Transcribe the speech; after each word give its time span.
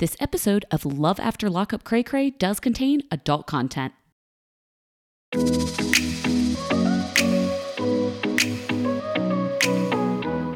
This 0.00 0.16
episode 0.18 0.64
of 0.72 0.84
Love 0.84 1.20
After 1.20 1.48
Lockup 1.48 1.84
Cray 1.84 2.02
Cray 2.02 2.30
does 2.30 2.58
contain 2.58 3.02
adult 3.12 3.46
content. 3.46 3.92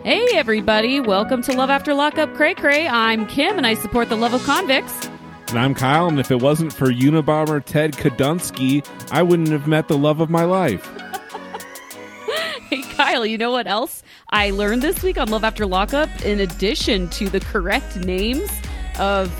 Hey, 0.02 0.26
everybody, 0.34 0.98
welcome 0.98 1.42
to 1.42 1.52
Love 1.52 1.70
After 1.70 1.94
Lockup 1.94 2.34
Cray 2.34 2.54
Cray. 2.54 2.88
I'm 2.88 3.26
Kim 3.28 3.56
and 3.56 3.64
I 3.64 3.74
support 3.74 4.08
the 4.08 4.16
love 4.16 4.34
of 4.34 4.42
convicts. 4.42 5.06
And 5.50 5.58
I'm 5.60 5.72
Kyle, 5.72 6.08
and 6.08 6.18
if 6.18 6.32
it 6.32 6.42
wasn't 6.42 6.72
for 6.72 6.88
Unabomber 6.88 7.64
Ted 7.64 7.92
Kadunsky, 7.92 8.84
I 9.12 9.22
wouldn't 9.22 9.50
have 9.50 9.68
met 9.68 9.86
the 9.86 9.96
love 9.96 10.18
of 10.18 10.30
my 10.30 10.42
life. 10.42 10.90
Hey, 12.68 12.82
Kyle, 12.82 13.24
you 13.24 13.38
know 13.38 13.50
what 13.50 13.66
else 13.66 14.02
I 14.28 14.50
learned 14.50 14.82
this 14.82 15.02
week 15.02 15.16
on 15.16 15.30
Love 15.30 15.42
After 15.42 15.64
Lockup? 15.64 16.10
In 16.26 16.40
addition 16.40 17.08
to 17.10 17.30
the 17.30 17.40
correct 17.40 17.96
names 17.96 18.50
of 18.98 19.30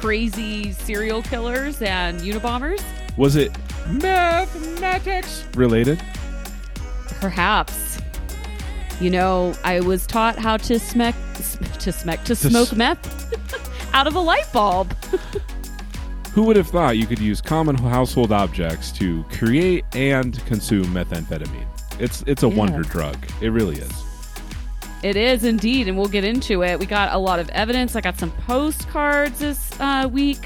crazy 0.00 0.72
serial 0.72 1.22
killers 1.22 1.80
and 1.82 2.20
Unabombers, 2.20 2.82
Was 3.16 3.36
it 3.36 3.52
mathematics 3.88 5.44
related? 5.54 6.02
perhaps. 7.20 7.98
You 9.00 9.10
know, 9.10 9.54
I 9.64 9.80
was 9.80 10.06
taught 10.06 10.38
how 10.38 10.56
to 10.58 10.78
smack, 10.78 11.14
to 11.80 11.92
smack, 11.92 12.24
to 12.24 12.36
smoke 12.36 12.68
s- 12.68 12.74
meth 12.76 13.90
out 13.94 14.06
of 14.06 14.14
a 14.14 14.20
light 14.20 14.44
bulb. 14.52 14.92
Who 16.32 16.42
would 16.44 16.56
have 16.56 16.68
thought 16.68 16.96
you 16.96 17.06
could 17.06 17.18
use 17.18 17.40
common 17.40 17.76
household 17.76 18.30
objects 18.32 18.92
to 18.92 19.24
create 19.32 19.84
and 19.94 20.44
consume 20.46 20.84
methamphetamine? 20.86 21.66
It's 21.98 22.22
it's 22.26 22.42
a 22.42 22.48
Yeah. 22.48 22.54
wonder 22.56 22.82
drug. 22.82 23.16
It 23.40 23.48
really 23.50 23.76
is. 23.76 24.03
It 25.04 25.16
is 25.16 25.44
indeed, 25.44 25.86
and 25.86 25.98
we'll 25.98 26.08
get 26.08 26.24
into 26.24 26.62
it. 26.62 26.80
We 26.80 26.86
got 26.86 27.12
a 27.12 27.18
lot 27.18 27.38
of 27.38 27.50
evidence. 27.50 27.94
I 27.94 28.00
got 28.00 28.18
some 28.18 28.30
postcards 28.46 29.38
this 29.38 29.78
uh, 29.78 30.08
week, 30.10 30.38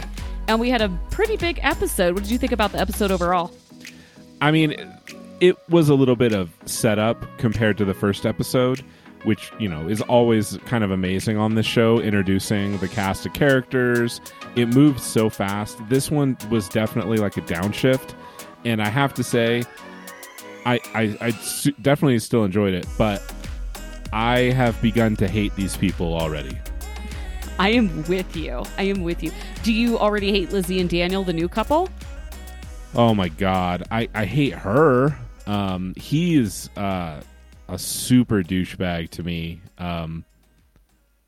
and 0.48 0.58
we 0.58 0.68
had 0.68 0.82
a 0.82 0.88
pretty 1.10 1.36
big 1.36 1.60
episode. 1.62 2.14
What 2.14 2.24
did 2.24 2.32
you 2.32 2.38
think 2.38 2.50
about 2.50 2.72
the 2.72 2.80
episode 2.80 3.12
overall? 3.12 3.52
I 4.40 4.50
mean, 4.50 4.74
it 5.38 5.56
was 5.68 5.88
a 5.88 5.94
little 5.94 6.16
bit 6.16 6.32
of 6.32 6.50
setup 6.64 7.24
compared 7.38 7.78
to 7.78 7.84
the 7.84 7.94
first 7.94 8.26
episode, 8.26 8.80
which, 9.22 9.52
you 9.60 9.68
know, 9.68 9.88
is 9.88 10.00
always 10.02 10.58
kind 10.66 10.82
of 10.82 10.90
amazing 10.90 11.36
on 11.36 11.54
this 11.54 11.64
show, 11.64 12.00
introducing 12.00 12.78
the 12.78 12.88
cast 12.88 13.26
of 13.26 13.34
characters. 13.34 14.20
It 14.56 14.66
moved 14.66 14.98
so 14.98 15.30
fast. 15.30 15.78
This 15.88 16.10
one 16.10 16.36
was 16.50 16.68
definitely 16.68 17.18
like 17.18 17.36
a 17.36 17.42
downshift. 17.42 18.12
And 18.64 18.82
I 18.82 18.88
have 18.88 19.14
to 19.14 19.22
say, 19.22 19.62
I, 20.66 20.80
I, 20.94 21.16
I 21.20 21.30
definitely 21.80 22.18
still 22.18 22.44
enjoyed 22.44 22.74
it, 22.74 22.88
but 22.98 23.22
I 24.12 24.38
have 24.52 24.80
begun 24.80 25.16
to 25.16 25.28
hate 25.28 25.54
these 25.56 25.76
people 25.76 26.14
already. 26.14 26.56
I 27.58 27.70
am 27.70 28.04
with 28.04 28.36
you. 28.36 28.62
I 28.76 28.84
am 28.84 29.02
with 29.02 29.22
you. 29.22 29.32
Do 29.64 29.72
you 29.72 29.98
already 29.98 30.30
hate 30.30 30.52
Lizzie 30.52 30.80
and 30.80 30.88
Daniel, 30.88 31.24
the 31.24 31.32
new 31.32 31.48
couple? 31.48 31.88
Oh 32.94 33.14
my 33.14 33.28
god, 33.28 33.84
I 33.90 34.08
I 34.14 34.24
hate 34.24 34.54
her. 34.54 35.16
Um, 35.46 35.92
he 35.96 36.36
is 36.36 36.70
uh, 36.76 37.20
a 37.68 37.78
super 37.78 38.42
douchebag 38.42 39.10
to 39.10 39.22
me. 39.22 39.60
Um, 39.76 40.24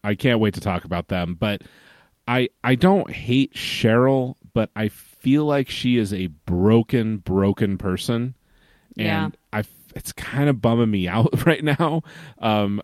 I 0.04 0.14
can't 0.14 0.40
wait 0.40 0.54
to 0.54 0.60
talk 0.60 0.84
about 0.84 1.08
them, 1.08 1.34
but 1.38 1.62
I 2.28 2.48
I 2.64 2.76
don't 2.76 3.10
hate 3.10 3.54
Cheryl, 3.54 4.36
but 4.54 4.70
I 4.76 4.88
feel 4.88 5.44
like 5.44 5.68
she 5.68 5.98
is 5.98 6.14
a 6.14 6.28
broken, 6.28 7.18
broken 7.18 7.76
person, 7.76 8.34
Yeah. 8.94 9.24
and 9.24 9.36
I 9.52 9.62
it's 9.94 10.12
kind 10.12 10.48
of 10.48 10.60
bumming 10.60 10.91
me 10.91 11.08
out 11.08 11.44
right 11.46 11.62
now. 11.64 12.02
Um, 12.38 12.80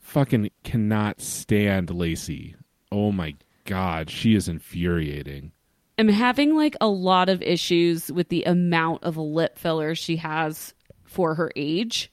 fucking 0.00 0.50
cannot 0.64 1.20
stand 1.20 1.90
Lacey. 1.90 2.54
Oh 2.90 3.12
my 3.12 3.34
god, 3.64 4.10
she 4.10 4.34
is 4.34 4.48
infuriating. 4.48 5.52
I'm 5.98 6.08
having 6.08 6.56
like 6.56 6.76
a 6.80 6.88
lot 6.88 7.28
of 7.28 7.42
issues 7.42 8.10
with 8.10 8.28
the 8.28 8.44
amount 8.44 9.04
of 9.04 9.16
lip 9.16 9.58
filler 9.58 9.94
she 9.94 10.16
has 10.16 10.74
for 11.04 11.34
her 11.34 11.52
age. 11.54 12.10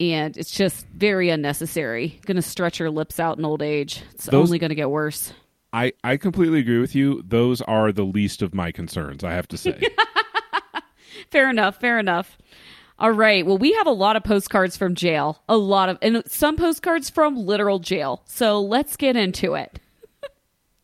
And 0.00 0.34
it's 0.38 0.50
just 0.50 0.86
very 0.88 1.28
unnecessary. 1.28 2.18
Going 2.24 2.36
to 2.36 2.42
stretch 2.42 2.78
her 2.78 2.90
lips 2.90 3.20
out 3.20 3.36
in 3.38 3.44
old 3.44 3.60
age. 3.60 4.02
It's 4.14 4.24
Those- 4.26 4.48
only 4.48 4.58
going 4.58 4.70
to 4.70 4.74
get 4.74 4.90
worse. 4.90 5.32
I, 5.72 5.92
I 6.02 6.16
completely 6.16 6.58
agree 6.58 6.80
with 6.80 6.96
you. 6.96 7.22
Those 7.24 7.60
are 7.60 7.92
the 7.92 8.02
least 8.02 8.42
of 8.42 8.54
my 8.54 8.72
concerns, 8.72 9.22
I 9.22 9.34
have 9.34 9.46
to 9.48 9.56
say. 9.56 9.80
Fair 11.30 11.48
enough. 11.48 11.78
Fair 11.80 11.98
enough. 11.98 12.38
All 13.00 13.10
right. 13.10 13.46
Well, 13.46 13.56
we 13.56 13.72
have 13.72 13.86
a 13.86 13.92
lot 13.92 14.16
of 14.16 14.24
postcards 14.24 14.76
from 14.76 14.94
jail. 14.94 15.42
A 15.48 15.56
lot 15.56 15.88
of, 15.88 15.96
and 16.02 16.22
some 16.26 16.56
postcards 16.56 17.08
from 17.08 17.34
literal 17.34 17.78
jail. 17.78 18.20
So 18.26 18.60
let's 18.60 18.96
get 18.98 19.16
into 19.16 19.54
it. 19.54 19.80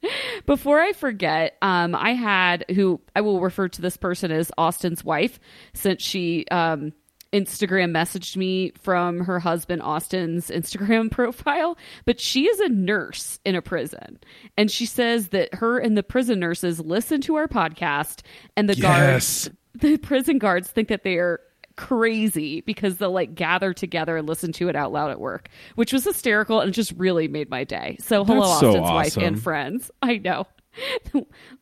Before 0.47 0.81
I 0.81 0.93
forget, 0.93 1.59
um, 1.61 1.95
I 1.95 2.15
had 2.15 2.65
who 2.75 3.03
I 3.15 3.21
will 3.21 3.41
refer 3.41 3.69
to 3.69 3.83
this 3.83 3.99
person 3.99 4.31
as 4.31 4.51
Austin's 4.57 5.05
wife, 5.05 5.39
since 5.75 6.03
she 6.03 6.47
um, 6.51 6.95
Instagram 7.35 7.91
messaged 7.91 8.35
me 8.35 8.73
from 8.81 9.21
her 9.21 9.39
husband 9.39 9.83
Austin's 9.83 10.49
Instagram 10.49 11.11
profile. 11.11 11.77
But 12.07 12.19
she 12.19 12.47
is 12.47 12.61
a 12.61 12.71
nurse 12.71 13.41
in 13.45 13.57
a 13.57 13.63
prison, 13.63 14.21
and 14.57 14.71
she 14.71 14.87
says 14.87 15.29
that 15.29 15.55
her 15.57 15.79
and 15.79 15.99
the 15.99 16.03
prison 16.03 16.41
nurses 16.41 16.81
listen 16.81 17.21
to 17.23 17.35
our 17.35 17.49
podcast, 17.49 18.23
and 18.57 18.71
the 18.71 18.77
guards, 18.77 19.51
the 19.75 19.99
prison 19.99 20.39
guards, 20.39 20.69
think 20.69 20.89
that 20.89 21.03
they 21.03 21.17
are 21.17 21.41
crazy 21.77 22.61
because 22.63 22.97
they'll 22.97 23.13
like 23.13 23.35
gather 23.35 23.73
together 23.73 24.17
and 24.17 24.29
listen 24.29 24.53
to 24.53 24.69
it 24.69 24.77
out 24.77 24.93
loud 24.93 25.11
at 25.11 25.21
work, 25.21 25.49
which 25.75 25.93
was 25.93 26.05
hysterical 26.05 26.61
and 26.61 26.73
just 26.75 26.93
really 26.97 27.29
made 27.29 27.51
my 27.51 27.65
day. 27.65 27.97
So 28.01 28.25
hello, 28.25 28.41
That's 28.49 28.61
so 28.61 28.69
Austin's 28.83 28.91
wife 28.91 29.17
and 29.17 29.43
friends. 29.43 29.91
I 30.03 30.19
know. 30.19 30.47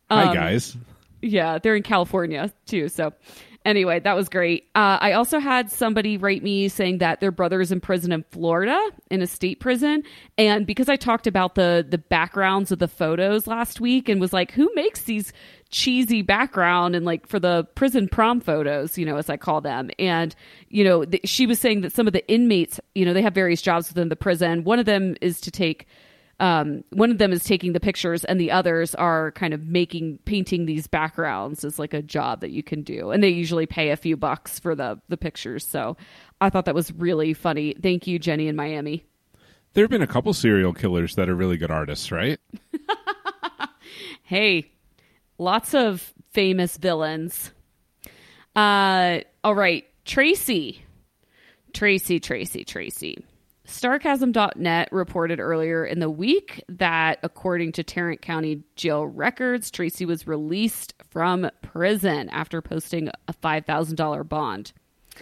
Hi, 0.09 0.23
Um, 0.27 0.33
guys. 0.33 0.75
Yeah, 1.21 1.57
they're 1.59 1.75
in 1.75 1.83
California 1.83 2.51
too. 2.65 2.89
So 2.89 3.13
anyway, 3.65 3.99
that 3.99 4.15
was 4.15 4.29
great. 4.29 4.65
Uh, 4.75 4.97
I 5.01 5.13
also 5.13 5.39
had 5.39 5.71
somebody 5.71 6.17
write 6.17 6.43
me 6.43 6.67
saying 6.67 6.99
that 6.99 7.19
their 7.19 7.31
brother 7.31 7.61
is 7.61 7.71
in 7.71 7.81
prison 7.81 8.11
in 8.11 8.23
Florida, 8.31 8.79
in 9.09 9.21
a 9.21 9.27
state 9.27 9.59
prison, 9.59 10.03
and 10.37 10.67
because 10.67 10.87
I 10.89 10.95
talked 10.97 11.25
about 11.27 11.55
the 11.55 11.85
the 11.87 11.97
backgrounds 11.97 12.71
of 12.71 12.79
the 12.79 12.87
photos 12.87 13.47
last 13.47 13.79
week 13.81 14.07
and 14.09 14.21
was 14.21 14.33
like, 14.33 14.51
who 14.51 14.69
makes 14.75 15.03
these 15.03 15.33
cheesy 15.75 16.21
background 16.21 16.95
and 16.95 17.05
like 17.05 17.27
for 17.27 17.37
the 17.37 17.65
prison 17.75 18.07
prom 18.07 18.39
photos, 18.39 18.97
you 18.97 19.05
know, 19.05 19.17
as 19.17 19.29
I 19.29 19.35
call 19.35 19.59
them, 19.59 19.91
and 19.99 20.33
you 20.69 20.85
know, 20.85 21.03
th- 21.03 21.27
she 21.27 21.45
was 21.45 21.59
saying 21.59 21.81
that 21.81 21.91
some 21.91 22.07
of 22.07 22.13
the 22.13 22.25
inmates, 22.29 22.79
you 22.95 23.03
know, 23.03 23.13
they 23.13 23.21
have 23.21 23.33
various 23.33 23.61
jobs 23.61 23.89
within 23.89 24.07
the 24.07 24.15
prison. 24.15 24.63
One 24.63 24.79
of 24.79 24.85
them 24.85 25.17
is 25.19 25.41
to 25.41 25.51
take 25.51 25.85
um, 26.39 26.85
one 26.91 27.11
of 27.11 27.17
them 27.17 27.33
is 27.33 27.43
taking 27.43 27.73
the 27.73 27.81
pictures 27.81 28.23
and 28.23 28.39
the 28.39 28.51
others 28.51 28.95
are 28.95 29.31
kind 29.33 29.53
of 29.53 29.67
making 29.67 30.19
painting 30.23 30.65
these 30.65 30.87
backgrounds 30.87 31.65
as 31.65 31.77
like 31.77 31.93
a 31.93 32.01
job 32.01 32.39
that 32.39 32.51
you 32.51 32.63
can 32.63 32.81
do. 32.81 33.11
And 33.11 33.21
they 33.21 33.29
usually 33.29 33.65
pay 33.65 33.89
a 33.89 33.97
few 33.97 34.15
bucks 34.15 34.57
for 34.57 34.75
the 34.75 34.99
the 35.09 35.17
pictures. 35.17 35.67
So 35.67 35.97
i 36.39 36.49
thought 36.49 36.65
that 36.65 36.75
was 36.75 36.93
really 36.93 37.33
funny. 37.33 37.75
Thank 37.81 38.07
you 38.07 38.17
jenny 38.17 38.47
in 38.47 38.55
miami. 38.55 39.03
There 39.73 39.83
have 39.83 39.91
been 39.91 40.01
a 40.01 40.07
couple 40.07 40.33
serial 40.33 40.71
killers 40.71 41.15
that 41.15 41.27
are 41.27 41.35
really 41.35 41.57
good 41.57 41.71
artists, 41.71 42.13
right? 42.13 42.39
hey 44.23 44.71
lots 45.37 45.73
of 45.73 46.13
famous 46.31 46.77
villains 46.77 47.51
uh 48.55 49.19
all 49.43 49.55
right 49.55 49.85
tracy 50.05 50.83
tracy 51.73 52.19
tracy 52.19 52.63
tracy 52.63 53.23
Starcasm.net 53.67 54.89
reported 54.91 55.39
earlier 55.39 55.85
in 55.85 55.99
the 55.99 56.09
week 56.09 56.63
that, 56.69 57.19
according 57.23 57.71
to 57.73 57.83
Tarrant 57.83 58.21
County 58.21 58.63
Jail 58.75 59.07
records, 59.07 59.71
Tracy 59.71 60.05
was 60.05 60.27
released 60.27 60.93
from 61.09 61.49
prison 61.61 62.29
after 62.29 62.61
posting 62.61 63.09
a 63.27 63.33
$5,000 63.33 64.29
bond. 64.29 64.71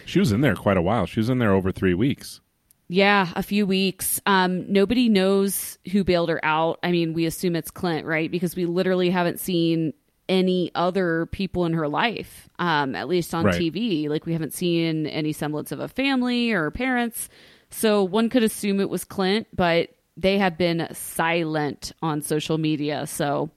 She 0.04 0.18
was 0.18 0.32
in 0.32 0.40
there 0.40 0.56
quite 0.56 0.76
a 0.76 0.82
while. 0.82 1.06
She 1.06 1.20
was 1.20 1.30
in 1.30 1.38
there 1.38 1.52
over 1.52 1.72
three 1.72 1.94
weeks. 1.94 2.40
Yeah, 2.88 3.28
a 3.34 3.42
few 3.42 3.66
weeks. 3.66 4.20
Um, 4.26 4.70
nobody 4.70 5.08
knows 5.08 5.78
who 5.90 6.04
bailed 6.04 6.28
her 6.28 6.44
out. 6.44 6.78
I 6.82 6.90
mean, 6.90 7.14
we 7.14 7.24
assume 7.24 7.56
it's 7.56 7.70
Clint, 7.70 8.06
right? 8.06 8.30
Because 8.30 8.56
we 8.56 8.66
literally 8.66 9.08
haven't 9.08 9.40
seen 9.40 9.94
any 10.28 10.70
other 10.74 11.26
people 11.26 11.66
in 11.66 11.72
her 11.74 11.88
life, 11.88 12.48
um, 12.58 12.94
at 12.94 13.08
least 13.08 13.34
on 13.34 13.44
Right. 13.44 13.60
TV. 13.60 14.08
Like, 14.08 14.26
we 14.26 14.32
haven't 14.32 14.52
seen 14.54 15.06
any 15.06 15.32
semblance 15.32 15.70
of 15.72 15.80
a 15.80 15.88
family 15.88 16.52
or 16.52 16.70
parents. 16.70 17.28
So 17.70 18.02
one 18.04 18.28
could 18.28 18.42
assume 18.42 18.80
it 18.80 18.88
was 18.88 19.04
Clint, 19.04 19.46
but 19.54 19.90
they 20.16 20.38
have 20.38 20.56
been 20.56 20.86
silent 20.92 21.92
on 22.00 22.22
social 22.22 22.56
media. 22.58 23.06
So 23.06 23.50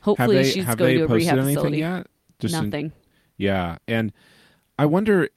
hopefully 0.00 0.36
they 0.36 0.44
she's 0.50 0.64
going 0.74 0.98
to 0.98 1.04
a 1.04 1.08
rehab 1.08 1.38
anything 1.38 1.54
facility. 1.56 1.78
yet? 1.78 2.06
Just 2.38 2.54
in- 2.54 2.64
Nothing. 2.64 2.92
yeah, 3.36 3.76
and 3.86 4.12
I 4.78 4.86
wonder. 4.86 5.28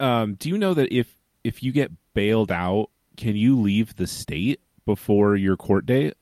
um, 0.00 0.34
do 0.34 0.48
you 0.48 0.58
know 0.58 0.74
that 0.74 0.92
if 0.94 1.16
if 1.44 1.62
you 1.62 1.72
get 1.72 1.90
bailed 2.14 2.50
out, 2.52 2.88
can 3.16 3.36
you 3.36 3.60
leave 3.60 3.96
the 3.96 4.06
state 4.06 4.60
before 4.86 5.36
your 5.36 5.56
court 5.56 5.86
date? 5.86 6.14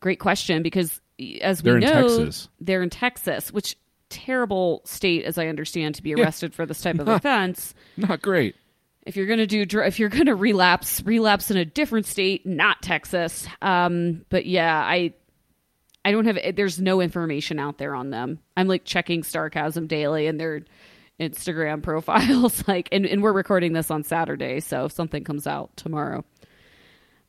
Great 0.00 0.18
question 0.20 0.62
because 0.62 1.00
as 1.40 1.62
we 1.62 1.70
They're 1.70 1.76
in 1.78 1.84
know, 1.84 2.18
Texas. 2.18 2.48
they're 2.60 2.82
in 2.82 2.90
Texas, 2.90 3.52
which 3.52 3.76
terrible 4.08 4.82
state, 4.84 5.24
as 5.24 5.38
I 5.38 5.46
understand, 5.48 5.96
to 5.96 6.02
be 6.02 6.14
arrested 6.14 6.54
for 6.54 6.66
this 6.66 6.80
type 6.80 6.98
of 6.98 7.08
offense. 7.08 7.74
Not 7.96 8.22
great. 8.22 8.56
If 9.06 9.16
you're 9.16 9.26
gonna 9.26 9.46
do, 9.46 9.64
if 9.70 9.98
you're 9.98 10.08
gonna 10.08 10.34
relapse, 10.34 11.02
relapse 11.02 11.50
in 11.50 11.56
a 11.56 11.64
different 11.64 12.06
state, 12.06 12.46
not 12.46 12.80
Texas. 12.82 13.46
Um, 13.60 14.24
but 14.30 14.46
yeah, 14.46 14.78
I, 14.78 15.12
I 16.04 16.12
don't 16.12 16.24
have 16.26 16.56
there's 16.56 16.80
no 16.80 17.00
information 17.00 17.58
out 17.58 17.78
there 17.78 17.94
on 17.94 18.10
them. 18.10 18.38
I'm 18.56 18.66
like 18.66 18.84
checking 18.84 19.22
Starcasm 19.22 19.88
Daily 19.88 20.26
and 20.26 20.40
their 20.40 20.64
Instagram 21.20 21.82
profiles 21.84 22.66
like 22.66 22.88
and, 22.92 23.04
and 23.04 23.22
we're 23.22 23.32
recording 23.32 23.72
this 23.74 23.90
on 23.90 24.04
Saturday, 24.04 24.60
so 24.60 24.86
if 24.86 24.92
something 24.92 25.22
comes 25.22 25.46
out 25.46 25.76
tomorrow. 25.76 26.24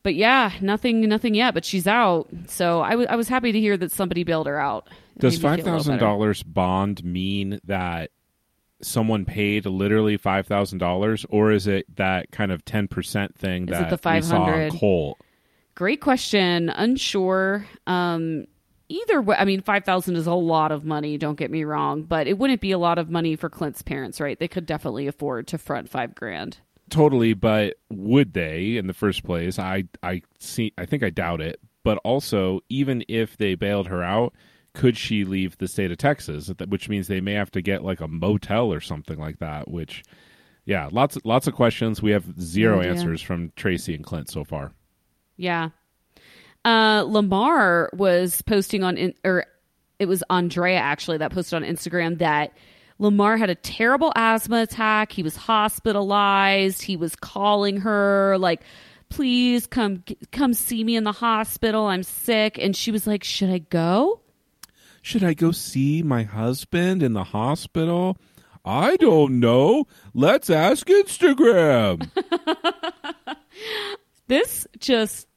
But 0.06 0.14
yeah, 0.14 0.52
nothing 0.60 1.00
nothing 1.00 1.34
yet, 1.34 1.52
but 1.52 1.64
she's 1.64 1.88
out. 1.88 2.28
So 2.46 2.80
I, 2.80 2.90
w- 2.90 3.08
I 3.10 3.16
was 3.16 3.26
happy 3.26 3.50
to 3.50 3.58
hear 3.58 3.76
that 3.76 3.90
somebody 3.90 4.22
bailed 4.22 4.46
her 4.46 4.56
out. 4.56 4.86
It 5.16 5.18
Does 5.18 5.42
made 5.42 5.50
me 5.50 5.56
feel 5.56 5.74
a 5.74 5.78
little 5.78 5.78
five 5.78 5.78
thousand 5.78 5.98
dollars 5.98 6.42
bond 6.44 7.02
mean 7.02 7.58
that 7.64 8.12
someone 8.80 9.24
paid 9.24 9.66
literally 9.66 10.16
five 10.16 10.46
thousand 10.46 10.78
dollars, 10.78 11.26
or 11.28 11.50
is 11.50 11.66
it 11.66 11.96
that 11.96 12.30
kind 12.30 12.52
of 12.52 12.64
ten 12.64 12.86
percent 12.86 13.36
thing 13.36 13.64
Is 13.64 13.70
that 13.70 13.90
the 13.90 13.96
we 13.96 14.22
saw 14.22 14.42
on 14.42 14.68
500? 14.70 14.78
Colt? 14.78 15.18
Great 15.74 16.00
question. 16.00 16.70
Unsure. 16.70 17.66
Um, 17.88 18.46
either 18.88 19.20
way, 19.20 19.34
I 19.36 19.44
mean, 19.44 19.60
five 19.60 19.84
thousand 19.84 20.14
is 20.14 20.28
a 20.28 20.34
lot 20.34 20.70
of 20.70 20.84
money. 20.84 21.18
Don't 21.18 21.36
get 21.36 21.50
me 21.50 21.64
wrong, 21.64 22.04
but 22.04 22.28
it 22.28 22.38
wouldn't 22.38 22.60
be 22.60 22.70
a 22.70 22.78
lot 22.78 22.98
of 22.98 23.10
money 23.10 23.34
for 23.34 23.50
Clint's 23.50 23.82
parents, 23.82 24.20
right? 24.20 24.38
They 24.38 24.46
could 24.46 24.66
definitely 24.66 25.08
afford 25.08 25.48
to 25.48 25.58
front 25.58 25.88
five 25.88 26.14
grand. 26.14 26.58
Totally, 26.88 27.34
but 27.34 27.74
would 27.90 28.32
they 28.32 28.76
in 28.76 28.86
the 28.86 28.94
first 28.94 29.24
place? 29.24 29.58
I 29.58 29.84
I 30.02 30.22
see. 30.38 30.72
I 30.78 30.86
think 30.86 31.02
I 31.02 31.10
doubt 31.10 31.40
it. 31.40 31.60
But 31.82 31.98
also, 31.98 32.60
even 32.68 33.04
if 33.08 33.36
they 33.36 33.54
bailed 33.54 33.88
her 33.88 34.02
out, 34.02 34.34
could 34.74 34.96
she 34.96 35.24
leave 35.24 35.58
the 35.58 35.68
state 35.68 35.90
of 35.90 35.98
Texas? 35.98 36.50
Which 36.68 36.88
means 36.88 37.08
they 37.08 37.20
may 37.20 37.32
have 37.34 37.50
to 37.52 37.62
get 37.62 37.84
like 37.84 38.00
a 38.00 38.08
motel 38.08 38.72
or 38.72 38.80
something 38.80 39.18
like 39.18 39.38
that. 39.38 39.68
Which, 39.68 40.04
yeah, 40.64 40.88
lots 40.92 41.18
lots 41.24 41.46
of 41.46 41.54
questions. 41.54 42.02
We 42.02 42.12
have 42.12 42.40
zero 42.40 42.80
answers 42.80 43.22
from 43.22 43.52
Tracy 43.56 43.94
and 43.94 44.04
Clint 44.04 44.30
so 44.30 44.44
far. 44.44 44.72
Yeah. 45.36 45.70
Uh, 46.64 47.04
Lamar 47.06 47.90
was 47.92 48.42
posting 48.42 48.82
on, 48.82 48.96
in, 48.96 49.14
or 49.24 49.46
it 49.98 50.06
was 50.06 50.24
Andrea 50.28 50.78
actually 50.78 51.18
that 51.18 51.32
posted 51.32 51.56
on 51.56 51.62
Instagram 51.62 52.18
that 52.18 52.52
Lamar 52.98 53.36
had 53.36 53.50
a 53.50 53.54
terrible 53.54 54.12
asthma 54.16 54.62
attack. 54.62 55.12
He 55.12 55.22
was 55.22 55.36
hospitalized. 55.36 56.82
He 56.82 56.96
was 56.96 57.14
calling 57.16 57.78
her 57.78 58.36
like, 58.38 58.62
"Please 59.08 59.66
come, 59.66 60.02
come 60.32 60.54
see 60.54 60.82
me 60.82 60.96
in 60.96 61.04
the 61.04 61.12
hospital. 61.12 61.86
I'm 61.86 62.02
sick." 62.02 62.58
And 62.58 62.74
she 62.74 62.90
was 62.90 63.06
like, 63.06 63.24
"Should 63.24 63.50
I 63.50 63.58
go?" 63.58 64.20
Should 65.02 65.22
I 65.22 65.34
go 65.34 65.52
see 65.52 66.02
my 66.02 66.24
husband 66.24 67.02
in 67.02 67.12
the 67.12 67.22
hospital? 67.24 68.16
I 68.64 68.96
don't 68.96 69.38
know. 69.38 69.86
Let's 70.14 70.50
ask 70.50 70.86
Instagram. 70.88 72.10
This 74.28 74.66
just, 74.78 75.28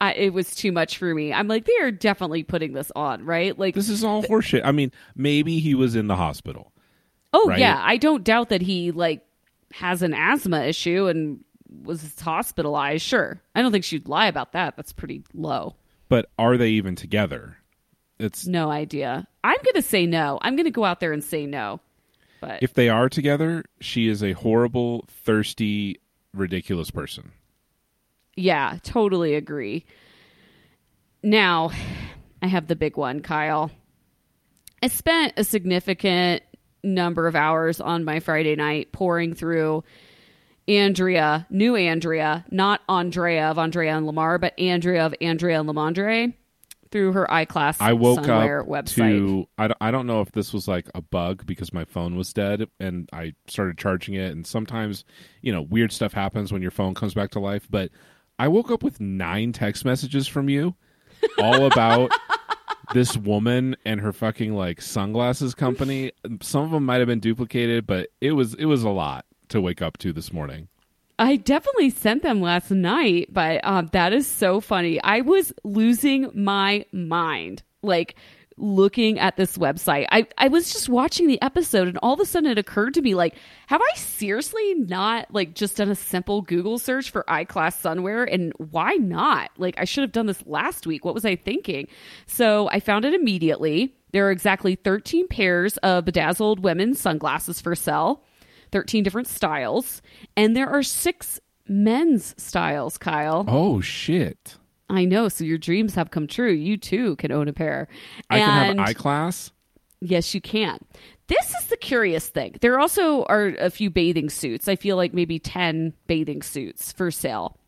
I, 0.00 0.14
it 0.14 0.32
was 0.32 0.54
too 0.54 0.72
much 0.72 0.98
for 0.98 1.14
me. 1.14 1.32
I'm 1.32 1.48
like, 1.48 1.64
they 1.64 1.76
are 1.80 1.90
definitely 1.90 2.42
putting 2.42 2.72
this 2.72 2.90
on, 2.96 3.24
right? 3.24 3.56
Like, 3.56 3.74
this 3.74 3.88
is 3.88 4.02
all 4.02 4.22
horseshit. 4.22 4.62
I 4.64 4.72
mean, 4.72 4.90
maybe 5.14 5.60
he 5.60 5.74
was 5.74 5.94
in 5.94 6.08
the 6.08 6.16
hospital. 6.16 6.72
Oh 7.38 7.48
right? 7.50 7.58
yeah, 7.58 7.78
I 7.82 7.98
don't 7.98 8.24
doubt 8.24 8.48
that 8.48 8.62
he 8.62 8.92
like 8.92 9.22
has 9.74 10.00
an 10.00 10.14
asthma 10.14 10.62
issue 10.62 11.06
and 11.06 11.44
was 11.82 12.18
hospitalized. 12.18 13.04
Sure, 13.04 13.42
I 13.54 13.60
don't 13.60 13.72
think 13.72 13.84
she'd 13.84 14.08
lie 14.08 14.28
about 14.28 14.52
that. 14.52 14.74
That's 14.76 14.92
pretty 14.94 15.22
low. 15.34 15.76
But 16.08 16.30
are 16.38 16.56
they 16.56 16.70
even 16.70 16.96
together? 16.96 17.58
It's 18.18 18.46
No 18.46 18.70
idea. 18.70 19.28
I'm 19.44 19.58
gonna 19.66 19.82
say 19.82 20.06
no. 20.06 20.38
I'm 20.40 20.56
gonna 20.56 20.70
go 20.70 20.84
out 20.84 21.00
there 21.00 21.12
and 21.12 21.22
say 21.22 21.44
no. 21.44 21.80
But 22.40 22.62
if 22.62 22.72
they 22.72 22.88
are 22.88 23.10
together, 23.10 23.64
she 23.80 24.08
is 24.08 24.22
a 24.22 24.32
horrible, 24.32 25.04
thirsty, 25.10 26.00
ridiculous 26.32 26.90
person. 26.90 27.32
yeah, 28.34 28.78
totally 28.82 29.34
agree. 29.34 29.84
Now, 31.22 31.70
I 32.42 32.46
have 32.46 32.66
the 32.66 32.76
big 32.76 32.96
one, 32.96 33.20
Kyle. 33.20 33.70
I 34.82 34.88
spent 34.88 35.32
a 35.36 35.44
significant 35.44 36.42
number 36.86 37.26
of 37.26 37.36
hours 37.36 37.80
on 37.80 38.04
my 38.04 38.20
Friday 38.20 38.56
night 38.56 38.92
pouring 38.92 39.34
through 39.34 39.84
Andrea, 40.68 41.46
new 41.50 41.76
Andrea, 41.76 42.44
not 42.50 42.80
Andrea 42.88 43.50
of 43.50 43.58
Andrea 43.58 43.96
and 43.96 44.06
Lamar, 44.06 44.38
but 44.38 44.58
Andrea 44.58 45.06
of 45.06 45.14
Andrea 45.20 45.60
and 45.60 45.68
Lamondre 45.68 46.34
through 46.90 47.12
her 47.12 47.26
iClass 47.30 47.76
I 47.80 47.92
woke 47.92 48.20
Sunwear 48.20 48.62
up 48.62 48.68
website. 48.68 48.94
to 49.18 49.46
I, 49.58 49.68
don't- 49.68 49.76
I 49.80 49.90
don't 49.90 50.06
know 50.06 50.20
if 50.22 50.30
this 50.32 50.52
was 50.52 50.66
like 50.68 50.88
a 50.94 51.02
bug 51.02 51.44
because 51.44 51.72
my 51.72 51.84
phone 51.84 52.16
was 52.16 52.32
dead 52.32 52.68
and 52.80 53.08
I 53.12 53.34
started 53.48 53.76
charging 53.76 54.14
it 54.14 54.30
and 54.32 54.46
sometimes 54.46 55.04
you 55.42 55.52
know 55.52 55.62
weird 55.62 55.90
stuff 55.92 56.12
happens 56.12 56.52
when 56.52 56.62
your 56.62 56.70
phone 56.70 56.94
comes 56.94 57.12
back 57.12 57.30
to 57.32 57.40
life 57.40 57.66
but 57.68 57.90
I 58.38 58.46
woke 58.48 58.70
up 58.70 58.84
with 58.84 59.00
nine 59.00 59.52
text 59.52 59.84
messages 59.84 60.28
from 60.28 60.48
you 60.48 60.76
all 61.38 61.66
about 61.66 62.12
this 62.96 63.14
woman 63.14 63.76
and 63.84 64.00
her 64.00 64.10
fucking 64.10 64.54
like 64.54 64.80
sunglasses 64.80 65.54
company 65.54 66.10
some 66.40 66.64
of 66.64 66.70
them 66.70 66.86
might 66.86 66.96
have 66.96 67.06
been 67.06 67.20
duplicated 67.20 67.86
but 67.86 68.08
it 68.22 68.32
was 68.32 68.54
it 68.54 68.64
was 68.64 68.82
a 68.82 68.88
lot 68.88 69.26
to 69.48 69.60
wake 69.60 69.82
up 69.82 69.98
to 69.98 70.14
this 70.14 70.32
morning 70.32 70.68
I 71.18 71.36
definitely 71.36 71.88
sent 71.88 72.22
them 72.22 72.42
last 72.42 72.70
night, 72.70 73.28
but 73.32 73.64
um, 73.64 73.88
that 73.92 74.12
is 74.12 74.26
so 74.26 74.60
funny. 74.60 75.00
I 75.02 75.22
was 75.22 75.50
losing 75.64 76.30
my 76.34 76.84
mind, 76.92 77.62
like 77.80 78.16
looking 78.58 79.18
at 79.18 79.36
this 79.36 79.58
website. 79.58 80.06
I, 80.10 80.26
I 80.38 80.48
was 80.48 80.72
just 80.72 80.88
watching 80.88 81.26
the 81.26 81.40
episode, 81.42 81.88
and 81.88 81.98
all 81.98 82.14
of 82.14 82.20
a 82.20 82.24
sudden 82.24 82.50
it 82.50 82.58
occurred 82.58 82.94
to 82.94 83.02
me, 83.02 83.14
like, 83.14 83.34
have 83.66 83.80
I 83.82 83.96
seriously 83.96 84.74
not 84.74 85.32
like 85.32 85.54
just 85.54 85.76
done 85.76 85.90
a 85.90 85.94
simple 85.94 86.42
Google 86.42 86.78
search 86.78 87.10
for 87.10 87.24
iClass 87.28 87.80
Sunwear? 87.80 88.32
And 88.32 88.52
why 88.56 88.94
not? 88.94 89.50
Like, 89.58 89.74
I 89.78 89.84
should 89.84 90.02
have 90.02 90.12
done 90.12 90.26
this 90.26 90.42
last 90.46 90.86
week. 90.86 91.04
What 91.04 91.14
was 91.14 91.24
I 91.24 91.36
thinking? 91.36 91.88
So 92.26 92.68
I 92.70 92.80
found 92.80 93.04
it 93.04 93.14
immediately. 93.14 93.94
There 94.12 94.26
are 94.26 94.30
exactly 94.30 94.76
13 94.76 95.28
pairs 95.28 95.76
of 95.78 96.06
bedazzled 96.06 96.60
women's 96.60 97.00
sunglasses 97.00 97.60
for 97.60 97.74
sale. 97.74 98.22
13 98.72 99.04
different 99.04 99.28
styles, 99.28 100.02
and 100.36 100.56
there 100.56 100.68
are 100.68 100.82
six 100.82 101.38
men's 101.68 102.34
styles, 102.36 102.98
Kyle. 102.98 103.44
oh 103.46 103.80
shit 103.80 104.56
I 104.88 105.04
know, 105.04 105.28
so 105.28 105.44
your 105.44 105.58
dreams 105.58 105.94
have 105.96 106.10
come 106.10 106.26
true. 106.26 106.52
You 106.52 106.76
too 106.76 107.16
can 107.16 107.32
own 107.32 107.48
a 107.48 107.52
pair. 107.52 107.88
I 108.30 108.38
can 108.38 108.68
And- 108.70 108.80
have 108.80 108.88
iClass 108.96 109.50
Yes, 110.02 110.34
you 110.34 110.40
can. 110.42 110.78
This 111.26 111.54
is 111.54 111.66
the 111.68 111.76
curious 111.78 112.28
thing. 112.28 112.54
There 112.60 112.78
also 112.78 113.24
are 113.24 113.46
a 113.58 113.70
few 113.70 113.88
bathing 113.90 114.28
suits. 114.28 114.68
I 114.68 114.76
feel 114.76 114.94
like 114.96 115.14
maybe 115.14 115.38
10 115.38 115.94
bathing 116.06 116.42
suits 116.42 116.92
for 116.92 117.10
sale. 117.10 117.58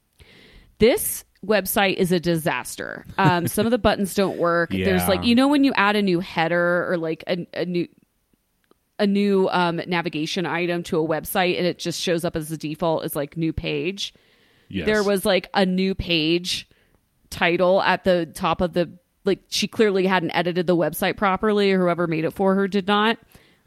This 0.79 1.25
website 1.44 1.94
is 1.97 2.12
a 2.12 2.20
disaster. 2.20 3.05
Um, 3.17 3.47
some 3.49 3.67
of 3.67 3.70
the 3.70 3.79
buttons 3.79 4.15
don't 4.15 4.38
work. 4.38 4.70
There's 4.73 5.09
like, 5.09 5.25
you 5.25 5.35
know, 5.35 5.49
when 5.49 5.65
you 5.65 5.73
add 5.75 5.97
a 5.97 6.03
new 6.03 6.20
header 6.20 6.87
or 6.91 6.99
like 6.99 7.25
a, 7.27 7.46
a 7.55 7.65
new 7.65 7.89
a 9.01 9.06
new 9.06 9.48
um, 9.51 9.81
navigation 9.87 10.44
item 10.44 10.82
to 10.82 10.98
a 11.01 11.06
website 11.08 11.56
and 11.56 11.67
it 11.67 11.79
just 11.79 12.01
shows 12.01 12.25
up 12.25 12.37
as 12.37 12.48
the 12.51 12.56
default 12.58 13.05
as 13.05 13.17
like 13.17 13.37
new 13.37 13.53
page. 13.53 14.13
yes 14.69 14.87
There 14.87 15.03
was 15.03 15.25
like 15.25 15.48
a 15.55 15.65
new 15.65 15.94
page 15.94 16.68
title 17.31 17.82
at 17.82 18.05
the 18.05 18.27
top 18.27 18.61
of 18.61 18.73
the 18.73 18.91
like 19.25 19.41
she 19.49 19.69
clearly 19.69 20.06
hadn't 20.06 20.31
edited 20.31 20.67
the 20.67 20.77
website 20.77 21.17
properly 21.17 21.70
or 21.73 21.81
whoever 21.81 22.06
made 22.06 22.25
it 22.25 22.32
for 22.32 22.55
her 22.55 22.67
did 22.69 22.87
not. 22.87 23.19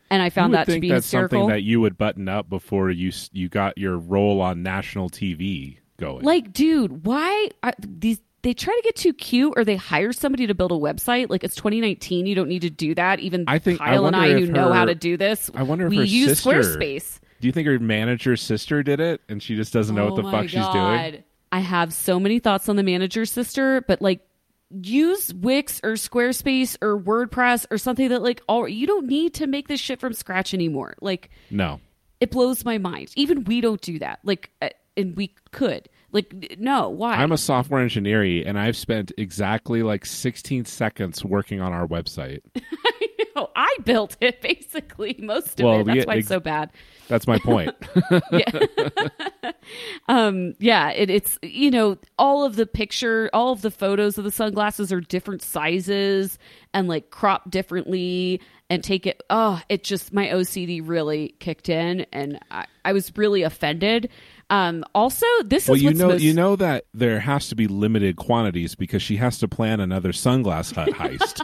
And 0.10 0.22
I 0.22 0.30
found 0.30 0.54
that 0.54 0.68
to 0.68 0.80
be 0.80 0.90
that's 0.90 1.06
hysterical. 1.06 1.42
something 1.44 1.50
that 1.56 1.62
you 1.62 1.80
would 1.80 1.98
button 1.98 2.28
up 2.28 2.50
before 2.50 2.92
you 2.92 3.12
you 3.32 3.48
got 3.48 3.78
your 3.78 3.98
role 3.98 4.42
on 4.42 4.62
national 4.62 5.10
TV 5.10 5.78
going. 5.98 6.26
Like, 6.26 6.52
dude, 6.52 7.06
why 7.06 7.50
are 7.64 7.74
these? 7.80 8.20
They 8.44 8.54
try 8.56 8.74
to 8.74 8.82
get 8.84 8.96
too 8.96 9.14
cute, 9.14 9.54
or 9.56 9.64
they 9.64 9.76
hire 9.76 10.12
somebody 10.12 10.48
to 10.48 10.56
build 10.56 10.72
a 10.72 10.76
website. 10.76 11.30
Like 11.30 11.44
it's 11.44 11.56
2019, 11.56 12.26
you 12.26 12.34
don't 12.34 12.50
need 12.50 12.64
to 12.64 12.72
do 12.72 12.96
that. 12.96 13.20
Even 13.20 13.46
I 13.48 13.60
think- 13.60 13.80
I 13.80 13.92
Kyle 13.92 14.08
and 14.08 14.16
I, 14.16 14.32
who 14.32 14.38
if 14.46 14.50
know 14.50 14.74
how 14.74 14.86
to 14.86 14.96
do 14.96 15.16
this, 15.16 15.52
I 15.54 15.62
wonder 15.62 15.86
if 15.86 15.92
we 15.92 15.98
her 15.98 16.04
use 16.04 16.40
sister- 16.40 16.50
Squarespace. 16.50 17.20
Do 17.40 17.48
you 17.48 17.52
think 17.52 17.68
her 17.68 17.78
manager's 17.80 18.42
sister 18.42 18.82
did 18.84 19.00
it 19.00 19.22
and 19.30 19.42
she 19.42 19.56
just 19.56 19.72
doesn't 19.74 19.96
know 19.96 20.06
what 20.06 20.14
Oh 20.14 20.16
the 20.18 20.24
my 20.24 20.32
fuck 20.32 20.50
she's 20.50 20.68
doing? 20.68 21.24
I 21.52 21.60
have 21.60 21.94
so 21.94 22.20
many 22.20 22.40
thoughts 22.40 22.70
on 22.70 22.76
the 22.76 22.84
manager 22.84 23.26
sister, 23.26 23.82
but 23.88 24.02
like 24.02 24.22
use 24.70 25.34
Wix 25.34 25.82
or 25.84 25.94
Squarespace 25.94 26.78
or 26.82 26.98
WordPress 27.00 27.66
or 27.72 27.78
something 27.78 28.10
that 28.10 28.22
like 28.22 28.42
all 28.48 28.68
you 28.68 28.88
don't 28.88 29.08
need 29.08 29.34
to 29.36 29.48
make 29.48 29.68
this 29.68 29.80
shit 29.82 30.00
from 30.00 30.14
scratch 30.14 30.54
anymore. 30.54 30.96
Like 31.02 31.30
No. 31.50 31.82
it 32.22 32.32
blows 32.32 32.64
my 32.64 32.78
mind. 32.78 33.12
Even 33.16 33.44
we 33.44 33.60
don't 33.62 33.82
do 33.82 34.00
that. 34.00 34.20
Like 34.24 34.50
uh, 34.62 34.70
and 34.96 35.16
we 35.18 35.36
could. 35.52 35.90
Like 36.14 36.56
no, 36.58 36.90
why? 36.90 37.16
I'm 37.16 37.32
a 37.32 37.38
software 37.38 37.82
engineer 37.82 38.24
and 38.46 38.58
I've 38.60 38.76
spent 38.78 39.12
exactly 39.18 39.84
like 39.84 40.06
16 40.06 40.66
seconds 40.66 41.24
working 41.26 41.60
on 41.62 41.74
our 41.74 41.88
website. 41.88 42.40
I 43.56 43.76
built 43.84 44.18
it 44.22 44.42
basically 44.42 45.16
most 45.20 45.60
of 45.60 45.66
Well, 45.66 45.80
it. 45.82 45.86
That's 45.86 45.98
yeah, 45.98 46.04
why 46.06 46.14
it's 46.16 46.26
ex- 46.26 46.28
so 46.28 46.40
bad. 46.40 46.70
That's 47.08 47.28
my 47.28 47.40
point. 47.40 47.76
um 50.08 50.54
yeah 50.60 50.90
it, 50.92 51.10
it's 51.10 51.38
you 51.42 51.70
know 51.72 51.98
all 52.18 52.46
of 52.46 52.56
the 52.56 52.66
picture 52.66 53.30
all 53.34 53.52
of 53.52 53.62
the 53.62 53.72
photos 53.72 54.18
of 54.18 54.24
the 54.24 54.32
sunglasses 54.32 54.92
are 54.94 55.02
different 55.02 55.42
sizes 55.42 56.38
and 56.74 56.88
like 56.88 57.10
cropped 57.12 57.50
differently 57.50 58.40
and 58.70 58.84
take 58.84 59.06
it 59.06 59.22
oh 59.30 59.62
it 59.70 59.84
just 59.84 60.14
my 60.14 60.28
ocd 60.28 60.82
really 60.88 61.36
kicked 61.40 61.70
in 61.70 62.06
and 62.12 62.40
i, 62.50 62.66
I 62.86 62.94
was 62.94 63.12
really 63.18 63.44
offended 63.44 64.10
Um, 64.50 64.84
also, 64.94 65.26
this 65.46 65.70
Well, 65.70 65.76
is 65.76 65.82
you 65.84 65.94
know, 65.94 66.08
most- 66.10 66.22
you 66.22 66.34
know 66.34 66.58
that 66.58 66.84
there 66.94 67.22
has 67.22 67.48
to 67.50 67.56
be 67.56 67.68
limited 67.68 68.18
quantities 68.18 68.76
because 68.76 69.02
she 69.02 69.16
has 69.16 69.38
to 69.40 69.48
plan 69.48 69.80
another 69.80 70.12
sunglass 70.12 70.76
hut 70.76 70.90
heist. 70.90 71.40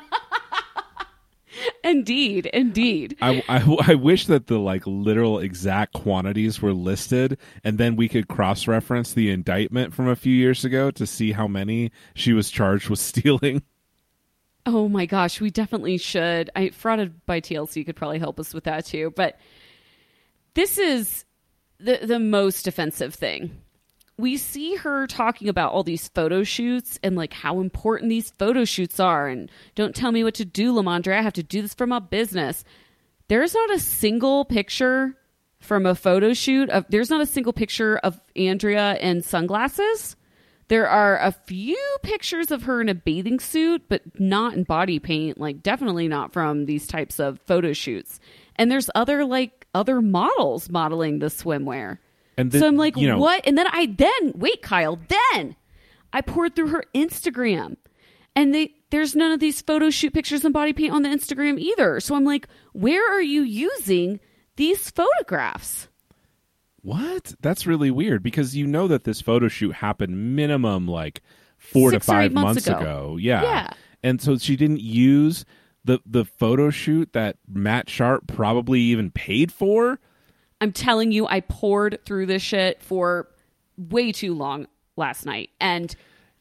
Indeed, 1.84 2.48
indeed. 2.48 3.16
I, 3.22 3.44
I, 3.48 3.78
I 3.88 3.96
wish 3.96 4.28
that 4.28 4.48
the 4.48 4.60
like 4.60 4.84
literal 4.86 5.40
exact 5.40 5.94
quantities 5.94 6.62
were 6.62 6.74
listed, 6.74 7.38
and 7.64 7.78
then 7.78 7.96
we 7.96 8.10
could 8.10 8.28
cross 8.28 8.68
reference 8.68 9.14
the 9.14 9.32
indictment 9.32 9.94
from 9.94 10.08
a 10.08 10.16
few 10.16 10.34
years 10.34 10.66
ago 10.66 10.92
to 10.92 11.08
see 11.08 11.32
how 11.32 11.48
many 11.48 11.92
she 12.14 12.34
was 12.34 12.50
charged 12.50 12.90
with 12.90 13.00
stealing. 13.00 13.64
Oh 14.66 14.90
my 14.90 15.06
gosh, 15.06 15.40
we 15.40 15.50
definitely 15.50 15.98
should. 15.98 16.50
I 16.56 16.68
frauded 16.68 17.14
by 17.26 17.40
TLC 17.40 17.86
could 17.86 17.96
probably 17.96 18.20
help 18.20 18.40
us 18.40 18.54
with 18.54 18.66
that 18.66 18.86
too. 18.86 19.14
But 19.16 19.40
this 20.56 20.78
is 20.78 21.24
the 21.80 22.00
the 22.04 22.20
most 22.20 22.68
offensive 22.68 23.14
thing. 23.14 23.62
We 24.18 24.38
see 24.38 24.76
her 24.76 25.06
talking 25.06 25.48
about 25.48 25.74
all 25.74 25.84
these 25.84 26.08
photo 26.08 26.44
shoots 26.44 27.00
and 27.04 27.16
like 27.16 27.34
how 27.34 27.60
important 27.60 28.10
these 28.10 28.32
photo 28.32 28.66
shoots 28.66 29.00
are 29.00 29.28
and 29.28 29.52
don't 29.76 29.96
tell 29.96 30.12
me 30.12 30.24
what 30.24 30.34
to 30.36 30.46
do, 30.46 30.74
Lamondre. 30.74 31.16
I 31.16 31.22
have 31.22 31.34
to 31.34 31.44
do 31.44 31.62
this 31.62 31.76
for 31.76 31.86
my 31.86 32.00
business. 32.00 32.64
There's 33.28 33.54
not 33.54 33.72
a 33.72 33.80
single 33.80 34.44
picture 34.46 35.16
from 35.60 35.86
a 35.86 35.96
photo 35.96 36.34
shoot 36.34 36.70
of 36.70 36.86
there's 36.90 37.10
not 37.10 37.22
a 37.22 37.26
single 37.26 37.54
picture 37.54 37.98
of 37.98 38.20
Andrea 38.36 38.98
in 38.98 39.22
sunglasses. 39.22 40.16
There 40.70 40.90
are 40.90 41.18
a 41.18 41.32
few 41.32 41.98
pictures 42.04 42.52
of 42.52 42.64
her 42.64 42.82
in 42.82 42.90
a 42.90 42.96
bathing 42.96 43.40
suit, 43.40 43.84
but 43.88 44.02
not 44.20 44.54
in 44.54 44.64
body 44.64 45.00
paint, 45.00 45.40
like 45.40 45.64
definitely 45.64 46.08
not 46.08 46.34
from 46.34 46.66
these 46.66 46.88
types 46.88 47.20
of 47.20 47.40
photo 47.42 47.72
shoots. 47.72 48.20
And 48.58 48.70
there's 48.70 48.90
other 48.94 49.24
like 49.24 49.68
other 49.74 50.02
models 50.02 50.70
modeling 50.70 51.20
the 51.20 51.28
swimwear. 51.28 52.00
And 52.38 52.52
the- 52.52 52.60
so 52.60 52.68
I'm 52.68 52.78
like, 52.78 52.96
you 52.98 53.08
know- 53.08 53.18
what? 53.18 53.46
And 53.48 53.58
then 53.58 53.68
I 53.72 53.88
then 53.88 54.34
wait, 54.36 54.62
Kyle, 54.62 55.00
then 55.08 55.56
I 56.14 56.22
poured 56.22 56.56
through 56.56 56.68
her 56.70 56.84
Instagram. 56.96 57.78
And 58.36 58.54
they 58.54 58.74
there's 58.92 59.16
none 59.16 59.32
of 59.32 59.40
these 59.40 59.62
photo 59.62 59.90
shoot 59.90 60.14
pictures 60.14 60.46
and 60.46 60.54
body 60.54 60.72
paint 60.72 60.94
on 60.94 61.02
the 61.02 61.10
Instagram 61.10 61.60
either. 61.60 62.00
So 62.00 62.16
I'm 62.16 62.24
like, 62.24 62.48
where 62.74 63.12
are 63.12 63.22
you 63.22 63.42
using 63.42 64.20
these 64.56 64.90
photographs? 64.92 65.88
What? 66.82 67.34
That's 67.42 67.66
really 67.66 67.92
weird 67.92 68.24
because 68.24 68.56
you 68.56 68.66
know 68.68 68.88
that 68.88 69.04
this 69.04 69.20
photo 69.22 69.48
shoot 69.48 69.74
happened 69.74 70.36
minimum 70.36 70.88
like 70.88 71.22
four 71.58 71.92
Six 71.92 72.06
to 72.06 72.12
five 72.12 72.26
eight 72.32 72.34
months 72.34 72.68
ago. 72.68 72.78
ago. 72.80 73.18
Yeah. 73.20 73.42
Yeah. 73.42 73.70
And 74.04 74.22
so 74.22 74.38
she 74.38 74.56
didn't 74.56 74.82
use 74.82 75.44
the 75.84 76.00
the 76.06 76.24
photo 76.24 76.70
shoot 76.70 77.12
that 77.14 77.38
Matt 77.52 77.90
Sharp 77.90 78.28
probably 78.28 78.80
even 78.82 79.12
paid 79.12 79.52
for. 79.52 80.00
I'm 80.60 80.72
telling 80.72 81.12
you, 81.12 81.28
I 81.28 81.42
poured 81.42 82.00
through 82.06 82.26
this 82.26 82.42
shit 82.42 82.82
for 82.82 83.28
way 83.78 84.12
too 84.12 84.34
long 84.34 84.68
last 84.96 85.26
night, 85.26 85.52
and 85.60 85.96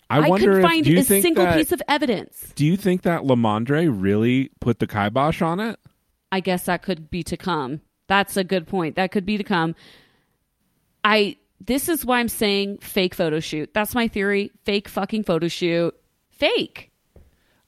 I, 0.08 0.20
I, 0.20 0.30
couldn't 0.30 0.56
if, 0.56 0.62
find 0.62 0.86
a 0.86 1.02
single 1.02 1.44
that, 1.44 1.56
piece 1.56 1.72
of 1.72 1.82
evidence. 1.88 2.52
Do 2.54 2.64
you 2.64 2.76
think 2.76 3.02
that 3.02 3.22
Lamondre 3.22 3.92
really 3.92 4.50
put 4.60 4.78
the 4.78 4.86
kibosh 4.86 5.42
on 5.42 5.60
it? 5.60 5.78
I 6.32 6.40
guess 6.40 6.64
that 6.64 6.82
could 6.82 7.10
be 7.10 7.22
to 7.24 7.36
come. 7.36 7.80
That's 8.06 8.36
a 8.36 8.44
good 8.44 8.66
point. 8.66 8.96
That 8.96 9.10
could 9.10 9.26
be 9.26 9.36
to 9.36 9.44
come. 9.44 9.74
I 11.04 11.36
this 11.60 11.88
is 11.88 12.04
why 12.04 12.20
I'm 12.20 12.28
saying 12.28 12.78
fake 12.78 13.14
photo 13.14 13.40
shoot. 13.40 13.72
That's 13.74 13.94
my 13.94 14.08
theory. 14.08 14.52
Fake 14.64 14.88
fucking 14.88 15.24
photo 15.24 15.48
shoot. 15.48 15.94
Fake. 16.30 16.90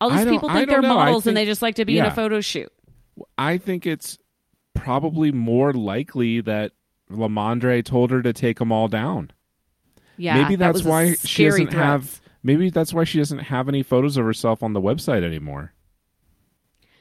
All 0.01 0.11
these 0.11 0.25
people 0.25 0.49
think 0.49 0.69
they're 0.69 0.83
know. 0.83 0.95
Models 0.95 1.27
and 1.27 1.37
they 1.37 1.45
just 1.45 1.63
like 1.63 1.77
to 1.77 1.85
be 1.85 1.99
in 1.99 2.05
a 2.05 2.15
photo 2.15 2.41
shoot. 2.41 2.73
I 3.37 3.59
think 3.59 3.87
it's 3.87 4.19
probably 4.79 5.33
more 5.33 5.73
likely 5.73 6.41
that 6.43 6.73
Lamondre 7.11 7.85
told 7.85 8.11
her 8.11 8.23
to 8.23 8.33
take 8.33 8.59
them 8.59 8.73
all 8.73 8.89
down. 8.89 9.31
Yeah. 10.17 10.43
maybe 10.43 10.57
that 10.57 10.73
that's 10.73 10.85
a 10.85 10.89
why 10.89 11.15
she 11.15 11.45
doesn't 11.45 11.71
threat. 11.71 11.85
have. 11.85 12.21
Maybe 12.43 12.71
that's 12.71 12.93
why 12.95 13.05
she 13.05 13.19
doesn't 13.19 13.39
have 13.39 13.69
any 13.69 13.83
photos 13.83 14.17
of 14.17 14.25
herself 14.25 14.63
on 14.63 14.73
the 14.73 14.81
website 14.81 15.23
anymore. 15.25 15.73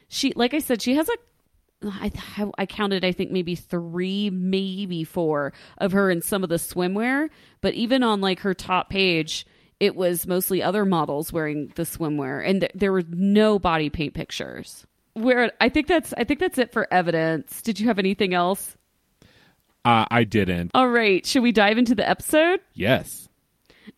she 0.08 0.32
like 0.34 0.54
i 0.54 0.58
said 0.58 0.80
she 0.82 0.94
has 0.94 1.08
like 1.08 2.12
I, 2.36 2.50
I 2.58 2.66
counted 2.66 3.04
i 3.04 3.12
think 3.12 3.30
maybe 3.30 3.54
three 3.54 4.30
maybe 4.30 5.04
four 5.04 5.52
of 5.78 5.92
her 5.92 6.10
in 6.10 6.22
some 6.22 6.42
of 6.42 6.48
the 6.48 6.56
swimwear 6.56 7.28
but 7.60 7.74
even 7.74 8.02
on 8.02 8.20
like 8.20 8.40
her 8.40 8.54
top 8.54 8.88
page 8.90 9.46
it 9.78 9.94
was 9.94 10.26
mostly 10.26 10.60
other 10.62 10.84
models 10.84 11.32
wearing 11.32 11.70
the 11.76 11.84
swimwear 11.84 12.44
and 12.44 12.62
th- 12.62 12.72
there 12.74 12.90
were 12.92 13.04
no 13.08 13.58
body 13.60 13.90
paint 13.90 14.14
pictures 14.14 14.86
where 15.18 15.50
i 15.60 15.68
think 15.68 15.86
that's 15.86 16.12
i 16.16 16.24
think 16.24 16.40
that's 16.40 16.58
it 16.58 16.72
for 16.72 16.86
evidence 16.92 17.60
did 17.62 17.78
you 17.80 17.86
have 17.86 17.98
anything 17.98 18.34
else 18.34 18.76
Uh, 19.84 20.04
I 20.10 20.24
didn't. 20.24 20.70
all 20.74 20.88
right 20.88 21.24
should 21.26 21.42
we 21.42 21.52
dive 21.52 21.78
into 21.78 21.94
the 21.94 22.08
episode 22.08 22.60
Yes. 22.74 23.28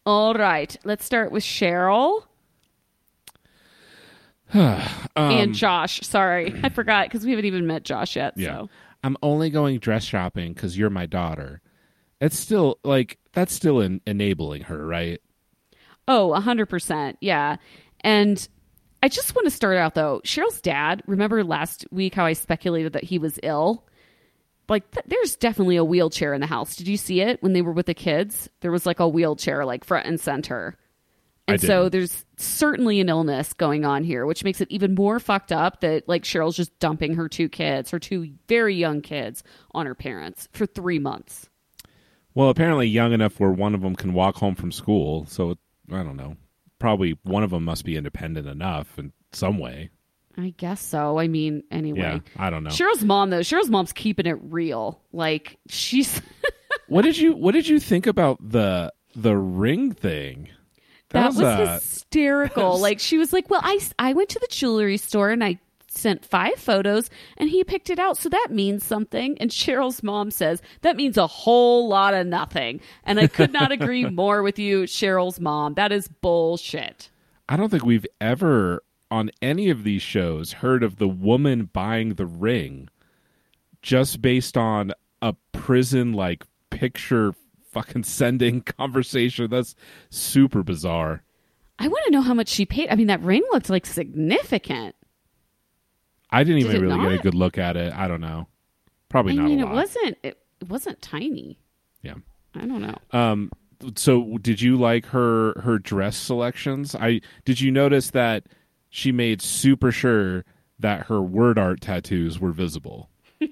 all 0.07 0.35
right 0.35 0.77
let's 0.85 1.05
start 1.05 1.33
with 1.33 1.43
cheryl 1.45 2.23
Um, 4.55 4.83
and 5.17 5.55
josh 5.55 6.01
sorry 6.03 6.59
i 6.65 6.69
forgot 6.69 7.07
because 7.07 7.25
we 7.25 7.31
haven't 7.31 7.45
even 7.47 7.67
met 7.67 7.85
josh 7.85 8.17
yet 8.17 8.35
Yeah. 8.37 8.61
so 8.63 8.69
I'm 9.03 9.17
only 9.23 9.49
going 9.49 9.79
dress 9.79 10.05
shopping 10.05 10.53
because 10.53 10.77
you're 10.77 10.91
my 10.91 11.07
daughter. 11.07 11.63
It's 12.21 12.39
still 12.39 12.79
like 12.85 13.17
that's 13.33 13.51
still 13.55 13.81
en- 13.81 14.03
enabling 14.07 14.65
her, 14.65 14.87
right? 14.87 15.23
Oh, 16.07 16.35
100%. 16.39 17.17
Yeah. 17.23 17.57
And 18.03 18.47
I 19.03 19.09
just 19.09 19.35
want 19.35 19.47
to 19.47 19.51
start 19.51 19.77
out 19.77 19.95
though. 19.95 20.21
Cheryl's 20.25 20.61
dad, 20.61 21.03
remember 21.07 21.43
last 21.43 21.87
week 21.91 22.15
how 22.15 22.27
I 22.27 22.35
speculated 22.35 22.93
that 22.93 23.05
he 23.05 23.19
was 23.19 23.39
ill? 23.43 23.87
Like, 24.69 24.89
th- 24.93 25.07
there's 25.07 25.37
definitely 25.37 25.77
a 25.77 25.85
wheelchair 25.85 26.33
in 26.33 26.41
the 26.41 26.47
house. 26.47 26.77
Did 26.77 26.87
you 26.87 26.97
see 26.97 27.21
it 27.21 27.43
when 27.43 27.55
they 27.55 27.63
were 27.63 27.73
with 27.73 27.87
the 27.87 27.95
kids? 27.95 28.49
There 28.61 28.71
was 28.71 28.87
like 28.87 29.01
a 29.01 29.09
wheelchair, 29.09 29.65
like 29.65 29.85
front 29.85 30.07
and 30.07 30.21
center. 30.21 30.77
I 31.49 31.55
And 31.55 31.61
so 31.61 31.89
there's 31.89 32.25
certainly 32.37 33.01
an 33.01 33.09
illness 33.09 33.53
going 33.53 33.85
on 33.85 34.05
here, 34.05 34.27
which 34.27 34.45
makes 34.45 34.61
it 34.61 34.71
even 34.71 34.95
more 34.95 35.19
fucked 35.19 35.51
up 35.51 35.81
that 35.81 36.09
like 36.09 36.23
Cheryl's 36.23 36.57
just 36.57 36.79
dumping 36.79 37.15
her 37.15 37.29
two 37.29 37.49
kids, 37.49 37.91
her 37.91 37.99
two 37.99 38.33
very 38.47 38.77
young 38.77 39.01
kids, 39.01 39.43
on 39.73 39.87
her 39.87 39.97
parents 39.97 40.49
for 40.53 40.67
three 40.67 41.01
months. 41.01 41.49
Well, 42.35 42.51
apparently 42.51 42.87
young 42.87 43.13
enough 43.13 43.41
where 43.41 43.51
one 43.51 43.75
of 43.75 43.81
them 43.81 43.97
can 43.97 44.13
walk 44.13 44.37
home 44.37 44.55
from 44.55 44.71
school. 44.71 45.27
So 45.27 45.57
I 45.91 46.05
don't 46.05 46.17
know. 46.17 46.37
Probably 46.81 47.17
one 47.23 47.45
of 47.45 47.51
them 47.51 47.65
must 47.65 47.85
be 47.85 47.97
independent 47.97 48.49
enough 48.49 48.99
in 48.99 49.13
some 49.33 49.59
way. 49.59 49.91
I 50.37 50.55
guess 50.57 50.81
so. 50.81 51.19
I 51.19 51.29
mean, 51.29 51.63
anyway. 51.71 52.01
Yeah, 52.01 52.19
I 52.37 52.51
don't 52.51 52.65
know. 52.65 52.71
Cheryl's 52.71 53.05
mom 53.05 53.31
though, 53.31 53.41
Cheryl's 53.41 53.71
mom's 53.71 53.93
keeping 53.93 54.27
it 54.27 54.39
real. 54.43 55.01
Like 55.13 55.59
she's 55.69 56.21
What 56.89 57.03
did 57.03 57.17
you 57.19 57.35
What 57.35 57.53
did 57.53 57.69
you 57.69 57.79
think 57.79 58.07
about 58.09 58.39
the 58.41 58.93
the 59.15 59.37
ring 59.37 59.93
thing? 59.93 60.49
that, 61.11 61.27
was, 61.29 61.41
a- 61.41 61.75
hysterical. 61.75 62.79
like 62.81 62.99
she 63.01 63.19
was 63.19 63.33
like, 63.33 63.51
"Well, 63.51 63.61
I 63.63 63.81
I 63.99 64.13
went 64.13 64.29
to 64.31 64.39
the 64.39 64.49
jewelry 64.51 64.97
store 64.97 65.31
and 65.31 65.43
I 65.45 65.59
sent 65.93 66.25
five 66.25 66.55
photos 66.57 67.11
and 67.37 67.51
he 67.51 67.65
picked 67.65 67.91
it 67.91 67.99
out, 67.99 68.17
so 68.17 68.29
that 68.29 68.49
means 68.51 68.85
something." 68.85 69.37
And 69.39 69.51
Cheryl's 69.51 70.03
mom 70.03 70.31
says, 70.31 70.63
"That 70.83 70.97
means 70.97 71.17
a 71.17 71.27
whole 71.27 71.89
lot 71.89 72.15
of 72.15 72.27
nothing." 72.27 72.81
And 73.05 73.21
I 73.21 73.27
could 73.27 73.53
not 73.53 73.73
agree 73.73 74.05
more 74.11 74.43
with 74.43 74.59
you, 74.59 74.83
Cheryl's 74.83 75.41
mom. 75.41 75.75
That 75.75 75.93
is 75.93 76.09
bullshit. 76.09 77.11
I 77.49 77.57
don't 77.57 77.69
think 77.69 77.85
we've 77.85 78.07
ever 78.21 78.83
on 79.11 79.31
any 79.43 79.71
of 79.71 79.83
these 79.83 80.03
shows 80.03 80.53
heard 80.53 80.83
of 80.83 80.97
the 80.97 81.09
woman 81.09 81.65
buying 81.73 82.15
the 82.15 82.27
ring 82.27 82.89
just 83.83 84.23
based 84.23 84.57
on 84.57 84.93
a 85.21 85.35
prison 85.53 86.13
like 86.13 86.45
picture 86.71 87.35
fucking 87.73 88.05
sending 88.05 88.61
conversation. 88.79 89.51
That's 89.51 89.75
super 90.11 90.63
bizarre. 90.63 91.23
I 91.79 91.89
want 91.89 92.05
to 92.05 92.11
know 92.11 92.21
how 92.21 92.35
much 92.35 92.49
she 92.49 92.67
paid. 92.67 92.91
I 92.91 92.95
mean, 92.95 93.07
that 93.07 93.23
ring 93.23 93.43
looked 93.53 93.71
like 93.71 93.87
significant. 93.87 94.95
I 96.33 96.45
didn't 96.45 96.61
Did 96.63 96.69
even 96.71 96.77
it 96.77 96.81
really 96.87 96.99
get 96.99 97.07
a 97.13 97.15
not? 97.17 97.23
good 97.23 97.35
look 97.35 97.59
at 97.59 97.77
it. 97.77 97.93
I 97.93 98.09
don't 98.09 98.21
know. 98.21 98.47
Probably 99.09 99.35
not. 99.35 99.43
I 99.43 99.45
not 99.45 99.49
mean, 99.51 99.61
a 99.61 99.63
it 99.63 99.67
lot. 99.67 99.75
wasn't 99.75 100.19
it, 100.23 100.39
it 100.61 100.69
wasn't 100.69 101.03
tiny. 101.03 101.59
Yeah. 102.03 102.15
I 102.55 102.61
don't 102.67 102.83
know. 102.83 102.97
Um 103.13 103.51
so 103.97 104.39
did 104.39 104.61
you 104.61 104.77
like 104.77 105.07
her 105.07 105.59
her 105.61 105.79
dress 105.79 106.17
selections? 106.17 106.95
I 106.95 107.21
did 107.45 107.61
you 107.61 107.71
notice 107.71 108.11
that 108.11 108.45
she 108.91 109.11
made 109.13 109.41
super 109.43 109.91
sure 109.93 110.45
that 110.79 111.07
her 111.07 111.21
word 111.23 111.59
art 111.59 111.81
tattoos 111.81 112.39
were 112.39 112.53
visible. 112.53 113.11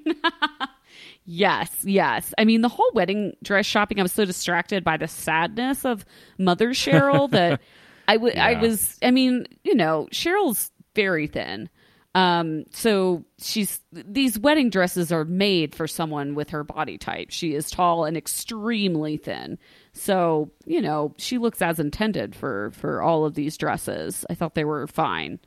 Yes, 1.30 1.70
yes. 1.84 2.32
I 2.38 2.46
mean, 2.46 2.62
the 2.62 2.70
whole 2.70 2.90
wedding 2.94 3.36
dress 3.42 3.66
shopping, 3.66 4.00
I 4.00 4.02
was 4.02 4.12
so 4.12 4.24
distracted 4.24 4.82
by 4.82 4.96
the 4.96 5.06
sadness 5.06 5.84
of 5.84 6.06
Mother 6.38 6.70
Cheryl 6.70 7.30
that 7.32 7.60
I 8.08 8.16
would, 8.16 8.36
I 8.38 8.58
was, 8.58 8.96
I 9.02 9.10
mean, 9.10 9.46
you 9.62 9.74
know, 9.74 10.08
Cheryl's 10.10 10.70
very 10.94 11.26
thin. 11.26 11.68
Um, 12.18 12.64
so 12.72 13.24
she's, 13.38 13.80
these 13.92 14.38
wedding 14.38 14.70
dresses 14.70 15.12
are 15.12 15.24
made 15.24 15.74
for 15.74 15.86
someone 15.86 16.34
with 16.34 16.50
her 16.50 16.64
body 16.64 16.98
type. 16.98 17.30
She 17.30 17.54
is 17.54 17.70
tall 17.70 18.04
and 18.04 18.16
extremely 18.16 19.16
thin. 19.18 19.58
So, 19.92 20.50
you 20.64 20.80
know, 20.80 21.14
she 21.18 21.38
looks 21.38 21.62
as 21.62 21.78
intended 21.78 22.34
for, 22.34 22.70
for 22.72 23.02
all 23.02 23.24
of 23.24 23.34
these 23.34 23.56
dresses. 23.56 24.24
I 24.30 24.34
thought 24.34 24.54
they 24.54 24.64
were 24.64 24.86
fine. 24.86 25.38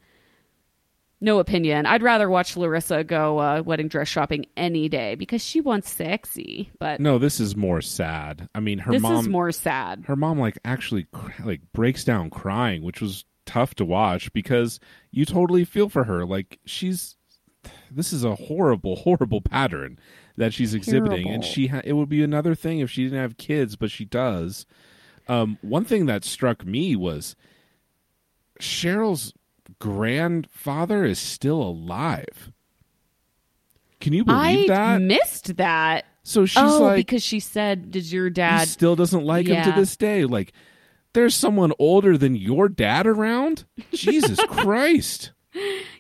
no 1.19 1.39
opinion. 1.39 1.85
I'd 1.85 2.01
rather 2.03 2.29
watch 2.29 2.57
Larissa 2.57 3.03
go 3.03 3.37
uh, 3.39 3.61
wedding 3.63 3.87
dress 3.87 4.07
shopping 4.07 4.45
any 4.57 4.89
day 4.89 5.15
because 5.15 5.43
she 5.43 5.61
wants 5.61 5.91
sexy. 5.91 6.71
But 6.79 6.99
No, 6.99 7.17
this 7.19 7.39
is 7.39 7.55
more 7.55 7.81
sad. 7.81 8.49
I 8.55 8.59
mean, 8.59 8.79
her 8.79 8.91
this 8.91 9.01
mom 9.01 9.17
is 9.19 9.27
more 9.27 9.51
sad. 9.51 10.05
her 10.07 10.15
mom 10.15 10.39
like 10.39 10.57
actually 10.65 11.05
cr- 11.11 11.43
like 11.45 11.61
breaks 11.73 12.03
down 12.03 12.29
crying, 12.29 12.81
which 12.81 13.01
was 13.01 13.23
tough 13.45 13.75
to 13.75 13.85
watch 13.85 14.31
because 14.33 14.79
you 15.11 15.25
totally 15.25 15.65
feel 15.65 15.89
for 15.89 16.05
her. 16.05 16.25
Like 16.25 16.59
she's 16.65 17.15
this 17.89 18.13
is 18.13 18.23
a 18.23 18.35
horrible, 18.35 18.95
horrible 18.97 19.41
pattern 19.41 19.99
that 20.37 20.53
she's 20.53 20.73
exhibiting, 20.73 21.27
and 21.27 21.43
she 21.43 21.67
ha- 21.67 21.81
it 21.83 21.93
would 21.93 22.09
be 22.09 22.23
another 22.23 22.55
thing 22.55 22.79
if 22.79 22.89
she 22.89 23.03
didn't 23.03 23.19
have 23.19 23.37
kids, 23.37 23.75
but 23.75 23.91
she 23.91 24.05
does. 24.05 24.65
Um, 25.27 25.57
one 25.61 25.85
thing 25.85 26.07
that 26.07 26.23
struck 26.23 26.65
me 26.65 26.95
was 26.95 27.35
Cheryl's 28.59 29.33
grandfather 29.79 31.03
is 31.03 31.19
still 31.19 31.61
alive. 31.61 32.51
Can 33.99 34.13
you 34.13 34.23
believe 34.25 34.69
I 34.71 34.73
that? 34.73 35.01
missed 35.01 35.57
that. 35.57 36.05
so 36.23 36.45
she's 36.45 36.63
oh, 36.63 36.81
like, 36.81 36.95
because 36.95 37.23
she 37.23 37.39
said, 37.39 37.91
"Did 37.91 38.11
your 38.11 38.25
he 38.25 38.31
dad?" 38.31 38.67
still 38.67 38.95
doesn't 38.95 39.23
like 39.23 39.47
him 39.47 39.63
to 39.63 39.71
this 39.79 39.95
day. 39.95 40.25
Like, 40.25 40.53
there's 41.13 41.35
someone 41.35 41.73
older 41.79 42.17
than 42.17 42.35
your 42.35 42.69
dad 42.69 43.07
around. 43.07 43.65
Jesus 43.91 44.39
Christ! 44.47 45.31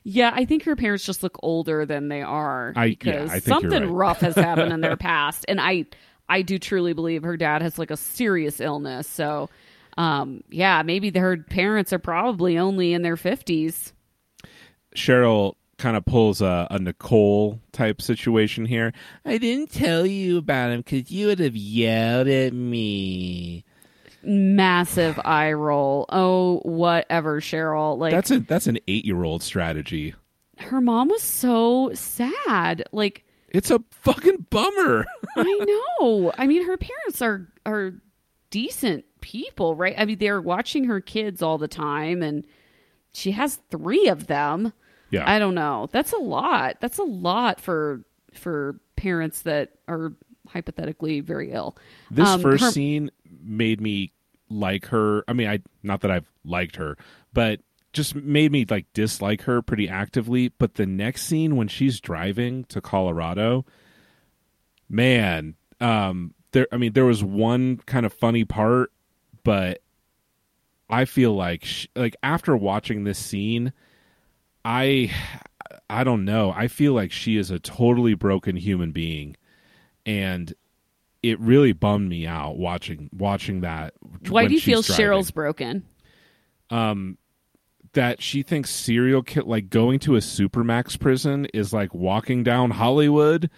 Yeah, 0.03 0.31
I 0.33 0.45
think 0.45 0.63
her 0.63 0.75
parents 0.75 1.05
just 1.05 1.23
look 1.23 1.37
older 1.43 1.85
than 1.85 2.07
they 2.07 2.21
are 2.21 2.73
I- 2.75 2.85
yeah, 2.85 2.89
because 2.91 3.31
I 3.31 3.39
something 3.39 3.71
right. 3.83 3.91
rough 3.91 4.19
has 4.21 4.35
happened 4.35 4.71
in 4.73 4.81
their 4.81 4.97
past, 4.97 5.45
and 5.47 5.59
I 5.59 5.85
I 6.29 6.41
do 6.41 6.57
truly 6.57 6.93
believe 6.93 7.23
her 7.23 7.37
dad 7.37 7.61
has 7.61 7.77
like 7.77 7.91
a 7.91 7.97
serious 7.97 8.61
illness. 8.61 9.07
So, 9.07 9.49
um, 9.97 10.43
yeah, 10.49 10.81
maybe 10.83 11.11
her 11.19 11.37
parents 11.37 11.91
are 11.91 11.99
probably 11.99 12.57
only 12.57 12.93
in 12.93 13.01
their 13.01 13.17
fifties. 13.17 13.91
Cheryl 14.95 15.55
kind 15.77 15.97
of 15.97 16.05
pulls 16.05 16.41
a, 16.41 16.67
a 16.69 16.79
Nicole 16.79 17.59
type 17.71 18.01
situation 18.01 18.65
here. 18.65 18.93
I 19.25 19.37
didn't 19.37 19.71
tell 19.71 20.05
you 20.05 20.37
about 20.37 20.71
him 20.71 20.81
because 20.81 21.11
you 21.11 21.27
would 21.27 21.39
have 21.39 21.55
yelled 21.55 22.27
at 22.27 22.53
me. 22.53 23.65
Massive 24.23 25.19
eye 25.25 25.53
roll. 25.53 26.05
Oh, 26.09 26.59
whatever, 26.59 27.41
Cheryl. 27.41 27.97
Like 27.97 28.11
That's 28.11 28.31
a 28.31 28.39
that's 28.39 28.67
an 28.67 28.79
eight 28.87 29.05
year 29.05 29.23
old 29.23 29.41
strategy. 29.43 30.13
her 30.57 30.81
mom 30.81 31.09
was 31.09 31.23
so 31.23 31.91
sad. 31.93 32.83
Like 32.91 33.23
It's 33.49 33.71
a 33.71 33.79
fucking 33.91 34.47
bummer. 34.49 35.05
I 35.35 35.65
know. 35.99 36.31
I 36.37 36.47
mean, 36.47 36.65
her 36.65 36.77
parents 36.77 37.21
are 37.21 37.47
are 37.65 37.93
decent 38.49 39.05
people, 39.21 39.75
right? 39.75 39.95
I 39.97 40.05
mean, 40.05 40.17
they're 40.17 40.41
watching 40.41 40.85
her 40.85 40.99
kids 41.01 41.41
all 41.41 41.57
the 41.57 41.67
time, 41.67 42.21
and 42.21 42.45
she 43.13 43.31
has 43.31 43.59
three 43.69 44.07
of 44.07 44.27
them. 44.27 44.73
yeah, 45.09 45.29
I 45.29 45.39
don't 45.39 45.55
know. 45.55 45.89
That's 45.91 46.13
a 46.13 46.17
lot. 46.17 46.77
That's 46.79 46.97
a 46.99 47.03
lot 47.03 47.59
for 47.59 48.03
for 48.33 48.79
parents 48.95 49.41
that 49.43 49.71
are 49.87 50.13
hypothetically 50.47 51.21
very 51.21 51.51
ill. 51.51 51.75
This 52.09 52.27
Um, 52.27 52.41
first 52.41 52.63
her- 52.63 52.71
scene 52.71 53.09
made 53.41 53.81
me 53.81 54.11
like 54.49 54.87
her. 54.87 55.23
I 55.27 55.33
mean, 55.33 55.47
I 55.47 55.59
not 55.83 56.01
that 56.01 56.11
I've 56.11 56.29
liked 56.43 56.75
her, 56.75 56.97
but 57.33 57.61
just 57.93 58.15
made 58.15 58.51
me 58.51 58.65
like 58.69 58.85
dislike 58.93 59.43
her 59.43 59.61
pretty 59.61 59.89
actively. 59.89 60.49
But 60.49 60.75
the 60.75 60.85
next 60.85 61.23
scene 61.23 61.55
when 61.55 61.67
she's 61.67 61.99
driving 61.99 62.63
to 62.65 62.81
Colorado, 62.81 63.65
man, 64.89 65.55
um, 65.79 66.33
there. 66.51 66.67
I 66.71 66.77
mean, 66.77 66.93
there 66.93 67.05
was 67.05 67.23
one 67.23 67.77
kind 67.85 68.05
of 68.05 68.13
funny 68.13 68.45
part, 68.45 68.91
but 69.43 69.81
I 70.89 71.05
feel 71.05 71.33
like 71.33 71.65
sh 71.65 71.87
like 71.95 72.15
after 72.21 72.55
watching 72.55 73.03
this 73.03 73.19
scene, 73.19 73.73
I 74.63 75.11
I 75.89 76.03
don't 76.03 76.25
know. 76.25 76.53
I 76.55 76.67
feel 76.67 76.93
like 76.93 77.11
she 77.11 77.37
is 77.37 77.51
a 77.51 77.59
totally 77.59 78.13
broken 78.13 78.55
human 78.55 78.91
being, 78.91 79.35
and 80.05 80.53
it 81.23 81.39
really 81.39 81.73
bummed 81.73 82.09
me 82.09 82.25
out 82.25 82.57
watching 82.57 83.09
watching 83.13 83.61
that. 83.61 83.93
Why 84.27 84.47
do 84.47 84.53
you 84.53 84.61
feel 84.61 84.81
driving. 84.81 85.05
Cheryl's 85.05 85.31
broken? 85.31 85.85
Um, 86.69 87.17
that 87.93 88.21
she 88.21 88.43
thinks 88.43 88.69
serial 88.69 89.21
kill 89.21 89.45
like 89.45 89.69
going 89.69 89.99
to 89.99 90.15
a 90.15 90.19
supermax 90.19 90.99
prison 90.99 91.45
is 91.53 91.73
like 91.73 91.93
walking 91.93 92.43
down 92.43 92.71
Hollywood, 92.71 93.49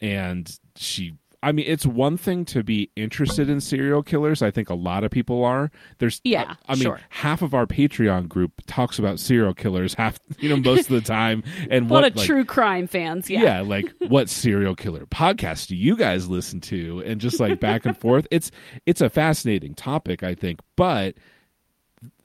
and 0.00 0.58
she. 0.76 1.14
I 1.42 1.52
mean, 1.52 1.66
it's 1.68 1.86
one 1.86 2.16
thing 2.16 2.44
to 2.46 2.62
be 2.62 2.90
interested 2.96 3.48
in 3.48 3.60
serial 3.60 4.02
killers. 4.02 4.42
I 4.42 4.50
think 4.50 4.70
a 4.70 4.74
lot 4.74 5.04
of 5.04 5.10
people 5.10 5.44
are. 5.44 5.70
There's, 5.98 6.20
Yeah, 6.24 6.56
I, 6.66 6.72
I 6.72 6.74
mean, 6.74 6.84
sure. 6.84 7.00
half 7.10 7.42
of 7.42 7.54
our 7.54 7.66
Patreon 7.66 8.28
group 8.28 8.52
talks 8.66 8.98
about 8.98 9.20
serial 9.20 9.54
killers. 9.54 9.94
Half, 9.94 10.18
you 10.38 10.48
know, 10.48 10.56
most 10.56 10.90
of 10.90 10.94
the 10.94 11.00
time, 11.00 11.42
and 11.70 11.90
A 11.90 11.94
lot 11.94 12.02
what 12.02 12.04
of 12.12 12.16
like, 12.16 12.26
true 12.26 12.44
crime 12.44 12.86
fans. 12.86 13.28
Yeah. 13.30 13.42
yeah. 13.42 13.60
like 13.60 13.92
what 14.08 14.28
serial 14.28 14.74
killer 14.74 15.06
podcast 15.06 15.68
do 15.68 15.76
you 15.76 15.96
guys 15.96 16.28
listen 16.28 16.60
to 16.60 17.02
and 17.04 17.20
just 17.20 17.40
like 17.40 17.60
back 17.60 17.86
and 17.86 17.96
forth 17.96 18.26
it's 18.30 18.50
it's 18.84 19.00
a 19.00 19.08
fascinating 19.08 19.74
topic 19.74 20.22
i 20.22 20.34
think 20.34 20.60
but 20.76 21.14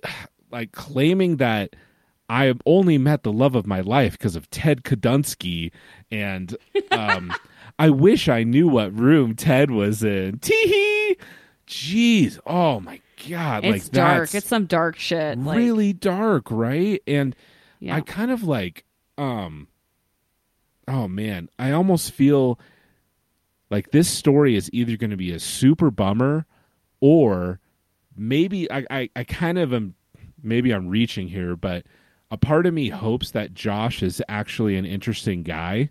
like 0.52 0.72
claiming 0.72 1.38
that 1.38 1.76
i 2.30 2.46
have 2.46 2.62
only 2.66 2.98
met 2.98 3.24
the 3.24 3.32
love 3.32 3.56
of 3.56 3.66
my 3.66 3.82
life 3.82 4.14
because 4.14 4.36
of 4.36 4.50
ted 4.50 4.84
kadunsky 4.84 5.72
and 6.12 6.58
um 6.92 7.34
i 7.80 7.90
wish 7.90 8.28
i 8.30 8.44
knew 8.44 8.68
what 8.68 8.94
room 8.98 9.36
ted 9.36 9.72
was 9.72 10.04
in 10.04 10.38
tee 10.40 10.54
hee. 10.68 11.18
jeez 11.68 12.40
oh 12.46 12.80
my 12.80 13.00
god 13.30 13.64
It's 13.64 13.86
like 13.86 13.92
dark. 13.92 14.20
that's 14.20 14.36
It's 14.36 14.48
some 14.48 14.66
dark 14.66 14.98
shit. 14.98 15.38
Like, 15.38 15.58
really 15.58 15.94
dark 15.94 16.50
right 16.50 17.02
and 17.08 17.36
yeah. 17.80 17.96
I 17.96 18.02
kind 18.02 18.32
of 18.32 18.44
like 18.44 18.86
um 19.18 19.68
oh 20.88 21.08
man, 21.08 21.50
I 21.58 21.72
almost 21.72 22.12
feel 22.12 22.60
like 23.70 23.92
this 23.92 24.10
story 24.10 24.56
is 24.56 24.70
either 24.74 24.98
going 24.98 25.12
to 25.12 25.18
be 25.18 25.32
a 25.32 25.40
super 25.40 25.90
bummer 25.92 26.46
or 27.00 27.60
maybe 28.16 28.70
I, 28.72 28.86
I 28.90 29.10
I 29.16 29.24
kind 29.24 29.58
of 29.58 29.74
am 29.74 29.96
maybe 30.44 30.72
I'm 30.72 30.88
reaching 30.90 31.28
here, 31.28 31.56
but 31.56 31.86
a 32.30 32.38
part 32.38 32.66
of 32.66 32.74
me 32.74 32.90
hopes 32.90 33.32
that 33.32 33.54
Josh 33.54 34.02
is 34.02 34.22
actually 34.30 34.78
an 34.78 34.86
interesting 34.86 35.44
guy 35.44 35.90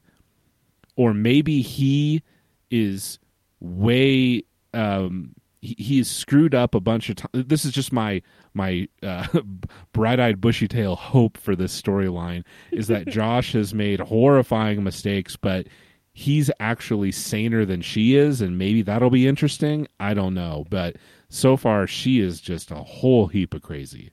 or 1.01 1.15
maybe 1.15 1.63
he 1.63 2.23
is 2.71 3.19
way 3.59 4.43
um 4.75 5.35
he, 5.63 5.75
he's 5.79 6.11
screwed 6.11 6.55
up 6.55 6.75
a 6.75 6.81
bunch 6.81 7.09
of 7.09 7.17
times. 7.17 7.47
This 7.47 7.65
is 7.65 7.73
just 7.73 7.91
my 7.91 8.21
my 8.53 8.87
uh, 9.03 9.27
bright-eyed, 9.95 10.43
bushy-tail 10.43 10.97
hope 10.97 11.39
for 11.39 11.57
this 11.57 11.81
storyline 11.81 12.45
is 12.71 12.89
that 12.89 13.07
Josh 13.09 13.53
has 13.53 13.73
made 13.73 14.01
horrifying 14.01 14.85
mistakes, 14.85 15.37
but 15.37 15.69
he's 16.13 16.51
actually 16.61 17.13
saner 17.13 17.65
than 17.65 17.81
she 17.81 18.17
is, 18.17 18.43
and 18.43 18.59
maybe 18.59 18.83
that'll 18.83 19.09
be 19.09 19.27
interesting. 19.27 19.87
I 20.01 20.13
don't 20.13 20.35
know, 20.35 20.67
but 20.69 20.97
so 21.31 21.57
far 21.57 21.87
she 21.87 22.21
is 22.21 22.43
just 22.43 22.71
a 22.71 22.77
whole 22.77 23.29
heap 23.29 23.55
of 23.55 23.63
crazy. 23.63 24.11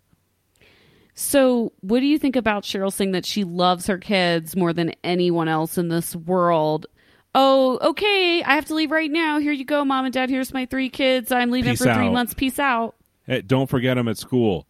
So, 1.20 1.74
what 1.82 2.02
do 2.02 2.06
you 2.06 2.20
think 2.20 2.36
about 2.36 2.62
Cheryl 2.64 2.94
saying 2.94 3.14
that 3.14 3.26
she 3.26 3.44
loves 3.44 3.88
her 3.88 3.98
kids 3.98 4.56
more 4.56 4.72
than 4.72 4.94
anyone 5.04 5.48
else 5.48 5.80
in 5.80 5.88
this 5.88 6.16
world? 6.16 6.86
Oh, 7.34 7.80
okay. 7.90 8.44
I 8.44 8.54
have 8.54 8.66
to 8.66 8.76
leave 8.76 8.92
right 8.92 9.10
now. 9.10 9.40
Here 9.40 9.52
you 9.52 9.66
go, 9.66 9.84
mom 9.84 10.06
and 10.06 10.14
dad. 10.14 10.30
Here's 10.30 10.54
my 10.54 10.68
three 10.68 10.90
kids. 10.90 11.32
I'm 11.32 11.50
leaving 11.50 11.72
Peace 11.72 11.80
for 11.80 11.86
three 11.86 12.06
out. 12.06 12.14
months. 12.14 12.36
Peace 12.36 12.60
out. 12.60 12.96
Hey, 13.26 13.42
don't 13.42 13.68
forget 13.68 13.98
him 13.98 14.08
at 14.08 14.20
school. 14.20 14.68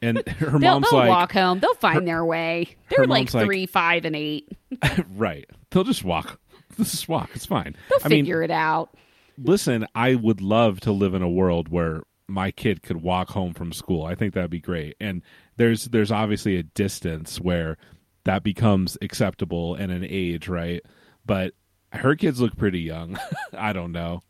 And 0.00 0.26
her 0.28 0.58
They'll, 0.58 0.80
mom's 0.80 0.90
they'll 0.90 0.98
like, 1.00 1.08
walk 1.10 1.32
home. 1.32 1.60
They'll 1.60 1.74
find 1.74 2.08
their 2.08 2.24
way. 2.24 2.74
They're 2.88 3.06
like 3.06 3.26
mom's 3.26 3.34
like- 3.34 3.44
three, 3.44 3.66
five, 3.66 4.06
and 4.06 4.16
eight. 4.16 4.48
right? 5.14 5.44
They'll 5.72 5.84
just 5.84 6.04
walk. 6.04 6.40
Let's 6.78 6.90
just 6.92 7.08
walk. 7.08 7.28
It's 7.34 7.44
fine. 7.46 7.76
They'll 7.90 7.98
I 8.02 8.08
mean, 8.08 8.24
figure 8.24 8.42
it 8.42 8.50
out. 8.50 8.96
listen, 9.36 9.86
I 9.94 10.14
would 10.14 10.40
love 10.40 10.80
to 10.80 10.92
live 10.92 11.12
in 11.12 11.20
a 11.20 11.28
world 11.30 11.68
where 11.68 12.02
my 12.28 12.50
kid 12.50 12.82
could 12.82 13.02
walk 13.02 13.30
home 13.30 13.54
from 13.54 13.72
school. 13.72 14.04
I 14.04 14.14
think 14.14 14.34
that'd 14.34 14.50
be 14.50 14.60
great. 14.60 14.96
And 15.00 15.22
there's 15.56 15.86
there's 15.86 16.12
obviously 16.12 16.56
a 16.56 16.62
distance 16.62 17.40
where 17.40 17.76
that 18.24 18.42
becomes 18.42 18.96
acceptable 19.02 19.74
and 19.74 19.92
an 19.92 20.06
age, 20.08 20.48
right? 20.48 20.82
But 21.26 21.54
her 21.92 22.16
kids 22.16 22.40
look 22.40 22.56
pretty 22.56 22.80
young. 22.80 23.18
I 23.52 23.72
don't 23.72 23.92
know. 23.92 24.22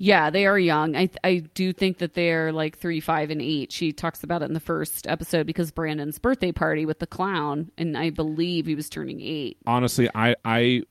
Yeah, 0.00 0.30
they 0.30 0.46
are 0.46 0.58
young. 0.58 0.96
I 0.96 1.10
I 1.24 1.42
do 1.54 1.72
think 1.72 1.98
that 1.98 2.14
they're 2.14 2.52
like 2.52 2.78
three, 2.78 3.00
five, 3.00 3.30
and 3.30 3.42
eight. 3.42 3.72
She 3.72 3.92
talks 3.92 4.22
about 4.22 4.42
it 4.42 4.46
in 4.46 4.54
the 4.54 4.60
first 4.60 5.08
episode 5.08 5.46
because 5.46 5.72
Brandon's 5.72 6.18
birthday 6.20 6.52
party 6.52 6.86
with 6.86 7.00
the 7.00 7.06
clown, 7.06 7.72
and 7.76 7.98
I 7.98 8.10
believe 8.10 8.66
he 8.66 8.76
was 8.76 8.88
turning 8.88 9.20
eight. 9.20 9.58
Honestly, 9.66 10.08
I 10.14 10.36
I 10.44 10.82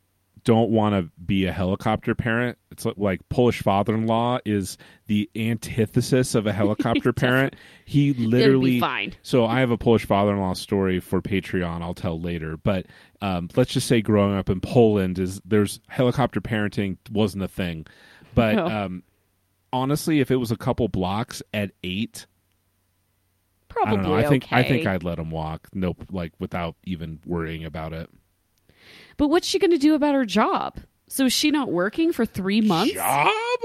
don't 0.47 0.69
want 0.69 0.95
to 0.95 1.11
be 1.25 1.45
a 1.45 1.51
helicopter 1.51 2.15
parent. 2.15 2.57
It's 2.71 2.85
like, 2.85 2.95
like 2.95 3.27
Polish 3.27 3.61
father-in-law 3.61 4.39
is 4.45 4.77
the 5.07 5.29
antithesis 5.35 6.35
of 6.35 6.47
a 6.47 6.53
helicopter 6.61 7.11
parent. 7.11 7.57
He 7.83 8.13
literally 8.13 8.79
fine. 8.79 9.13
So 9.23 9.45
I 9.45 9.59
have 9.59 9.71
a 9.71 9.77
Polish 9.77 10.05
father-in-law 10.05 10.53
story 10.53 11.01
for 11.01 11.21
Patreon. 11.21 11.81
I'll 11.81 11.93
tell 11.93 12.17
later. 12.17 12.55
But 12.55 12.85
um, 13.21 13.49
let's 13.57 13.73
just 13.73 13.87
say 13.87 14.01
growing 14.01 14.37
up 14.37 14.49
in 14.49 14.61
Poland 14.61 15.19
is 15.19 15.41
there's 15.43 15.81
helicopter 15.89 16.39
parenting 16.39 16.95
wasn't 17.11 17.43
a 17.43 17.49
thing. 17.49 17.85
But 18.33 18.55
No. 18.55 18.67
um, 18.67 19.03
honestly, 19.73 20.21
if 20.21 20.31
it 20.31 20.37
was 20.37 20.51
a 20.51 20.57
couple 20.57 20.87
blocks 20.87 21.43
at 21.53 21.71
eight, 21.83 22.25
probably 23.67 23.97
I 23.97 24.01
know. 24.01 24.15
I 24.15 24.29
think 24.29 24.47
I 24.49 24.63
think 24.63 24.87
I'd 24.87 25.03
let 25.03 25.19
him 25.19 25.29
walk. 25.29 25.67
Nope, 25.73 26.05
like 26.09 26.31
without 26.39 26.77
even 26.85 27.19
worrying 27.25 27.65
about 27.65 27.91
it. 27.91 28.09
But 29.17 29.29
what's 29.29 29.47
she 29.47 29.59
going 29.59 29.71
to 29.71 29.77
do 29.77 29.95
about 29.95 30.15
her 30.15 30.25
job? 30.25 30.77
So 31.09 31.25
is 31.25 31.33
she 31.33 31.51
not 31.51 31.71
working 31.71 32.13
for 32.13 32.25
three 32.25 32.61
months? 32.61 32.93
Job? 32.93 33.59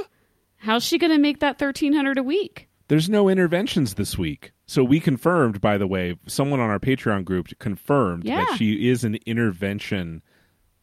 How's 0.57 0.85
she 0.85 0.99
going 0.99 1.13
to 1.13 1.19
make 1.19 1.41
that 1.41 1.59
thirteen 1.59 1.93
hundred 1.93 2.19
a 2.19 2.23
week? 2.23 2.69
There's 2.89 3.09
no 3.09 3.29
interventions 3.29 3.95
this 3.95 4.17
week. 4.19 4.53
So 4.67 4.85
we 4.85 5.01
confirmed, 5.01 5.61
by 5.61 5.77
the 5.79 5.87
way, 5.87 6.17
someone 6.27 6.61
on 6.61 6.71
our 6.71 6.79
Patreon 6.79 7.25
group 7.25 7.49
confirmed 7.59 8.25
Yeah. 8.25 8.45
that 8.45 8.57
she 8.59 8.89
is 8.89 9.03
an 9.05 9.19
intervention 9.27 10.23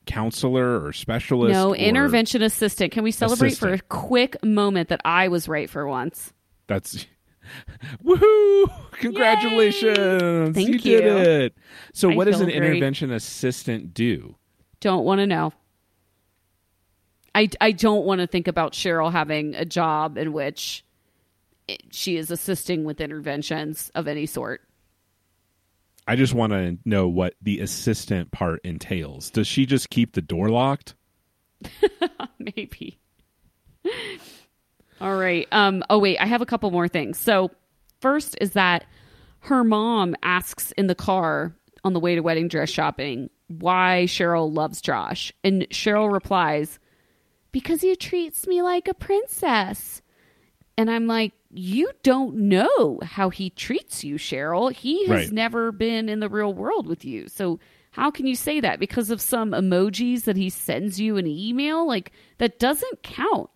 counselor 0.05 0.84
or 0.84 0.91
specialist. 0.91 1.53
no 1.53 1.73
intervention 1.75 2.41
assistant. 2.41 2.91
Can 2.91 3.03
we 3.03 3.12
celebrate 3.12 3.58
for 3.58 3.71
a 3.73 3.79
quick 3.79 4.43
moment 4.43 4.89
that 4.89 5.01
I 5.05 5.27
was 5.27 5.47
right 5.47 5.69
for 5.69 5.88
once? 5.88 6.34
That's 6.67 7.05
woohoo! 8.03 8.71
Congratulations! 8.93 10.55
Thank 10.55 10.86
you. 10.86 11.01
did 11.01 11.05
it. 11.05 11.55
So, 11.93 12.12
I 12.12 12.15
what 12.15 12.25
does 12.25 12.39
an 12.41 12.47
great. 12.47 12.58
intervention 12.58 13.12
assistant 13.12 13.93
do? 13.93 14.36
Don't 14.79 15.03
want 15.03 15.19
to 15.19 15.27
know. 15.27 15.53
I, 17.35 17.49
I 17.61 17.71
don't 17.71 18.05
want 18.05 18.21
to 18.21 18.27
think 18.27 18.47
about 18.47 18.73
Cheryl 18.73 19.11
having 19.11 19.55
a 19.55 19.65
job 19.65 20.17
in 20.17 20.33
which 20.33 20.83
it, 21.67 21.83
she 21.91 22.17
is 22.17 22.31
assisting 22.31 22.83
with 22.83 23.01
interventions 23.01 23.91
of 23.95 24.07
any 24.07 24.25
sort. 24.25 24.61
I 26.07 26.15
just 26.15 26.33
want 26.33 26.53
to 26.53 26.77
know 26.85 27.07
what 27.07 27.35
the 27.41 27.59
assistant 27.59 28.31
part 28.31 28.61
entails. 28.63 29.29
Does 29.29 29.47
she 29.47 29.65
just 29.65 29.89
keep 29.89 30.13
the 30.13 30.21
door 30.21 30.49
locked? 30.49 30.95
Maybe. 32.39 32.99
All 35.01 35.15
right. 35.15 35.47
Um. 35.51 35.83
Oh 35.89 35.99
wait, 35.99 36.17
I 36.17 36.25
have 36.25 36.41
a 36.41 36.45
couple 36.45 36.71
more 36.71 36.87
things. 36.87 37.17
So 37.19 37.51
first 38.01 38.35
is 38.41 38.51
that 38.51 38.85
her 39.41 39.63
mom 39.63 40.15
asks 40.23 40.71
in 40.73 40.87
the 40.87 40.95
car 40.95 41.55
on 41.83 41.93
the 41.93 41.99
way 41.99 42.15
to 42.15 42.21
wedding 42.21 42.47
dress 42.47 42.69
shopping 42.69 43.29
why 43.49 44.05
Cheryl 44.07 44.53
loves 44.53 44.79
Josh, 44.81 45.33
and 45.43 45.67
Cheryl 45.69 46.12
replies, 46.12 46.79
"Because 47.51 47.81
he 47.81 47.95
treats 47.97 48.47
me 48.47 48.62
like 48.62 48.88
a 48.88 48.93
princess." 48.93 50.01
And 50.77 50.89
I'm 50.89 51.07
like, 51.07 51.33
you 51.51 51.91
don't 52.03 52.35
know 52.35 52.99
how 53.03 53.29
he 53.29 53.49
treats 53.49 54.03
you, 54.03 54.15
Cheryl. 54.15 54.71
He 54.71 55.05
has 55.07 55.25
Right. 55.25 55.31
never 55.31 55.73
been 55.73 56.07
in 56.07 56.21
the 56.21 56.29
real 56.29 56.53
world 56.53 56.88
with 56.88 57.03
you. 57.03 57.27
So 57.27 57.59
how 57.91 58.12
can 58.12 58.27
you 58.27 58.35
say 58.35 58.59
that? 58.62 58.79
Because 58.79 59.09
of 59.09 59.19
some 59.19 59.51
emojis 59.51 60.23
that 60.23 60.38
he 60.38 60.49
sends 60.49 60.99
you 60.99 61.17
in 61.17 61.25
an 61.25 61.31
email? 61.31 61.85
Like, 61.85 62.13
that 62.38 62.59
doesn't 62.59 63.03
count. 63.03 63.49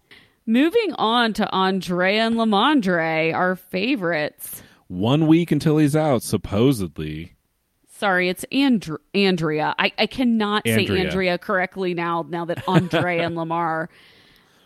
Moving 0.45 0.91
on 0.95 1.31
to 1.33 1.49
Andrea 1.53 2.25
and 2.25 2.35
Lamondre, 2.35 3.33
our 3.33 3.55
favorites. 3.55 4.61
One 4.87 5.27
week 5.27 5.51
until 5.51 5.77
he's 5.77 5.95
out, 5.95 6.23
supposedly. 6.23 7.32
Sorry, 8.03 8.27
it's 8.27 8.43
Andr- 8.51 8.99
Andrea. 9.13 9.73
I, 9.79 9.93
I 9.97 10.07
cannot 10.07 10.63
say 10.67 10.79
Andrea. 10.81 11.03
Andrea 11.05 11.37
correctly 11.37 11.93
now, 11.93 12.25
now 12.27 12.43
that 12.43 12.67
Andre 12.67 13.19
and 13.19 13.33
Lamar, 13.37 13.89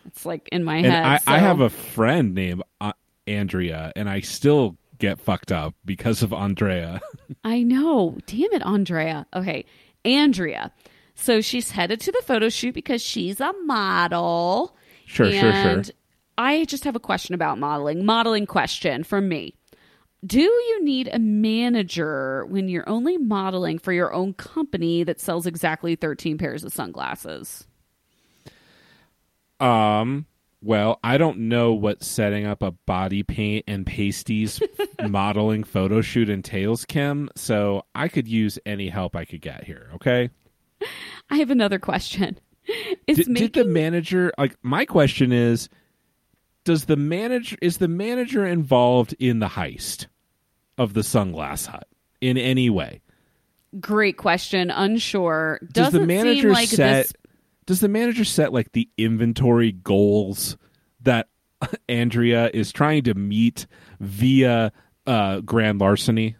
it's 0.06 0.26
like 0.26 0.48
in 0.50 0.64
my 0.64 0.78
And 0.78 0.86
head. 0.86 1.04
I, 1.04 1.36
I 1.36 1.38
have 1.38 1.60
a 1.60 1.70
friend 1.70 2.34
named 2.34 2.64
uh, 2.80 2.94
Andrea, 3.28 3.92
and 3.94 4.10
I 4.10 4.22
still 4.22 4.76
get 4.98 5.20
fucked 5.20 5.52
up 5.52 5.76
because 5.84 6.24
of 6.24 6.32
Andrea. 6.32 7.00
I 7.44 7.62
know. 7.62 8.18
Damn 8.26 8.52
it, 8.52 8.66
Andrea. 8.66 9.24
Okay, 9.32 9.64
Andrea. 10.04 10.72
So 11.14 11.40
she's 11.40 11.70
headed 11.70 12.00
to 12.00 12.10
the 12.10 12.22
photo 12.24 12.48
shoot 12.48 12.74
because 12.74 13.02
she's 13.02 13.40
a 13.40 13.52
model. 13.66 14.76
Sure, 15.06 15.30
sure, 15.30 15.52
sure. 15.52 15.82
I 16.36 16.64
just 16.64 16.82
have 16.82 16.96
a 16.96 17.00
question 17.00 17.36
about 17.36 17.60
modeling. 17.60 18.04
Modeling 18.04 18.46
question 18.46 19.04
from 19.04 19.28
me. 19.28 19.54
Do 20.26 20.40
you 20.40 20.84
need 20.84 21.08
a 21.12 21.18
manager 21.18 22.44
when 22.46 22.68
you're 22.68 22.88
only 22.88 23.18
modeling 23.18 23.78
for 23.78 23.92
your 23.92 24.12
own 24.12 24.34
company 24.34 25.04
that 25.04 25.20
sells 25.20 25.46
exactly 25.46 25.94
13 25.94 26.38
pairs 26.38 26.64
of 26.64 26.72
sunglasses? 26.72 27.66
Um, 29.60 30.26
well, 30.60 30.98
I 31.04 31.18
don't 31.18 31.38
know 31.48 31.72
what 31.72 32.02
setting 32.02 32.46
up 32.46 32.62
a 32.62 32.72
body 32.72 33.22
paint 33.22 33.64
and 33.68 33.86
pasties 33.86 34.60
modeling 35.08 35.62
photo 35.62 36.00
shoot 36.00 36.28
entails, 36.28 36.84
Kim. 36.84 37.30
So 37.36 37.84
I 37.94 38.08
could 38.08 38.26
use 38.26 38.58
any 38.66 38.88
help 38.88 39.14
I 39.14 39.24
could 39.24 39.40
get 39.40 39.64
here. 39.64 39.90
Okay. 39.94 40.30
I 41.30 41.36
have 41.36 41.50
another 41.50 41.78
question. 41.78 42.38
Did, 43.06 43.28
making 43.28 43.34
did 43.34 43.52
the 43.54 43.64
manager 43.64 44.32
like? 44.36 44.56
My 44.62 44.84
question 44.84 45.32
is: 45.32 45.68
Does 46.68 46.84
the 46.84 46.96
manager 46.96 47.56
is 47.62 47.78
the 47.78 47.88
manager 47.88 48.44
involved 48.44 49.14
in 49.18 49.38
the 49.38 49.46
heist 49.46 50.06
of 50.76 50.92
the 50.92 51.00
Sunglass 51.00 51.64
Hut 51.66 51.88
in 52.20 52.36
any 52.36 52.68
way? 52.68 53.00
great 53.80 54.18
question. 54.18 54.70
Unsure. 54.70 55.60
Does 55.62 55.86
Doesn't 55.86 56.00
the 56.02 56.06
manager 56.06 56.42
seem 56.42 56.52
like 56.52 56.68
set? 56.68 57.06
this 57.06 57.12
Does 57.64 57.80
the 57.80 57.88
manager 57.88 58.22
set 58.22 58.52
like 58.52 58.72
the 58.72 58.86
inventory 58.98 59.72
goals 59.72 60.58
that 61.04 61.28
Andrea 61.88 62.50
is 62.52 62.70
trying 62.70 63.04
to 63.04 63.14
meet 63.14 63.66
via 63.98 64.70
uh, 65.06 65.40
grand 65.40 65.80
larceny? 65.80 66.36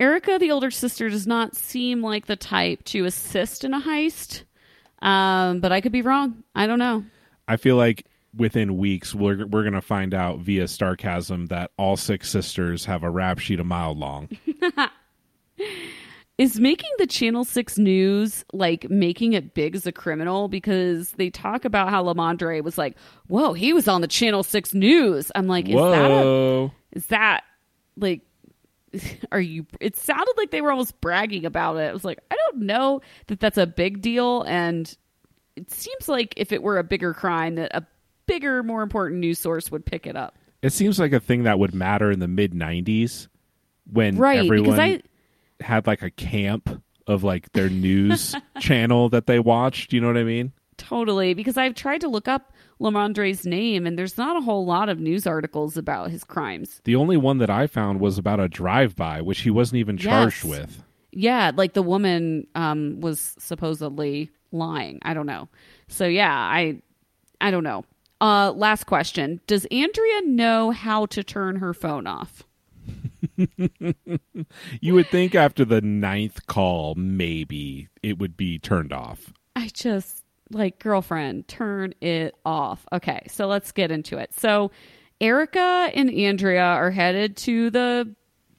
Erica, 0.00 0.36
the 0.40 0.50
older 0.50 0.72
sister, 0.72 1.08
does 1.08 1.28
not 1.28 1.54
seem 1.54 2.02
like 2.02 2.26
the 2.26 2.34
type 2.34 2.82
to 2.86 3.04
assist 3.04 3.62
in 3.62 3.72
a 3.72 3.80
heist. 3.80 4.42
Um, 5.00 5.60
but 5.60 5.70
I 5.70 5.80
could 5.80 5.92
be 5.92 6.02
wrong. 6.02 6.42
I 6.56 6.66
don't 6.66 6.80
know. 6.80 7.04
I 7.46 7.56
feel 7.56 7.76
like 7.76 8.04
within 8.36 8.76
weeks 8.76 9.14
we're 9.14 9.46
we're 9.46 9.64
gonna 9.64 9.80
find 9.80 10.14
out 10.14 10.38
via 10.38 10.64
Starcasm 10.64 11.48
that 11.48 11.70
all 11.76 11.96
six 11.96 12.30
sisters 12.30 12.84
have 12.84 13.02
a 13.02 13.10
rap 13.10 13.38
sheet 13.38 13.60
a 13.60 13.64
mile 13.64 13.94
long. 13.94 14.28
Is 16.38 16.58
making 16.58 16.88
the 16.96 17.06
Channel 17.06 17.44
6 17.44 17.76
news 17.76 18.46
like 18.54 18.88
making 18.88 19.34
it 19.34 19.52
big 19.52 19.76
as 19.76 19.86
a 19.86 19.92
criminal? 19.92 20.48
Because 20.48 21.10
they 21.18 21.28
talk 21.28 21.66
about 21.66 21.90
how 21.90 22.02
Lamondre 22.02 22.62
was 22.62 22.78
like, 22.78 22.96
whoa, 23.28 23.52
he 23.52 23.74
was 23.74 23.86
on 23.86 24.00
the 24.00 24.08
Channel 24.08 24.42
6 24.42 24.72
news. 24.72 25.30
I'm 25.34 25.48
like, 25.48 25.68
is 25.68 25.74
that 25.74 26.10
a, 26.10 26.14
Whoa! 26.14 26.72
is 26.92 27.04
that 27.06 27.42
like 27.98 28.22
are 29.32 29.40
you 29.40 29.66
it 29.80 29.98
sounded 29.98 30.32
like 30.38 30.50
they 30.50 30.62
were 30.62 30.70
almost 30.70 30.98
bragging 31.02 31.44
about 31.44 31.76
it. 31.76 31.90
I 31.90 31.92
was 31.92 32.06
like, 32.06 32.20
I 32.30 32.36
don't 32.36 32.62
know 32.62 33.02
that 33.26 33.38
that's 33.38 33.58
a 33.58 33.66
big 33.66 34.00
deal 34.00 34.42
and 34.44 34.96
it 35.56 35.70
seems 35.70 36.08
like 36.08 36.32
if 36.38 36.52
it 36.52 36.62
were 36.62 36.78
a 36.78 36.84
bigger 36.84 37.12
crime 37.12 37.56
that 37.56 37.70
a 37.74 37.86
bigger 38.30 38.62
more 38.62 38.82
important 38.82 39.20
news 39.20 39.38
source 39.38 39.70
would 39.70 39.84
pick 39.84 40.06
it 40.06 40.16
up. 40.16 40.36
It 40.62 40.72
seems 40.72 40.98
like 40.98 41.12
a 41.12 41.20
thing 41.20 41.42
that 41.44 41.58
would 41.58 41.74
matter 41.74 42.10
in 42.10 42.20
the 42.20 42.28
mid 42.28 42.52
'90s 42.52 43.28
when 43.92 44.16
Right, 44.16 44.38
everyone 44.44 44.64
because 44.76 44.78
I 44.78 45.02
had 45.64 45.86
like 45.86 46.02
a 46.02 46.10
camp 46.10 46.82
of 47.06 47.24
like 47.24 47.52
their 47.52 47.68
news 47.68 48.34
channel 48.60 49.08
that 49.10 49.26
they 49.26 49.38
watched. 49.38 49.92
You 49.92 50.00
know 50.00 50.06
what 50.06 50.16
I 50.16 50.24
mean? 50.24 50.52
Totally, 50.76 51.34
because 51.34 51.56
I've 51.58 51.74
tried 51.74 52.00
to 52.02 52.08
look 52.08 52.26
up 52.28 52.54
Lamondre's 52.80 53.44
name, 53.44 53.86
and 53.86 53.98
there's 53.98 54.16
not 54.16 54.36
a 54.36 54.40
whole 54.40 54.64
lot 54.64 54.88
of 54.88 54.98
news 54.98 55.26
articles 55.26 55.76
about 55.76 56.10
his 56.10 56.24
crimes. 56.24 56.80
The 56.84 56.96
only 56.96 57.18
one 57.18 57.36
that 57.38 57.50
I 57.50 57.66
found 57.66 58.00
was 58.00 58.16
about 58.16 58.40
a 58.40 58.48
drive-by, 58.48 59.20
which 59.20 59.40
he 59.40 59.50
wasn't 59.50 59.80
even 59.80 59.98
charged 59.98 60.44
Yes. 60.44 60.50
with. 60.50 60.82
Yeah, 61.12 61.52
like 61.54 61.74
the 61.74 61.82
woman 61.82 62.46
um, 62.54 63.00
was 63.00 63.34
supposedly 63.38 64.30
lying. 64.52 65.00
I 65.02 65.12
don't 65.12 65.26
know. 65.26 65.48
So 65.88 66.06
yeah, 66.06 66.32
I, 66.32 66.80
I 67.42 67.50
don't 67.50 67.64
know. 67.64 67.84
Uh, 68.20 68.52
last 68.52 68.84
question: 68.84 69.40
Does 69.46 69.66
Andrea 69.66 70.22
know 70.22 70.70
how 70.70 71.06
to 71.06 71.24
turn 71.24 71.56
her 71.56 71.74
phone 71.74 72.06
off? 72.06 72.44
You 74.80 74.94
would 74.94 75.08
think 75.08 75.34
after 75.34 75.64
the 75.64 75.80
ninth 75.80 76.46
call, 76.46 76.94
maybe 76.94 77.88
it 78.02 78.18
would 78.18 78.36
be 78.36 78.58
turned 78.58 78.92
off. 78.92 79.32
I 79.56 79.68
just 79.72 80.24
like 80.50 80.78
girlfriend, 80.78 81.48
turn 81.48 81.94
it 82.00 82.34
off. 82.44 82.86
Okay, 82.92 83.26
so 83.28 83.46
let's 83.46 83.72
get 83.72 83.90
into 83.90 84.18
it. 84.18 84.32
So 84.34 84.70
Erica 85.20 85.90
and 85.94 86.10
Andrea 86.10 86.62
are 86.62 86.90
headed 86.90 87.36
to 87.38 87.70
the 87.70 88.14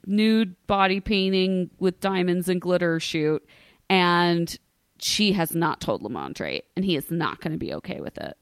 nude 0.06 0.56
body 0.68 1.00
painting 1.00 1.70
with 1.80 2.00
diamonds 2.00 2.50
and 2.50 2.62
glitter 2.62 3.00
shoot, 3.00 3.46
and 3.90 4.58
she 5.00 5.34
has 5.34 5.56
not 5.56 5.82
told 5.82 6.02
Lamondre, 6.02 6.62
and 6.76 6.86
he 6.86 6.96
is 6.96 7.10
not 7.10 7.42
going 7.42 7.54
to 7.54 7.58
be 7.58 7.74
okay 7.74 8.00
with 8.00 8.18
it. 8.18 8.38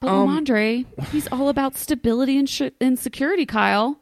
But 0.00 0.08
Um, 0.10 0.28
Lamondre, 0.28 0.84
he's 1.10 1.26
all 1.28 1.48
about 1.48 1.76
stability 1.76 2.36
and, 2.38 2.48
sh- 2.48 2.62
and 2.80 2.98
security, 2.98 3.46
Kyle. 3.46 3.98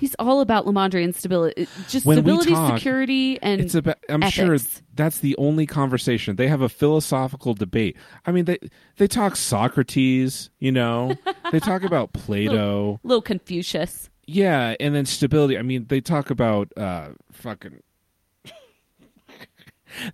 He's 0.00 0.14
all 0.18 0.40
about 0.42 0.66
Lamondre 0.66 1.02
and 1.02 1.14
stability. 1.16 1.66
Just 1.88 2.04
When 2.04 2.16
stability, 2.18 2.50
talk, 2.50 2.76
security, 2.76 3.38
and 3.40 3.58
It's 3.60 3.74
about. 3.74 3.96
I'm 4.10 4.20
sure 4.28 4.58
that's 4.94 5.20
the 5.20 5.34
only 5.38 5.64
conversation 5.64 6.36
they 6.36 6.48
have 6.48 6.60
a 6.60 6.68
philosophical 6.68 7.54
debate. 7.54 7.96
I 8.26 8.32
mean, 8.32 8.44
they 8.44 8.58
they 8.98 9.06
talk 9.06 9.34
Socrates. 9.36 10.50
You 10.58 10.72
know, 10.72 11.14
they 11.52 11.60
talk 11.60 11.82
about 11.84 12.12
Plato. 12.12 13.00
little 13.02 13.22
Confucius. 13.22 14.10
Yeah, 14.26 14.74
and 14.78 14.94
then 14.94 15.06
stability. 15.06 15.56
I 15.56 15.62
mean, 15.62 15.86
they 15.88 16.02
talk 16.02 16.28
about 16.28 16.70
uh 16.76 17.10
fucking 17.32 17.80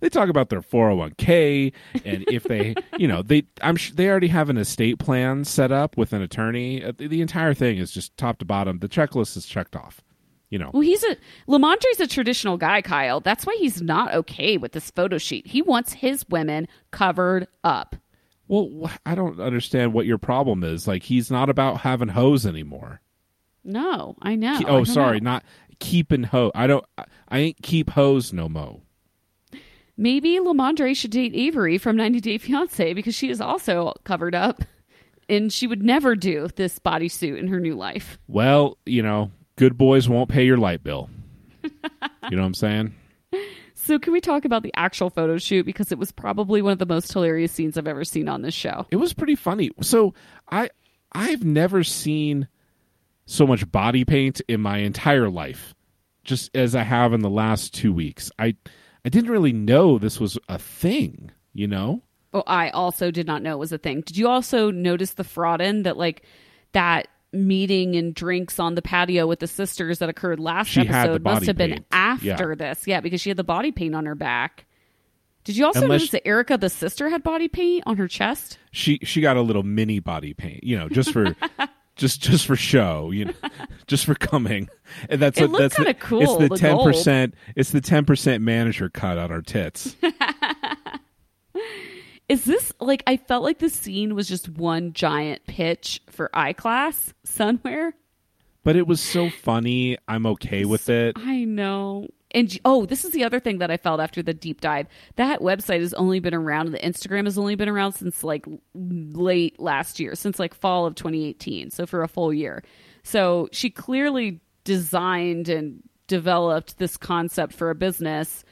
they 0.01 0.09
talk 0.09 0.29
about 0.29 0.49
their 0.49 0.61
401k 0.61 1.73
and 2.03 2.23
if 2.27 2.43
they, 2.43 2.75
you 2.97 3.07
know, 3.07 3.21
they 3.21 3.43
I'm 3.61 3.75
sure 3.75 3.95
they 3.95 4.09
already 4.09 4.27
have 4.29 4.49
an 4.49 4.57
estate 4.57 4.99
plan 4.99 5.43
set 5.45 5.71
up 5.71 5.97
with 5.97 6.13
an 6.13 6.21
attorney. 6.21 6.83
Uh, 6.83 6.91
The, 6.97 7.07
the 7.07 7.21
entire 7.21 7.53
thing 7.53 7.77
is 7.77 7.91
just 7.91 8.15
top 8.17 8.37
to 8.39 8.45
bottom. 8.45 8.79
The 8.79 8.89
checklist 8.89 9.35
is 9.37 9.45
checked 9.45 9.75
off. 9.75 10.01
You 10.49 10.59
know. 10.59 10.69
Well, 10.73 10.83
he's 10.83 11.03
a 11.03 11.17
Lamondre's 11.47 11.99
a 11.99 12.07
traditional 12.07 12.55
guy, 12.57 12.81
Kyle. 12.81 13.19
That's 13.19 13.45
why 13.45 13.55
he's 13.59 13.81
not 13.81 14.13
okay 14.13 14.57
with 14.57 14.71
this 14.73 14.91
photo 14.91 15.17
shoot. 15.17 15.45
He 15.45 15.61
wants 15.61 15.91
his 15.93 16.23
women 16.29 16.67
covered 16.91 17.47
up. 17.63 17.95
Well, 18.47 18.91
I 19.07 19.15
don't 19.15 19.39
understand 19.39 19.93
what 19.93 20.05
your 20.05 20.19
problem 20.19 20.63
is. 20.63 20.87
Like 20.87 21.03
he's 21.03 21.31
not 21.31 21.49
about 21.49 21.81
having 21.81 22.09
hoes 22.09 22.45
anymore. 22.45 23.01
No, 23.63 24.15
I 24.21 24.35
know. 24.35 24.59
Ke- 24.59 24.65
oh, 24.65 24.75
don't 24.77 24.85
sorry, 24.85 25.19
know. 25.19 25.31
not 25.31 25.43
keeping 25.79 26.23
hoe. 26.23 26.51
I 26.53 26.67
don't. 26.67 26.85
I, 26.97 27.05
I 27.27 27.39
ain't 27.39 27.61
keep 27.63 27.89
hoes 27.89 28.31
no 28.31 28.47
mo. 28.47 28.83
Maybe 29.97 30.37
Lamondre 30.39 30.95
should 30.95 31.11
date 31.11 31.33
Avery 31.33 31.77
from 31.77 31.95
90 31.95 32.19
Day 32.19 32.37
Fiance 32.37 32.93
because 32.93 33.15
she 33.15 33.29
is 33.29 33.39
also 33.39 33.93
covered 34.03 34.35
up, 34.35 34.63
and 35.29 35.51
she 35.51 35.67
would 35.67 35.83
never 35.83 36.15
do 36.15 36.49
this 36.55 36.79
bodysuit 36.79 37.37
in 37.37 37.47
her 37.47 37.59
new 37.59 37.75
life. 37.75 38.17
Well, 38.27 38.77
you 38.85 39.01
know, 39.01 39.31
good 39.55 39.77
boys 39.77 40.09
won't 40.09 40.29
pay 40.29 40.45
your 40.45 40.57
light 40.57 40.83
bill. 40.83 41.09
you 41.63 41.71
know 42.31 42.41
what 42.41 42.47
I'm 42.47 42.53
saying? 42.53 42.93
So, 43.73 43.99
can 43.99 44.13
we 44.13 44.19
talk 44.19 44.45
about 44.45 44.63
the 44.63 44.73
actual 44.75 45.09
photo 45.09 45.37
shoot 45.37 45.65
because 45.65 45.91
it 45.91 45.99
was 45.99 46.11
probably 46.11 46.61
one 46.61 46.73
of 46.73 46.79
the 46.79 46.85
most 46.85 47.13
hilarious 47.13 47.51
scenes 47.51 47.77
I've 47.77 47.87
ever 47.87 48.03
seen 48.03 48.27
on 48.27 48.41
this 48.41 48.53
show. 48.53 48.87
It 48.89 48.95
was 48.95 49.13
pretty 49.13 49.35
funny. 49.35 49.69
So 49.81 50.13
I 50.49 50.69
I've 51.11 51.43
never 51.43 51.83
seen 51.83 52.47
so 53.25 53.45
much 53.45 53.71
body 53.71 54.03
paint 54.03 54.41
in 54.47 54.59
my 54.59 54.79
entire 54.79 55.29
life, 55.29 55.75
just 56.23 56.55
as 56.55 56.75
I 56.75 56.83
have 56.83 57.13
in 57.13 57.21
the 57.21 57.29
last 57.29 57.73
two 57.73 57.93
weeks. 57.93 58.31
I 58.39 58.55
I 59.05 59.09
didn't 59.09 59.29
really 59.29 59.53
know 59.53 59.97
this 59.99 60.19
was 60.19 60.37
a 60.49 60.57
thing. 60.57 61.31
You 61.53 61.67
know? 61.67 62.01
Oh, 62.33 62.43
I 62.45 62.69
also 62.71 63.11
did 63.11 63.27
not 63.27 63.41
know 63.41 63.53
it 63.53 63.59
was 63.59 63.71
a 63.71 63.77
thing. 63.77 64.01
Did 64.01 64.17
you 64.17 64.27
also 64.27 64.71
notice 64.71 65.13
the 65.13 65.23
fraud 65.23 65.61
in 65.61 65.83
that 65.83 65.95
like 65.95 66.23
that 66.73 67.07
meeting 67.31 67.95
and 67.95 68.13
drinks 68.13 68.59
on 68.59 68.75
the 68.75 68.81
patio 68.81 69.27
with 69.27 69.39
the 69.39 69.47
sisters 69.47 69.99
that 69.99 70.09
occurred 70.09 70.39
last 70.39 70.67
She 70.67 70.81
episode 70.81 71.21
must 71.23 71.45
have 71.45 71.57
been 71.57 71.71
paint. 71.71 71.85
after 71.91 72.25
Yeah. 72.49 72.55
this. 72.55 72.87
Yeah, 72.87 72.99
because 73.01 73.21
she 73.21 73.29
had 73.29 73.37
the 73.37 73.43
body 73.43 73.71
paint 73.71 73.93
on 73.95 74.05
her 74.05 74.15
back. 74.15 74.65
Did 75.45 75.55
you 75.57 75.65
also 75.65 75.83
Unless- 75.83 75.99
notice 76.01 76.09
that 76.11 76.27
Erica 76.27 76.57
the 76.57 76.69
sister 76.69 77.09
had 77.09 77.23
body 77.23 77.47
paint 77.47 77.83
on 77.85 77.97
her 77.97 78.07
chest? 78.07 78.57
She 78.71 78.99
she 79.03 79.21
got 79.21 79.37
a 79.37 79.41
little 79.41 79.63
mini 79.63 79.99
body 79.99 80.33
paint. 80.33 80.63
You 80.63 80.77
know, 80.79 80.89
just 80.89 81.11
for. 81.13 81.35
Just, 81.95 82.21
just 82.21 82.45
for 82.45 82.55
show, 82.55 83.11
you 83.11 83.25
know, 83.25 83.33
just 83.87 84.05
for 84.05 84.15
coming, 84.15 84.69
and 85.09 85.21
that's 85.21 85.39
It 85.39 85.49
what 85.49 85.59
that's 85.59 85.75
kinda 85.75 85.93
cool, 85.93 86.21
It's 86.21 86.49
the 86.49 86.57
ten 86.57 86.83
percent. 86.83 87.35
It's 87.55 87.71
the 87.71 87.79
ten 87.81 88.03
percent 88.05 88.43
manager 88.43 88.89
cut 88.89 89.17
on 89.17 89.31
our 89.31 89.41
tits. 89.41 89.95
Is 92.27 92.43
this 92.43 92.73
like 92.79 93.03
I 93.07 93.17
felt 93.17 93.43
like 93.43 93.59
the 93.59 93.69
scene 93.69 94.15
was 94.15 94.27
just 94.27 94.49
one 94.49 94.93
giant 94.93 95.45
pitch 95.47 96.01
for 96.09 96.29
I 96.33 96.53
class 96.53 97.13
somewhere? 97.23 97.93
but 98.63 98.75
it 98.75 98.87
was 98.87 98.99
so 98.99 99.29
funny. 99.29 99.95
I'm 100.07 100.25
okay 100.25 100.65
with 100.65 100.89
it. 100.89 101.15
I 101.19 101.43
know. 101.43 102.07
And 102.35 102.59
oh, 102.65 102.85
this 102.85 103.05
is 103.05 103.11
the 103.11 103.23
other 103.23 103.39
thing 103.39 103.59
that 103.59 103.71
I 103.71 103.77
felt 103.77 104.01
after 104.01 104.21
the 104.21 104.33
deep 104.33 104.59
dive. 104.59 104.87
That 105.15 105.39
website 105.39 105.79
has 105.79 105.93
only 105.93 106.19
been 106.19 106.33
around, 106.33 106.73
the 106.73 106.79
Instagram 106.79 107.23
has 107.23 107.37
only 107.37 107.55
been 107.55 107.69
around 107.69 107.93
since 107.93 108.25
like 108.25 108.45
late 108.75 109.57
last 109.57 110.01
year, 110.01 110.15
since 110.15 110.37
like 110.37 110.53
fall 110.53 110.85
of 110.85 110.95
2018. 110.95 111.71
So 111.71 111.85
for 111.85 112.03
a 112.03 112.09
full 112.09 112.33
year. 112.33 112.61
So 113.03 113.47
she 113.53 113.69
clearly 113.69 114.41
designed 114.65 115.47
and 115.47 115.81
developed 116.07 116.77
this 116.77 116.97
concept 116.97 117.53
for 117.53 117.69
a 117.69 117.75
business 117.75 118.43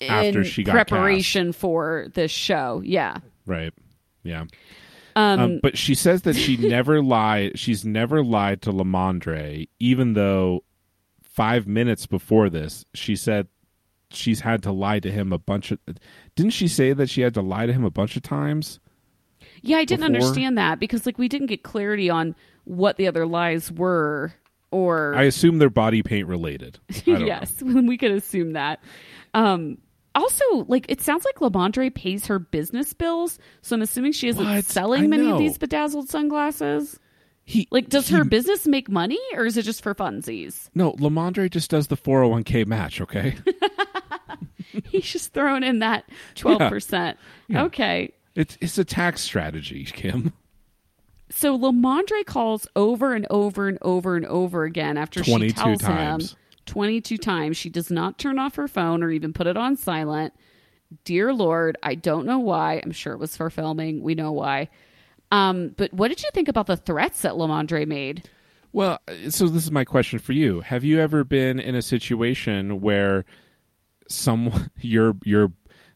After 0.00 0.42
in 0.42 0.44
she 0.44 0.62
got 0.62 0.72
preparation 0.72 1.52
for 1.52 2.06
this 2.14 2.30
show. 2.30 2.82
Yeah. 2.84 3.16
Right. 3.46 3.74
Yeah. 4.22 4.44
Um, 5.16 5.40
Um, 5.40 5.60
but 5.60 5.76
she 5.76 5.96
says 5.96 6.22
that 6.22 6.36
she 6.36 6.56
never 6.56 7.02
lied. 7.02 7.58
She's 7.58 7.84
never 7.84 8.22
lied 8.22 8.62
to 8.62 8.72
Lamondre, 8.72 9.68
even 9.80 10.12
though 10.12 10.62
five 11.34 11.66
minutes 11.66 12.06
before 12.06 12.48
this, 12.48 12.84
she 12.94 13.16
said 13.16 13.48
she's 14.10 14.40
had 14.40 14.62
to 14.62 14.72
lie 14.72 15.00
to 15.00 15.10
him 15.10 15.32
a 15.32 15.38
bunch 15.38 15.72
of. 15.72 15.78
Didn't 16.36 16.52
she 16.52 16.68
say 16.68 16.92
that 16.92 17.10
she 17.10 17.20
had 17.22 17.34
to 17.34 17.42
lie 17.42 17.66
to 17.66 17.72
him 17.72 17.84
a 17.84 17.90
bunch 17.90 18.16
of 18.16 18.22
times? 18.22 18.78
Yeah, 19.60 19.78
I 19.78 19.84
didn't 19.84 20.12
before? 20.12 20.26
understand 20.26 20.58
that 20.58 20.78
because 20.78 21.06
like 21.06 21.18
we 21.18 21.28
didn't 21.28 21.48
get 21.48 21.62
clarity 21.62 22.08
on 22.10 22.34
what 22.64 22.96
the 22.96 23.08
other 23.08 23.26
lies 23.26 23.70
were 23.72 24.32
or 24.70 25.14
I 25.14 25.22
assume 25.24 25.58
they're 25.58 25.70
body 25.70 26.02
paint 26.02 26.28
related. 26.28 26.78
Don't 27.04 27.20
know. 27.20 27.26
yes, 27.26 27.52
we 27.62 27.96
could 27.98 28.10
assume 28.12 28.52
that. 28.52 28.80
Um 29.34 29.78
also, 30.16 30.44
like 30.68 30.86
it 30.88 31.00
sounds 31.00 31.24
like 31.24 31.36
Lamondre 31.36 31.92
pays 31.92 32.26
her 32.26 32.38
business 32.38 32.92
bills, 32.92 33.38
so 33.62 33.74
I'm 33.74 33.82
assuming 33.82 34.12
she 34.12 34.28
isn't 34.28 34.44
What? 34.44 34.64
selling 34.64 35.04
I 35.04 35.06
many 35.08 35.24
know. 35.26 35.32
of 35.32 35.38
these 35.38 35.58
bedazzled 35.58 36.08
sunglasses. 36.08 37.00
He 37.44 37.68
Like, 37.70 37.88
does 37.90 38.08
he- 38.08 38.16
her 38.16 38.24
business 38.24 38.66
make 38.66 38.88
money, 38.88 39.18
or 39.34 39.44
is 39.44 39.56
it 39.56 39.62
just 39.62 39.82
for 39.82 39.94
funsies? 39.94 40.68
No, 40.74 40.92
Lamondre 40.94 41.50
just 41.50 41.70
does 41.70 41.88
the 41.88 41.96
401k 41.96 42.66
match. 42.66 43.00
Okay, 43.00 43.36
He's 44.84 45.04
just 45.10 45.32
throwing 45.34 45.62
in 45.62 45.80
that 45.80 46.08
twelve 46.34 46.58
percent. 46.70 47.18
Yeah. 47.48 47.64
Okay, 47.64 48.12
it's 48.34 48.56
it's 48.60 48.78
a 48.78 48.84
tax 48.84 49.20
strategy, 49.20 49.84
Kim. 49.84 50.32
so 51.30 51.56
Lamondre 51.58 52.24
calls 52.24 52.66
over 52.74 53.14
and 53.14 53.26
over 53.30 53.68
and 53.68 53.78
over 53.82 54.16
and 54.16 54.26
over 54.26 54.64
again 54.64 54.96
after 54.96 55.22
she 55.22 55.50
tells 55.50 55.80
times. 55.80 56.32
him 56.32 56.38
22 56.66 57.18
times 57.18 57.56
she 57.58 57.68
does 57.68 57.90
not 57.90 58.18
turn 58.18 58.38
off 58.38 58.54
her 58.54 58.66
phone 58.66 59.02
or 59.02 59.10
even 59.10 59.32
put 59.34 59.46
it 59.46 59.56
on 59.56 59.76
silent. 59.76 60.32
Dear 61.04 61.32
Lord, 61.34 61.76
I 61.82 61.94
don't 61.94 62.24
know 62.26 62.38
why. 62.38 62.80
I'm 62.82 62.90
sure 62.92 63.12
it 63.12 63.18
was 63.18 63.36
for 63.36 63.50
filming. 63.50 64.02
We 64.02 64.14
know 64.14 64.32
why. 64.32 64.70
Um, 65.34 65.74
but 65.76 65.92
what 65.92 66.08
did 66.08 66.22
you 66.22 66.30
think 66.32 66.46
about 66.46 66.68
the 66.68 66.76
threats 66.76 67.22
that 67.22 67.32
Lamondre 67.32 67.88
made? 67.88 68.28
Well, 68.72 69.00
so 69.30 69.48
this 69.48 69.64
is 69.64 69.72
my 69.72 69.84
question 69.84 70.20
for 70.20 70.32
you. 70.32 70.60
Have 70.60 70.84
you 70.84 71.00
ever 71.00 71.24
been 71.24 71.58
in 71.58 71.74
a 71.74 71.82
situation 71.82 72.80
where 72.80 73.24
someone 74.08 74.70
your 74.80 75.16
your 75.24 75.52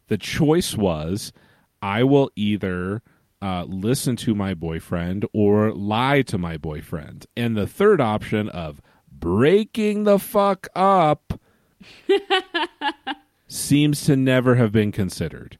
the 0.09 0.19
choice 0.19 0.75
was 0.75 1.33
I 1.81 2.03
will 2.03 2.33
either 2.35 3.03
uh, 3.41 3.65
listen 3.69 4.17
to 4.17 4.35
my 4.35 4.55
boyfriend 4.55 5.25
or 5.33 5.73
lie 5.73 6.23
to 6.23 6.37
my 6.37 6.57
boyfriend, 6.57 7.27
and 7.37 7.57
the 7.57 7.69
third 7.69 8.01
option 8.01 8.49
of 8.49 8.83
breaking 9.09 10.03
the 10.03 10.19
fuck 10.19 10.67
up 10.75 11.41
seems 13.47 14.05
to 14.07 14.17
never 14.17 14.57
have 14.57 14.73
been 14.73 14.91
considered. 14.91 15.59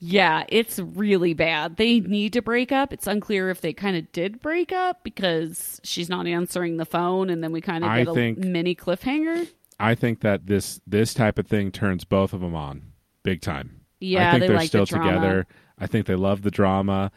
Yeah, 0.00 0.44
it's 0.48 0.78
really 0.78 1.34
bad. 1.34 1.76
They 1.76 2.00
need 2.00 2.32
to 2.34 2.42
break 2.42 2.70
up. 2.70 2.92
It's 2.92 3.06
unclear 3.06 3.50
if 3.50 3.60
they 3.60 3.72
kind 3.72 3.96
of 3.96 4.10
did 4.12 4.40
break 4.40 4.70
up 4.70 5.02
because 5.02 5.80
she's 5.82 6.08
not 6.08 6.26
answering 6.26 6.76
the 6.76 6.84
phone, 6.84 7.30
and 7.30 7.42
then 7.42 7.50
we 7.50 7.60
kind 7.60 7.82
of 7.84 7.90
I 7.90 7.98
get 8.04 8.08
a 8.08 8.14
think- 8.14 8.38
mini 8.38 8.74
cliffhanger. 8.74 9.48
I 9.80 9.94
think 9.94 10.20
that 10.20 10.46
this 10.46 10.80
this 10.86 11.14
type 11.14 11.38
of 11.38 11.46
thing 11.46 11.70
turns 11.70 12.04
both 12.04 12.32
of 12.32 12.40
them 12.40 12.54
on 12.54 12.82
big 13.22 13.40
time. 13.40 13.82
Yeah, 14.00 14.28
I 14.28 14.32
think 14.32 14.42
they 14.48 14.52
are 14.52 14.56
like 14.56 14.68
still 14.68 14.86
the 14.86 14.98
together. 14.98 15.46
I 15.78 15.86
think 15.86 16.06
they 16.06 16.16
love 16.16 16.42
the 16.42 16.50
drama, 16.50 17.10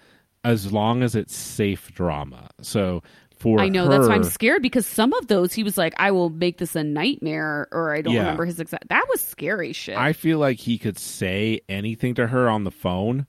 as 0.44 0.72
long 0.72 1.02
as 1.04 1.16
it's 1.16 1.36
safe 1.36 1.92
drama. 1.94 2.50
So 2.62 3.02
for 3.42 3.60
I 3.60 3.70
know 3.70 3.88
that's 3.90 4.08
why 4.08 4.16
I'm 4.16 4.24
scared 4.24 4.62
because 4.62 4.86
some 4.86 5.12
of 5.14 5.28
those 5.28 5.52
he 5.54 5.64
was 5.64 5.78
like, 5.78 5.94
"I 5.98 6.12
will 6.12 6.30
make 6.30 6.58
this 6.60 6.76
a 6.76 6.84
nightmare," 6.84 7.68
or 7.72 7.94
I 7.94 8.02
don't 8.02 8.14
Yeah. 8.14 8.22
remember 8.22 8.46
his 8.46 8.60
exact. 8.60 8.90
That 8.90 9.06
was 9.10 9.20
scary 9.22 9.74
shit. 9.74 9.98
I 9.98 10.14
feel 10.14 10.38
like 10.40 10.60
he 10.60 10.78
could 10.78 10.98
say 11.00 11.62
anything 11.68 12.14
to 12.16 12.28
her 12.28 12.48
on 12.50 12.64
the 12.64 12.72
phone, 12.72 13.26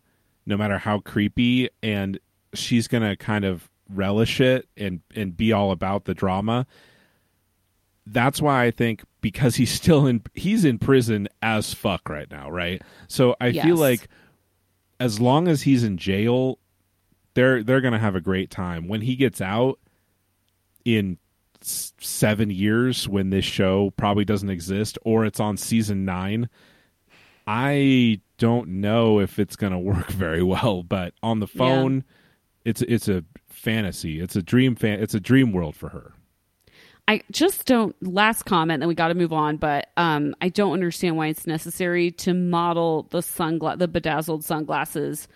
no 0.46 0.56
matter 0.56 0.78
how 0.78 0.98
creepy, 1.00 1.70
and 1.82 2.18
she's 2.54 2.88
gonna 2.88 3.16
kind 3.16 3.44
of 3.44 3.70
relish 3.88 4.40
it 4.40 4.68
and 4.76 5.00
and 5.16 5.36
be 5.36 5.52
all 5.52 5.70
about 5.70 6.04
the 6.04 6.14
drama. 6.14 6.66
That's 8.06 8.42
why 8.42 8.64
I 8.64 8.70
think 8.70 9.02
because 9.20 9.56
he's 9.56 9.70
still 9.70 10.06
in 10.06 10.22
he's 10.34 10.64
in 10.64 10.78
prison 10.78 11.28
as 11.40 11.72
fuck 11.72 12.08
right 12.08 12.30
now, 12.30 12.50
right? 12.50 12.82
So 13.08 13.36
I 13.40 13.48
Yes. 13.48 13.64
feel 13.64 13.76
like 13.76 14.08
as 15.00 15.20
long 15.20 15.48
as 15.48 15.62
he's 15.62 15.84
in 15.84 15.96
jail, 15.96 16.58
they're 17.34 17.62
they're 17.62 17.80
gonna 17.80 17.98
have 17.98 18.16
a 18.16 18.20
great 18.20 18.50
time. 18.50 18.88
When 18.88 19.02
he 19.02 19.16
gets 19.16 19.40
out 19.40 19.78
in 20.84 21.18
seven 21.60 22.50
years, 22.50 23.08
when 23.08 23.30
this 23.30 23.44
show 23.44 23.90
probably 23.96 24.24
doesn't 24.24 24.50
exist, 24.50 24.98
or 25.02 25.24
it's 25.24 25.40
on 25.40 25.56
season 25.56 26.04
nine, 26.04 26.48
I 27.46 28.20
don't 28.38 28.68
know 28.68 29.20
if 29.20 29.38
it's 29.38 29.56
gonna 29.56 29.80
work 29.80 30.10
very 30.10 30.42
well. 30.42 30.82
But 30.82 31.14
on 31.22 31.40
the 31.40 31.46
phone, 31.46 32.04
it's 32.64 32.82
it's 32.82 33.08
a 33.08 33.24
fantasy. 33.48 34.20
It's 34.20 34.36
a 34.36 34.42
dream 34.42 34.74
fan. 34.76 35.00
It's 35.00 35.14
a 35.14 35.20
dream 35.20 35.52
world 35.52 35.76
for 35.76 35.88
her. 35.90 36.12
I 37.08 37.22
just 37.30 37.66
don't. 37.66 37.94
Last 38.02 38.44
comment, 38.44 38.80
then 38.80 38.88
we 38.88 38.94
got 38.94 39.08
to 39.08 39.14
move 39.14 39.32
on. 39.32 39.56
But 39.56 39.88
um, 39.96 40.34
I 40.40 40.48
don't 40.48 40.72
understand 40.72 41.16
why 41.16 41.28
it's 41.28 41.46
necessary 41.46 42.10
to 42.12 42.32
model 42.34 43.08
the 43.10 43.18
sunglass, 43.18 43.78
the 43.78 43.88
bedazzled 43.88 44.44
sunglasses, 44.44 45.26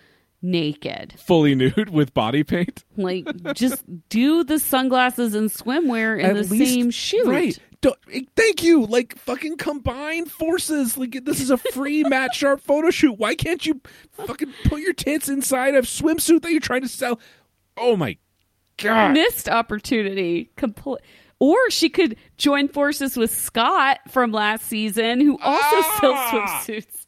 naked. 0.47 1.15
Fully 1.19 1.55
nude 1.55 1.91
with 1.91 2.15
body 2.15 2.45
paint. 2.45 2.85
Like, 2.97 3.27
just 3.55 3.85
do 4.09 4.45
the 4.45 4.59
sunglasses 4.59 5.35
and 5.35 5.51
swimwear 5.51 6.19
in 6.23 6.37
the 6.37 6.45
same 6.45 6.91
shoot. 6.91 7.27
Right. 7.27 7.59
Don't, 7.83 7.99
thank 8.37 8.63
you. 8.63 8.87
Like 8.87 9.19
fucking 9.19 9.59
combine 9.59 10.25
forces. 10.27 10.97
Like 10.97 11.25
this 11.25 11.41
is 11.41 11.51
a 11.51 11.59
free 11.59 12.03
Matt 12.09 12.35
Sharp 12.35 12.61
photo 12.63 12.91
shoot. 12.91 13.19
Why 13.19 13.35
can't 13.35 13.65
you 13.67 13.81
fucking 14.13 14.53
put 14.65 14.81
your 14.81 14.95
tits 14.95 15.29
inside 15.29 15.75
a 15.75 15.83
swimsuit 15.83 16.43
that 16.43 16.51
you're 16.53 16.61
trying 16.61 16.83
to 16.83 16.89
sell? 16.89 17.21
Oh 17.77 17.97
my 17.97 18.17
god. 18.79 19.13
Missed 19.13 19.49
opportunity. 19.49 20.51
Complete. 20.57 21.03
Or 21.39 21.71
she 21.71 21.91
could 21.91 22.17
join 22.39 22.69
forces 22.69 23.15
with 23.15 23.31
Scott 23.31 23.99
from 24.09 24.33
last 24.33 24.65
season, 24.67 25.21
who 25.21 25.39
also 25.43 25.77
Ah! 25.77 25.99
sells 26.01 26.17
swimsuits. 26.79 27.07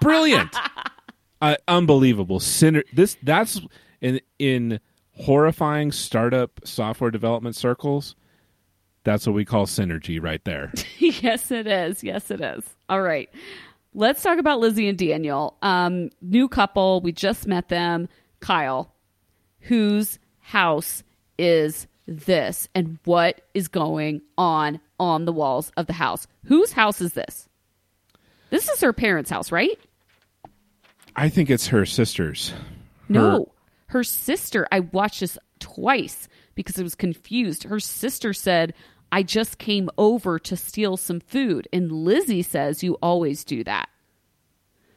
Brilliant. 0.00 0.56
uh, 1.40 1.56
unbelievable. 1.68 2.40
Syner- 2.40 2.84
this 2.92 3.16
that's 3.22 3.60
in 4.00 4.20
in 4.38 4.80
horrifying 5.12 5.92
startup 5.92 6.60
software 6.64 7.10
development 7.10 7.56
circles. 7.56 8.14
That's 9.04 9.26
what 9.26 9.34
we 9.34 9.44
call 9.44 9.66
synergy 9.66 10.22
right 10.22 10.44
there. 10.44 10.72
yes, 10.98 11.50
it 11.50 11.66
is. 11.66 12.02
Yes, 12.02 12.30
it 12.30 12.40
is. 12.40 12.64
All 12.88 13.02
right. 13.02 13.30
Let's 13.94 14.22
talk 14.22 14.38
about 14.38 14.58
Lizzie 14.58 14.88
and 14.88 14.98
Daniel. 14.98 15.56
Um, 15.62 16.10
new 16.20 16.48
couple. 16.48 17.00
We 17.00 17.12
just 17.12 17.46
met 17.46 17.68
them. 17.68 18.08
Kyle, 18.40 18.92
whose 19.60 20.18
house 20.40 21.02
is 21.38 21.86
this 22.06 22.68
and 22.74 22.98
what 23.04 23.42
is 23.54 23.68
going 23.68 24.22
on 24.36 24.80
on 24.98 25.24
the 25.24 25.32
walls 25.32 25.72
of 25.76 25.86
the 25.86 25.92
house? 25.92 26.26
Whose 26.44 26.72
house 26.72 27.00
is 27.00 27.14
this? 27.14 27.48
This 28.50 28.68
is 28.68 28.80
her 28.80 28.92
parents' 28.92 29.30
house, 29.30 29.50
right? 29.50 29.78
I 31.16 31.28
think 31.28 31.50
it's 31.50 31.68
her 31.68 31.86
sister's. 31.86 32.52
No. 33.08 33.52
Her 33.88 34.04
sister, 34.04 34.66
I 34.70 34.80
watched 34.80 35.20
this 35.20 35.38
twice 35.60 36.28
because 36.54 36.78
I 36.78 36.82
was 36.82 36.94
confused. 36.94 37.64
Her 37.64 37.80
sister 37.80 38.32
said, 38.34 38.74
I 39.12 39.22
just 39.22 39.58
came 39.58 39.88
over 39.96 40.38
to 40.40 40.56
steal 40.56 40.96
some 40.96 41.20
food. 41.20 41.68
And 41.72 41.90
Lizzie 41.92 42.42
says, 42.42 42.82
You 42.82 42.94
always 43.02 43.44
do 43.44 43.64
that. 43.64 43.88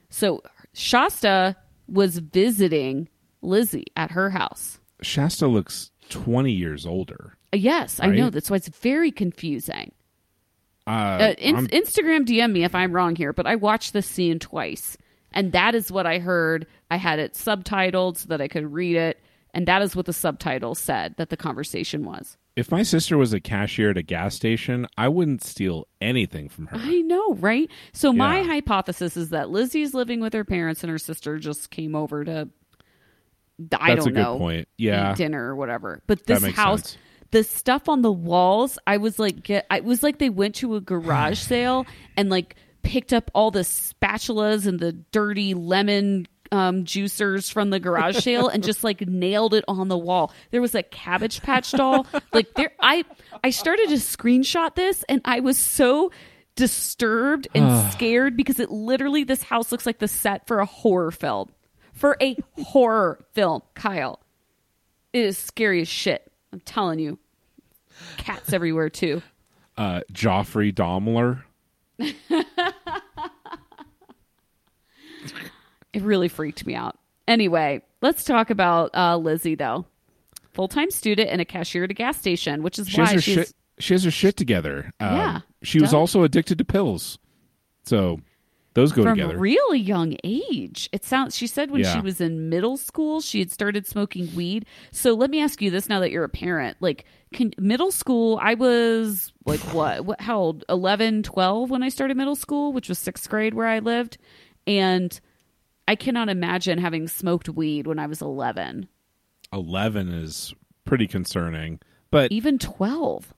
So 0.09 0.41
Shasta 0.73 1.55
was 1.87 2.17
visiting 2.17 3.07
Lizzie 3.41 3.85
at 3.95 4.11
her 4.11 4.31
house. 4.31 4.79
Shasta 5.01 5.47
looks 5.47 5.91
20 6.09 6.51
years 6.51 6.85
older. 6.85 7.37
Uh, 7.53 7.57
Yes, 7.57 7.99
I 7.99 8.07
know. 8.07 8.29
That's 8.29 8.49
why 8.49 8.57
it's 8.57 8.67
very 8.67 9.11
confusing. 9.11 9.91
Uh, 10.85 10.89
Uh, 10.89 11.33
in- 11.37 11.67
Instagram 11.67 12.25
DM 12.27 12.51
me 12.51 12.63
if 12.63 12.73
I'm 12.75 12.91
wrong 12.91 13.15
here, 13.15 13.31
but 13.33 13.45
I 13.47 13.55
watched 13.55 13.93
this 13.93 14.07
scene 14.07 14.39
twice. 14.39 14.97
And 15.33 15.51
that 15.51 15.75
is 15.75 15.91
what 15.91 16.05
I 16.07 16.19
heard. 16.19 16.65
I 16.89 16.97
had 16.97 17.19
it 17.19 17.33
subtitled 17.33 18.17
so 18.17 18.27
that 18.29 18.41
I 18.41 18.47
could 18.47 18.71
read 18.71 18.95
it. 18.95 19.21
And 19.53 19.67
that 19.67 19.81
is 19.81 19.95
what 19.95 20.05
the 20.05 20.13
subtitle 20.13 20.75
said 20.75 21.15
that 21.17 21.29
the 21.29 21.37
conversation 21.37 22.03
was. 22.05 22.37
if 22.55 22.71
my 22.71 22.83
sister 22.83 23.17
was 23.17 23.31
a 23.31 23.39
cashier 23.39 23.91
at 23.91 23.97
a 23.97 24.03
gas 24.03 24.35
station, 24.35 24.85
I 24.97 25.07
wouldn't 25.07 25.43
steal 25.43 25.87
anything 26.01 26.49
from 26.49 26.67
her. 26.67 26.77
I 26.77 26.99
know, 27.01 27.35
right? 27.35 27.69
So 27.93 28.11
my 28.11 28.43
hypothesis 28.43 29.15
is 29.15 29.29
that 29.29 29.49
Lizzie's 29.49 29.93
living 29.93 30.19
with 30.19 30.33
her 30.33 30.43
parents 30.43 30.83
and 30.83 30.91
her 30.91 30.97
sister 30.97 31.39
just 31.39 31.69
came 31.71 31.95
over 31.95 32.25
to 32.25 32.49
I 33.79 33.95
That's 33.95 34.05
don't 34.05 34.13
know, 34.13 34.37
point. 34.37 34.67
Yeah. 34.77 35.11
eat 35.11 35.17
dinner 35.17 35.45
or 35.47 35.55
whatever. 35.55 36.01
But 36.07 36.25
this 36.25 36.43
house 36.47 36.91
sense. 36.91 36.97
the 37.31 37.43
stuff 37.43 37.89
on 37.89 38.01
the 38.01 38.11
walls, 38.11 38.77
I 38.87 38.97
was 38.97 39.19
like 39.19 39.43
get 39.43 39.65
I 39.69 39.79
was 39.81 40.03
like 40.03 40.17
they 40.19 40.29
went 40.29 40.55
to 40.55 40.75
a 40.75 40.81
garage 40.81 41.39
sale 41.39 41.85
and 42.17 42.29
like 42.29 42.55
picked 42.83 43.13
up 43.13 43.29
all 43.33 43.51
the 43.51 43.61
spatulas 43.61 44.65
and 44.65 44.79
the 44.79 44.93
dirty 44.93 45.53
lemon 45.53 46.27
um, 46.51 46.83
juicers 46.83 47.51
from 47.51 47.69
the 47.69 47.79
garage 47.79 48.17
sale 48.23 48.47
and 48.47 48.63
just 48.63 48.83
like 48.83 49.01
nailed 49.07 49.53
it 49.53 49.63
on 49.67 49.87
the 49.87 49.97
wall. 49.97 50.33
There 50.51 50.61
was 50.61 50.75
a 50.75 50.83
cabbage 50.83 51.41
patch 51.41 51.71
doll. 51.71 52.07
like 52.33 52.53
there 52.55 52.71
I 52.79 53.05
I 53.43 53.49
started 53.51 53.89
to 53.89 53.95
screenshot 53.95 54.75
this 54.75 55.03
and 55.07 55.21
I 55.25 55.39
was 55.41 55.57
so 55.57 56.11
disturbed 56.55 57.47
and 57.53 57.91
scared 57.93 58.35
because 58.35 58.59
it 58.59 58.71
literally 58.71 59.23
this 59.23 59.43
house 59.43 59.71
looks 59.71 59.85
like 59.85 59.99
the 59.99 60.07
set 60.07 60.47
for 60.47 60.59
a 60.59 60.65
horror 60.65 61.11
film. 61.11 61.49
For 61.93 62.17
a 62.21 62.37
horror 62.63 63.25
film, 63.33 63.61
Kyle. 63.73 64.21
It 65.11 65.25
is 65.25 65.37
scary 65.37 65.81
as 65.81 65.87
shit. 65.87 66.31
I'm 66.53 66.61
telling 66.61 66.99
you. 66.99 67.19
Cats 68.17 68.53
everywhere 68.53 68.89
too. 68.89 69.21
Uh, 69.77 70.01
Jeffrey 70.11 70.71
Dahmer. 70.71 71.43
It 75.91 75.98
really 76.09 76.27
freaked 76.27 76.65
me 76.65 76.75
out. 76.75 76.97
Anyway, 77.27 77.81
let's 78.01 78.23
talk 78.25 78.49
about 78.49 78.89
uh, 78.93 79.15
Lizzie 79.15 79.55
though. 79.55 79.85
Full 80.53 80.67
time 80.67 80.91
student 80.91 81.29
and 81.29 81.39
a 81.39 81.45
cashier 81.45 81.85
at 81.85 81.91
a 81.91 81.93
gas 81.93 82.17
station, 82.17 82.63
which 82.63 82.79
is 82.79 82.89
She 82.89 82.99
why 82.99 83.13
she's 83.13 83.23
shit. 83.23 83.53
She 83.77 83.93
has 83.93 84.03
her 84.03 84.11
shit 84.11 84.35
together. 84.35 84.91
Um, 84.99 85.15
Yeah, 85.15 85.39
She 85.63 85.79
was 85.79 85.93
also 85.93 86.23
addicted 86.23 86.57
to 86.57 86.65
pills. 86.65 87.17
So 87.83 88.19
those 88.73 88.91
go 88.91 89.03
from 89.03 89.15
together. 89.15 89.35
a 89.35 89.39
really 89.39 89.79
young 89.79 90.15
age. 90.23 90.89
It 90.91 91.05
sounds. 91.05 91.37
She 91.37 91.47
said 91.47 91.71
when 91.71 91.83
she 91.83 92.01
was 92.01 92.19
in 92.19 92.49
middle 92.49 92.77
school, 92.77 93.21
she 93.21 93.39
had 93.39 93.51
started 93.51 93.87
smoking 93.87 94.33
weed. 94.35 94.65
So 94.91 95.13
let 95.13 95.29
me 95.29 95.41
ask 95.41 95.61
you 95.61 95.69
this: 95.71 95.87
now 95.87 95.99
that 96.01 96.11
you're 96.11 96.23
a 96.23 96.29
parent, 96.29 96.77
like, 96.79 97.05
can 97.31 97.53
middle 97.57 97.91
school? 97.91 98.39
I 98.41 98.55
was 98.55 99.31
like 99.45 99.59
what? 99.73 100.03
What? 100.05 100.19
How 100.19 100.39
old? 100.39 100.65
11, 100.67 101.23
12 101.23 101.69
when 101.69 101.83
I 101.83 101.89
started 101.89 102.17
middle 102.17 102.35
school, 102.35 102.73
which 102.73 102.89
was 102.89 102.99
sixth 102.99 103.29
grade 103.29 103.53
where 103.53 103.67
I 103.67 103.79
lived, 103.79 104.17
and 104.67 105.17
I 105.89 105.95
cannot 105.95 106.29
imagine 106.29 106.77
having 106.77 107.07
smoked 107.07 107.49
weed 107.49 107.87
when 107.87 107.97
I 107.97 108.05
was 108.05 108.21
eleven, 108.21 108.87
11 109.51 110.09
is 110.09 110.53
pretty 110.85 111.07
concerning. 111.07 111.79
But 112.11 112.31
even 112.31 112.59
twelve. 112.59 113.33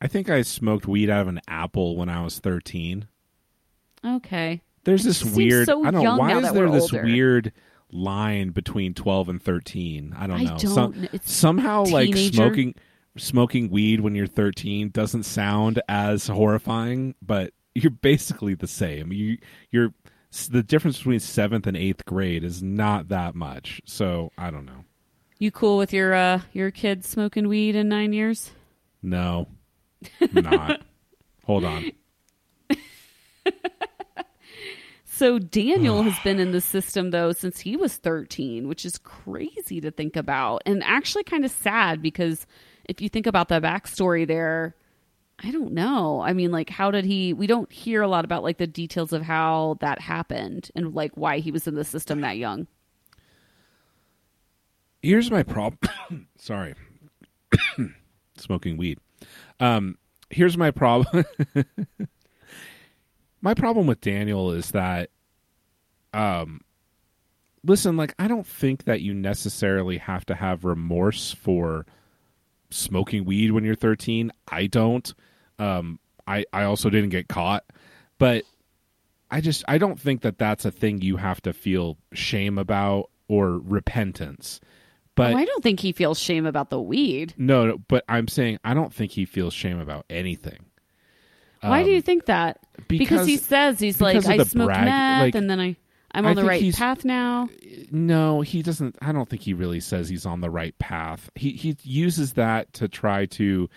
I 0.00 0.06
think 0.06 0.30
I 0.30 0.42
smoked 0.42 0.86
weed 0.86 1.10
out 1.10 1.22
of 1.22 1.26
an 1.28 1.40
apple 1.48 1.96
when 1.96 2.08
I 2.08 2.22
was 2.22 2.38
13. 2.38 3.08
Okay. 4.06 4.62
There's 4.84 5.04
It 5.04 5.08
this 5.08 5.24
weird. 5.24 5.66
so 5.66 5.84
I 5.84 5.90
don't 5.90 6.04
know. 6.04 6.16
Why 6.16 6.38
is 6.40 6.52
there 6.52 6.70
this 6.70 6.84
older. 6.92 7.02
weird 7.02 7.52
line 7.90 8.50
between 8.50 8.94
12 8.94 9.28
and 9.28 9.42
13? 9.42 10.14
I 10.16 10.28
don't 10.28 10.36
I 10.40 10.44
know. 10.44 10.56
don't 10.56 10.60
Some- 10.60 11.08
somehow, 11.24 11.84
like 11.86 12.14
smoking 12.16 12.76
smoking 13.16 13.70
weed 13.70 14.00
when 14.02 14.14
you're 14.14 14.28
13 14.28 14.90
doesn't 14.90 15.24
sound 15.24 15.82
as 15.88 16.28
horrifying, 16.28 17.16
but 17.20 17.52
you're 17.74 17.90
basically 17.90 18.54
the 18.54 18.68
same. 18.68 19.12
You 19.12 19.38
you're 19.72 19.92
the 20.50 20.62
difference 20.62 20.98
between 20.98 21.20
seventh 21.20 21.66
and 21.66 21.76
eighth 21.76 22.04
grade 22.04 22.44
is 22.44 22.62
not 22.62 23.08
that 23.08 23.34
much. 23.34 23.80
So 23.84 24.30
I 24.36 24.50
don't 24.50 24.66
know. 24.66 24.84
You 25.38 25.50
cool 25.50 25.78
with 25.78 25.92
your 25.92 26.14
uh 26.14 26.40
your 26.52 26.70
kid 26.70 27.04
smoking 27.04 27.48
weed 27.48 27.76
in 27.76 27.88
nine 27.88 28.12
years? 28.12 28.50
No, 29.02 29.48
not. 30.32 30.82
Hold 31.44 31.64
on. 31.64 31.92
So 35.18 35.40
Daniel 35.40 36.04
has 36.04 36.16
been 36.24 36.38
in 36.38 36.52
the 36.52 36.60
system 36.60 37.10
though 37.10 37.32
since 37.32 37.58
he 37.58 37.76
was 37.76 37.96
13, 37.96 38.68
which 38.68 38.86
is 38.86 38.98
crazy 38.98 39.80
to 39.80 39.90
think 39.90 40.14
about 40.14 40.62
and 40.64 40.80
actually 40.84 41.24
kind 41.24 41.44
of 41.44 41.50
sad 41.50 42.00
because 42.00 42.46
if 42.84 43.00
you 43.00 43.08
think 43.08 43.26
about 43.26 43.48
the 43.48 43.60
backstory 43.60 44.26
there, 44.26 44.76
I 45.42 45.52
don't 45.52 45.72
know. 45.72 46.20
I 46.20 46.32
mean, 46.32 46.50
like, 46.50 46.68
how 46.68 46.90
did 46.90 47.04
he? 47.04 47.32
We 47.32 47.46
don't 47.46 47.70
hear 47.70 48.02
a 48.02 48.08
lot 48.08 48.24
about 48.24 48.42
like 48.42 48.58
the 48.58 48.66
details 48.66 49.12
of 49.12 49.22
how 49.22 49.78
that 49.80 50.00
happened 50.00 50.70
and 50.74 50.94
like 50.94 51.12
why 51.16 51.38
he 51.38 51.52
was 51.52 51.68
in 51.68 51.74
the 51.76 51.84
system 51.84 52.20
that 52.22 52.38
young. 52.38 52.66
Here's 55.00 55.30
my 55.30 55.44
problem. 55.44 55.78
Sorry, 56.38 56.74
smoking 58.36 58.76
weed. 58.76 58.98
Um, 59.60 59.96
here's 60.30 60.56
my 60.56 60.72
problem. 60.72 61.24
my 63.40 63.54
problem 63.54 63.86
with 63.86 64.00
Daniel 64.00 64.50
is 64.50 64.72
that, 64.72 65.10
um, 66.12 66.62
listen, 67.62 67.96
like 67.96 68.12
I 68.18 68.26
don't 68.26 68.46
think 68.46 68.84
that 68.84 69.02
you 69.02 69.14
necessarily 69.14 69.98
have 69.98 70.26
to 70.26 70.34
have 70.34 70.64
remorse 70.64 71.32
for 71.32 71.86
smoking 72.70 73.24
weed 73.24 73.52
when 73.52 73.64
you're 73.64 73.74
13. 73.74 74.30
I 74.50 74.66
don't. 74.66 75.12
Um, 75.58 75.98
I 76.26 76.44
I 76.52 76.64
also 76.64 76.90
didn't 76.90 77.10
get 77.10 77.28
caught, 77.28 77.64
but 78.18 78.44
I 79.30 79.40
just 79.40 79.64
I 79.68 79.78
don't 79.78 79.98
think 80.00 80.22
that 80.22 80.38
that's 80.38 80.64
a 80.64 80.70
thing 80.70 81.00
you 81.02 81.16
have 81.16 81.40
to 81.42 81.52
feel 81.52 81.98
shame 82.12 82.58
about 82.58 83.10
or 83.28 83.58
repentance. 83.58 84.60
But 85.14 85.34
oh, 85.34 85.36
I 85.36 85.44
don't 85.44 85.62
think 85.64 85.80
he 85.80 85.90
feels 85.92 86.18
shame 86.18 86.46
about 86.46 86.70
the 86.70 86.80
weed. 86.80 87.34
no, 87.36 87.66
no, 87.66 87.78
but 87.88 88.04
I'm 88.08 88.28
saying 88.28 88.58
I 88.62 88.72
don't 88.74 88.92
think 88.94 89.12
he 89.12 89.24
feels 89.24 89.52
shame 89.52 89.80
about 89.80 90.04
anything. 90.08 90.66
Why 91.60 91.82
do 91.82 91.88
Um, 91.88 91.94
you 91.96 92.02
think 92.02 92.26
that? 92.26 92.60
because- 92.86 93.26
he 93.26 93.36
says 93.36 93.80
he's 93.80 94.00
like, 94.00 94.16
I 94.24 94.36
smoked 94.44 94.66
brag- 94.68 94.84
meth 94.84 95.20
like, 95.22 95.34
and 95.34 95.50
then 95.50 95.58
I 95.60 95.76
I'm 96.18 96.26
I 96.26 96.30
on 96.30 96.36
the 96.36 96.44
right 96.44 96.74
path 96.74 97.04
now. 97.04 97.48
No, 97.90 98.40
he 98.40 98.62
doesn't. 98.62 98.96
I 99.00 99.12
don't 99.12 99.28
think 99.28 99.42
he 99.42 99.54
really 99.54 99.80
says 99.80 100.08
he's 100.08 100.26
on 100.26 100.40
the 100.40 100.50
right 100.50 100.78
path. 100.78 101.30
He 101.34 101.52
he 101.52 101.76
uses 101.82 102.34
that 102.34 102.72
to 102.74 102.88
try 102.88 103.26
to 103.26 103.68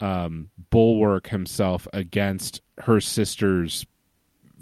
um, 0.00 0.50
bulwark 0.70 1.28
himself 1.28 1.86
against 1.92 2.60
her 2.78 3.00
sister's 3.00 3.86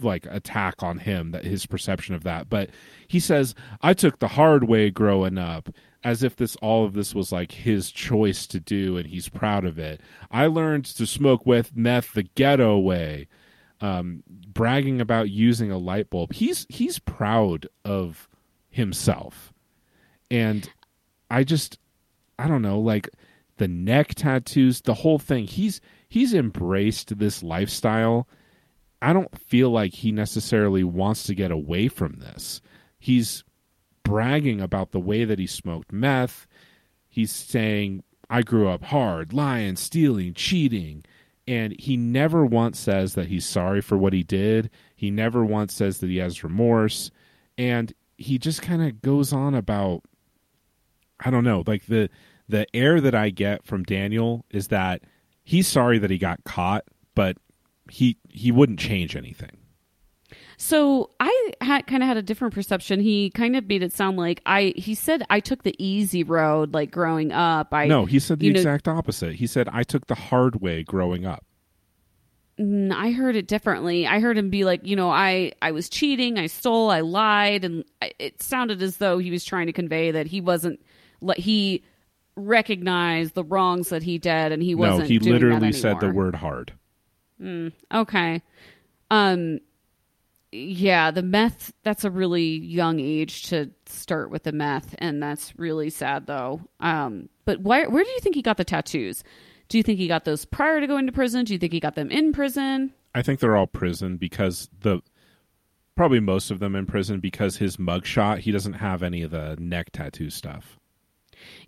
like 0.03 0.27
attack 0.27 0.83
on 0.83 0.99
him 0.99 1.31
that 1.33 1.45
his 1.45 1.67
perception 1.67 2.15
of 2.15 2.23
that 2.23 2.49
but 2.49 2.71
he 3.07 3.21
says 3.21 3.55
i 3.83 3.93
took 3.93 4.19
the 4.19 4.29
hard 4.29 4.65
way 4.65 4.89
growing 4.89 5.37
up 5.37 5.69
as 6.03 6.23
if 6.23 6.37
this 6.37 6.57
all 6.57 6.85
of 6.85 6.95
this 6.95 7.15
was 7.15 7.33
like 7.33 7.53
his 7.53 7.91
choice 7.91 8.47
to 8.47 8.61
do 8.61 8.97
and 8.97 9.07
he's 9.07 9.29
proud 9.29 9.65
of 9.65 9.79
it. 9.79 10.01
I 10.31 10.47
learned 10.47 10.85
to 10.87 11.07
smoke 11.07 11.45
with 11.45 11.77
meth 11.77 12.15
the 12.15 12.23
ghetto 12.23 12.79
way. 12.79 13.29
Um, 13.81 14.23
bragging 14.29 15.01
about 15.01 15.31
using 15.31 15.71
a 15.71 15.79
light 15.79 16.11
bulb. 16.11 16.35
He's 16.35 16.67
he's 16.69 16.99
proud 16.99 17.67
of 17.85 18.29
himself. 18.69 19.53
And 20.31 20.71
I 21.31 21.45
just 21.45 21.79
I 22.39 22.47
don't 22.47 22.63
know, 22.63 22.79
like 22.79 23.09
the 23.57 23.69
neck 23.69 24.15
tattoos, 24.15 24.81
the 24.81 24.95
whole 24.95 25.19
thing. 25.19 25.47
He's 25.47 25.81
he's 26.09 26.35
embraced 26.35 27.19
this 27.19 27.43
lifestyle. 27.43 28.29
I 29.03 29.13
don't 29.13 29.39
feel 29.39 29.71
like 29.71 29.95
he 29.95 30.13
necessarily 30.13 30.85
wants 30.85 31.25
to 31.25 31.35
get 31.35 31.51
away 31.51 31.89
from 31.89 32.19
this. 32.19 32.61
He's 32.99 33.45
bragging 34.03 34.61
about 34.61 34.93
the 34.93 35.01
way 35.01 35.25
that 35.25 35.39
he 35.39 35.47
smoked 35.47 35.93
meth. 35.93 36.47
He's 37.09 37.33
saying, 37.33 38.03
I 38.29 38.43
grew 38.43 38.69
up 38.69 38.85
hard, 38.85 39.33
lying, 39.33 39.77
stealing, 39.77 40.35
cheating. 40.35 41.05
And 41.51 41.75
he 41.81 41.97
never 41.97 42.47
once 42.47 42.79
says 42.79 43.15
that 43.15 43.27
he's 43.27 43.45
sorry 43.45 43.81
for 43.81 43.99
what 43.99 44.13
he 44.13 44.23
did. 44.23 44.71
He 44.95 45.11
never 45.11 45.45
once 45.45 45.75
says 45.75 45.99
that 45.99 46.07
he 46.07 46.19
has 46.19 46.45
remorse. 46.45 47.11
And 47.59 47.93
he 48.17 48.39
just 48.39 48.63
kind 48.63 48.81
of 48.81 49.03
goes 49.03 49.33
on 49.33 49.57
about 49.57 50.05
I 51.19 51.31
don't 51.31 51.43
know, 51.43 51.65
like 51.67 51.87
the 51.87 52.09
the 52.49 52.67
air 52.73 53.01
that 53.01 53.17
I 53.17 53.31
get 53.31 53.67
from 53.67 53.83
Daniel 53.83 54.45
is 54.51 54.69
that 54.69 55.03
he's 55.43 55.67
sorry 55.67 55.99
that 55.99 56.11
he 56.11 56.19
got 56.19 56.45
caught, 56.45 56.85
but 57.17 57.37
he 57.91 58.17
he 58.29 58.53
wouldn't 58.53 58.79
change 58.79 59.17
anything. 59.17 59.57
So 60.63 61.09
I 61.19 61.53
had 61.63 61.87
kind 61.87 62.03
of 62.03 62.07
had 62.07 62.19
a 62.19 62.23
different 62.23 62.53
perception. 62.53 63.01
He 63.01 63.31
kind 63.31 63.57
of 63.57 63.67
made 63.67 63.83
it 63.83 63.95
sound 63.95 64.19
like 64.19 64.43
I. 64.45 64.75
He 64.77 64.95
said 64.95 65.25
I 65.31 65.41
took 65.41 65.63
the 65.63 65.75
easy 65.79 66.23
road, 66.23 66.75
like 66.75 66.91
growing 66.91 67.33
up. 67.33 67.73
I 67.73 67.87
no, 67.87 68.05
he 68.05 68.19
said 68.19 68.41
the 68.41 68.47
you 68.47 68.53
know- 68.53 68.59
exact 68.61 68.87
opposite. 68.87 69.37
He 69.37 69.47
said 69.47 69.71
I 69.73 69.85
took 69.85 70.07
the 70.07 70.15
hard 70.15 70.61
way 70.61 70.83
growing 70.83 71.25
up. 71.25 71.47
Mm, 72.59 72.93
I 72.93 73.11
heard 73.11 73.37
it 73.37 73.49
differently. 73.49 74.07
I 74.07 74.21
heard 74.21 74.37
him 74.37 74.51
be 74.51 74.65
like, 74.65 74.87
you 74.87 74.97
know, 74.97 75.09
I 75.09 75.53
I 75.63 75.71
was 75.71 75.89
cheating, 75.89 76.39
I 76.39 76.47
stole, 76.47 76.91
I 76.91 77.01
lied, 77.01 77.65
and 77.65 77.83
I, 78.03 78.13
it 78.19 78.43
sounded 78.43 78.83
as 78.83 78.99
though 78.99 79.17
he 79.17 79.31
was 79.31 79.47
trying 79.47 79.65
to 79.65 79.73
convey 79.73 80.11
that 80.11 80.27
he 80.27 80.43
wasn't. 80.43 80.79
He 81.39 81.85
recognized 82.37 83.33
the 83.35 83.45
wrongs 83.45 83.89
that 83.89 84.03
he 84.03 84.19
did, 84.19 84.53
and 84.53 84.63
he 84.63 84.75
wasn't. 84.75 85.01
No, 85.01 85.07
he 85.07 85.19
literally 85.21 85.73
said 85.73 86.01
the 86.01 86.11
word 86.11 86.35
hard. 86.35 86.75
Okay. 87.95 88.43
Um 89.11 89.61
yeah, 90.53 91.11
the 91.11 91.23
meth 91.23 91.73
that's 91.85 92.05
a 92.05 92.11
really 92.11 92.59
young 92.59 92.99
age 92.99 93.45
to 93.45 93.71
start 93.87 94.31
with 94.31 94.43
the 94.43 94.53
meth 94.53 94.95
and 94.99 95.23
that's 95.23 95.59
really 95.59 95.91
sad 95.91 96.27
though. 96.27 96.61
Um 96.81 97.29
but 97.45 97.61
why 97.61 97.87
where 97.87 98.05
do 98.05 98.11
you 98.11 98.21
think 98.21 98.35
he 98.35 98.43
got 98.43 98.57
the 98.57 98.65
tattoos? 98.65 99.23
Do 99.69 99.79
you 99.79 99.85
think 99.85 99.99
he 99.99 100.09
got 100.09 100.25
those 100.25 100.45
prior 100.45 100.81
to 100.81 100.87
going 100.87 101.07
to 101.07 101.13
prison? 101.13 101.45
Do 101.45 101.53
you 101.53 101.59
think 101.59 101.73
he 101.73 101.81
got 101.81 101.95
them 101.95 102.11
in 102.11 102.33
prison? 102.33 102.93
I 103.15 103.23
think 103.23 103.39
they're 103.39 103.57
all 103.57 103.69
prison 103.69 104.17
because 104.17 104.69
the 104.81 105.01
probably 105.97 106.21
most 106.21 106.51
of 106.51 106.59
them 106.59 106.75
in 106.75 106.87
prison 106.87 107.21
because 107.21 107.59
his 107.59 107.77
mugshot 107.77 108.39
he 108.39 108.51
doesn't 108.51 108.75
have 108.75 109.03
any 109.03 109.23
of 109.23 109.31
the 109.31 109.57
neck 109.61 109.91
tattoo 109.93 110.31
stuff. 110.31 110.79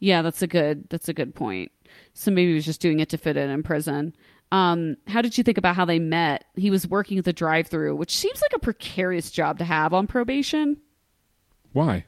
Yeah, 0.00 0.22
that's 0.22 0.42
a 0.42 0.46
good 0.46 0.88
that's 0.88 1.08
a 1.08 1.14
good 1.14 1.34
point. 1.34 1.70
So 2.14 2.30
maybe 2.30 2.50
he 2.50 2.54
was 2.54 2.64
just 2.64 2.80
doing 2.80 3.00
it 3.00 3.08
to 3.10 3.18
fit 3.18 3.36
in 3.36 3.50
in 3.50 3.62
prison. 3.62 4.14
Um, 4.52 4.96
how 5.08 5.22
did 5.22 5.36
you 5.38 5.42
think 5.44 5.56
about 5.58 5.74
how 5.76 5.84
they 5.84 5.98
met? 5.98 6.44
He 6.54 6.70
was 6.70 6.86
working 6.86 7.18
at 7.18 7.24
the 7.24 7.32
drive-through, 7.32 7.96
which 7.96 8.14
seems 8.16 8.40
like 8.42 8.52
a 8.54 8.58
precarious 8.58 9.30
job 9.30 9.58
to 9.58 9.64
have 9.64 9.92
on 9.94 10.06
probation 10.06 10.76
Why? 11.72 12.04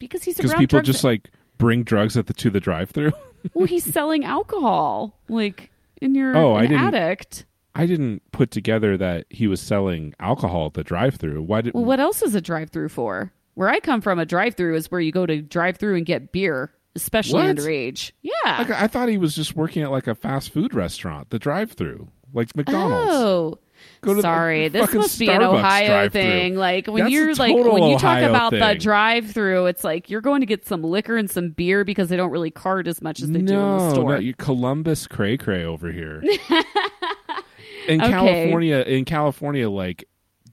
because 0.00 0.24
he's 0.24 0.36
Because 0.36 0.54
people 0.54 0.80
just 0.82 1.04
like 1.04 1.30
bring 1.58 1.82
drugs 1.84 2.16
at 2.16 2.26
the 2.26 2.34
to 2.34 2.50
the 2.50 2.60
drive 2.60 2.90
through. 2.90 3.12
well, 3.54 3.66
he's 3.66 3.84
selling 3.84 4.24
alcohol, 4.24 5.18
like, 5.28 5.70
in 6.02 6.14
your 6.14 6.36
Oh, 6.36 6.52
I 6.54 6.64
an 6.64 6.70
didn't- 6.70 6.84
addict. 6.86 7.44
I 7.74 7.86
didn't 7.86 8.22
put 8.32 8.50
together 8.50 8.96
that 8.96 9.26
he 9.30 9.46
was 9.46 9.60
selling 9.60 10.12
alcohol 10.18 10.66
at 10.66 10.74
the 10.74 10.82
drive 10.82 11.14
through. 11.14 11.42
Why 11.42 11.60
did 11.60 11.74
Well, 11.74 11.84
what 11.84 12.00
else 12.00 12.22
is 12.22 12.34
a 12.34 12.40
drive-through 12.40 12.88
for? 12.88 13.32
Where 13.54 13.68
I 13.68 13.78
come 13.78 14.00
from, 14.00 14.18
a 14.18 14.26
drive-through 14.26 14.74
is 14.74 14.90
where 14.90 15.00
you 15.00 15.12
go 15.12 15.26
to 15.26 15.40
drive-through 15.42 15.94
and 15.96 16.04
get 16.04 16.32
beer, 16.32 16.72
especially 17.02 17.42
What? 17.44 17.56
underage. 17.56 18.12
Yeah. 18.22 18.32
Like, 18.58 18.70
I 18.70 18.86
thought 18.86 19.08
he 19.08 19.18
was 19.18 19.34
just 19.34 19.56
working 19.56 19.82
at 19.82 19.90
like 19.90 20.06
a 20.06 20.14
fast 20.14 20.50
food 20.52 20.74
restaurant, 20.74 21.30
the 21.30 21.38
drive-through, 21.38 22.08
like 22.32 22.54
McDonald's. 22.56 23.12
Oh, 23.14 23.58
Go 24.00 24.10
to 24.10 24.16
the 24.16 24.22
sorry. 24.22 24.68
this 24.68 24.92
must 24.92 25.18
be 25.20 25.28
an 25.30 25.40
Ohio 25.40 26.08
thing. 26.08 26.56
Like 26.56 26.88
when 26.88 27.04
That's 27.04 27.12
you're 27.12 27.32
like 27.36 27.54
when 27.54 27.84
you 27.84 27.96
talk 27.96 28.18
Ohio 28.18 28.28
about 28.30 28.50
the 28.50 28.74
drive-through, 28.78 29.66
it's 29.66 29.84
like 29.84 30.10
you're 30.10 30.20
going 30.20 30.40
to 30.40 30.46
get 30.46 30.66
some 30.66 30.82
liquor 30.82 31.16
and 31.16 31.30
some 31.30 31.50
beer 31.50 31.84
because 31.84 32.08
they 32.08 32.16
don't 32.16 32.32
really 32.32 32.50
card 32.50 32.88
as 32.88 33.00
much 33.00 33.20
as 33.22 33.28
they 33.30 33.40
do 33.40 33.54
in 33.58 33.78
the 33.78 33.90
store. 33.90 34.14
no, 34.14 34.18
you 34.18 34.34
Columbus 34.34 35.06
cray 35.06 35.36
cray 35.36 35.64
over 35.64 35.92
here. 35.92 36.22
in 37.88 38.00
Okay. 38.02 38.10
California, 38.10 38.78
in 38.80 39.04
California, 39.04 39.70
like 39.70 40.04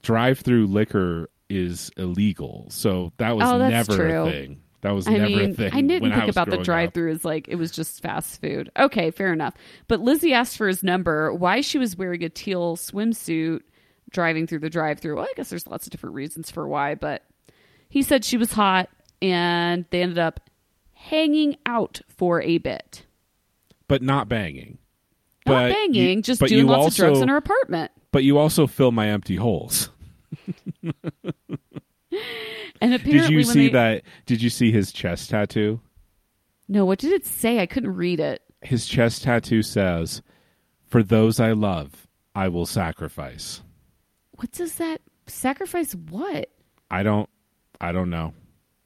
drive-through 0.02 0.66
liquor 0.68 1.28
is 1.48 1.90
illegal, 1.96 2.66
so 2.70 3.12
that 3.18 3.36
was 3.36 3.48
Oh, 3.48 3.58
that's 3.58 3.88
never 3.88 4.02
true. 4.08 4.22
a 4.22 4.30
thing. 4.30 4.60
That 4.86 4.94
was 4.94 5.08
I 5.08 5.12
never 5.12 5.26
mean, 5.26 5.50
a 5.50 5.54
thing. 5.54 5.70
I 5.72 5.80
didn't 5.82 6.12
think 6.12 6.26
was 6.26 6.34
about 6.36 6.48
the 6.50 6.58
drive-through 6.58 7.10
as 7.10 7.24
like 7.24 7.48
it 7.48 7.56
was 7.56 7.72
just 7.72 8.00
fast 8.02 8.40
food. 8.40 8.70
Okay, 8.78 9.10
fair 9.10 9.32
enough. 9.32 9.54
But 9.88 10.00
Lizzie 10.00 10.32
asked 10.32 10.56
for 10.56 10.68
his 10.68 10.82
number. 10.84 11.32
Why 11.34 11.60
she 11.60 11.76
was 11.78 11.96
wearing 11.96 12.22
a 12.22 12.28
teal 12.28 12.76
swimsuit 12.76 13.62
driving 14.10 14.46
through 14.46 14.60
the 14.60 14.70
drive-through? 14.70 15.16
Well, 15.16 15.24
I 15.24 15.32
guess 15.36 15.50
there's 15.50 15.66
lots 15.66 15.86
of 15.86 15.90
different 15.90 16.14
reasons 16.14 16.50
for 16.52 16.68
why, 16.68 16.94
but 16.94 17.24
he 17.88 18.02
said 18.02 18.24
she 18.24 18.36
was 18.36 18.52
hot, 18.52 18.88
and 19.20 19.84
they 19.90 20.02
ended 20.02 20.18
up 20.18 20.48
hanging 20.92 21.56
out 21.66 22.00
for 22.08 22.40
a 22.42 22.58
bit. 22.58 23.04
but 23.88 24.02
not 24.02 24.28
banging. 24.28 24.78
Not 25.46 25.52
But 25.68 25.72
banging, 25.72 26.16
you- 26.18 26.22
just 26.22 26.40
doing 26.42 26.66
lots 26.66 26.84
also, 26.84 27.02
of 27.04 27.08
drugs 27.10 27.22
in 27.22 27.28
her 27.28 27.36
apartment. 27.36 27.90
But 28.12 28.22
you 28.24 28.38
also 28.38 28.66
fill 28.66 28.92
my 28.92 29.08
empty 29.08 29.36
holes. 29.36 29.90
And 32.80 32.94
apparently, 32.94 33.20
Did 33.20 33.30
you 33.30 33.42
see 33.44 33.66
they- 33.68 33.72
that? 33.72 34.02
Did 34.26 34.42
you 34.42 34.50
see 34.50 34.70
his 34.72 34.92
chest 34.92 35.30
tattoo? 35.30 35.80
No, 36.68 36.84
what 36.84 36.98
did 36.98 37.12
it 37.12 37.24
say? 37.26 37.60
I 37.60 37.66
couldn't 37.66 37.94
read 37.94 38.18
it. 38.20 38.42
His 38.62 38.86
chest 38.86 39.22
tattoo 39.22 39.62
says, 39.62 40.22
"For 40.84 41.02
those 41.02 41.38
I 41.38 41.52
love, 41.52 42.06
I 42.34 42.48
will 42.48 42.66
sacrifice." 42.66 43.62
What 44.32 44.50
does 44.52 44.74
that 44.76 45.00
sacrifice? 45.26 45.94
What? 45.94 46.50
I 46.90 47.02
don't 47.02 47.28
I 47.80 47.92
don't 47.92 48.10
know. 48.10 48.32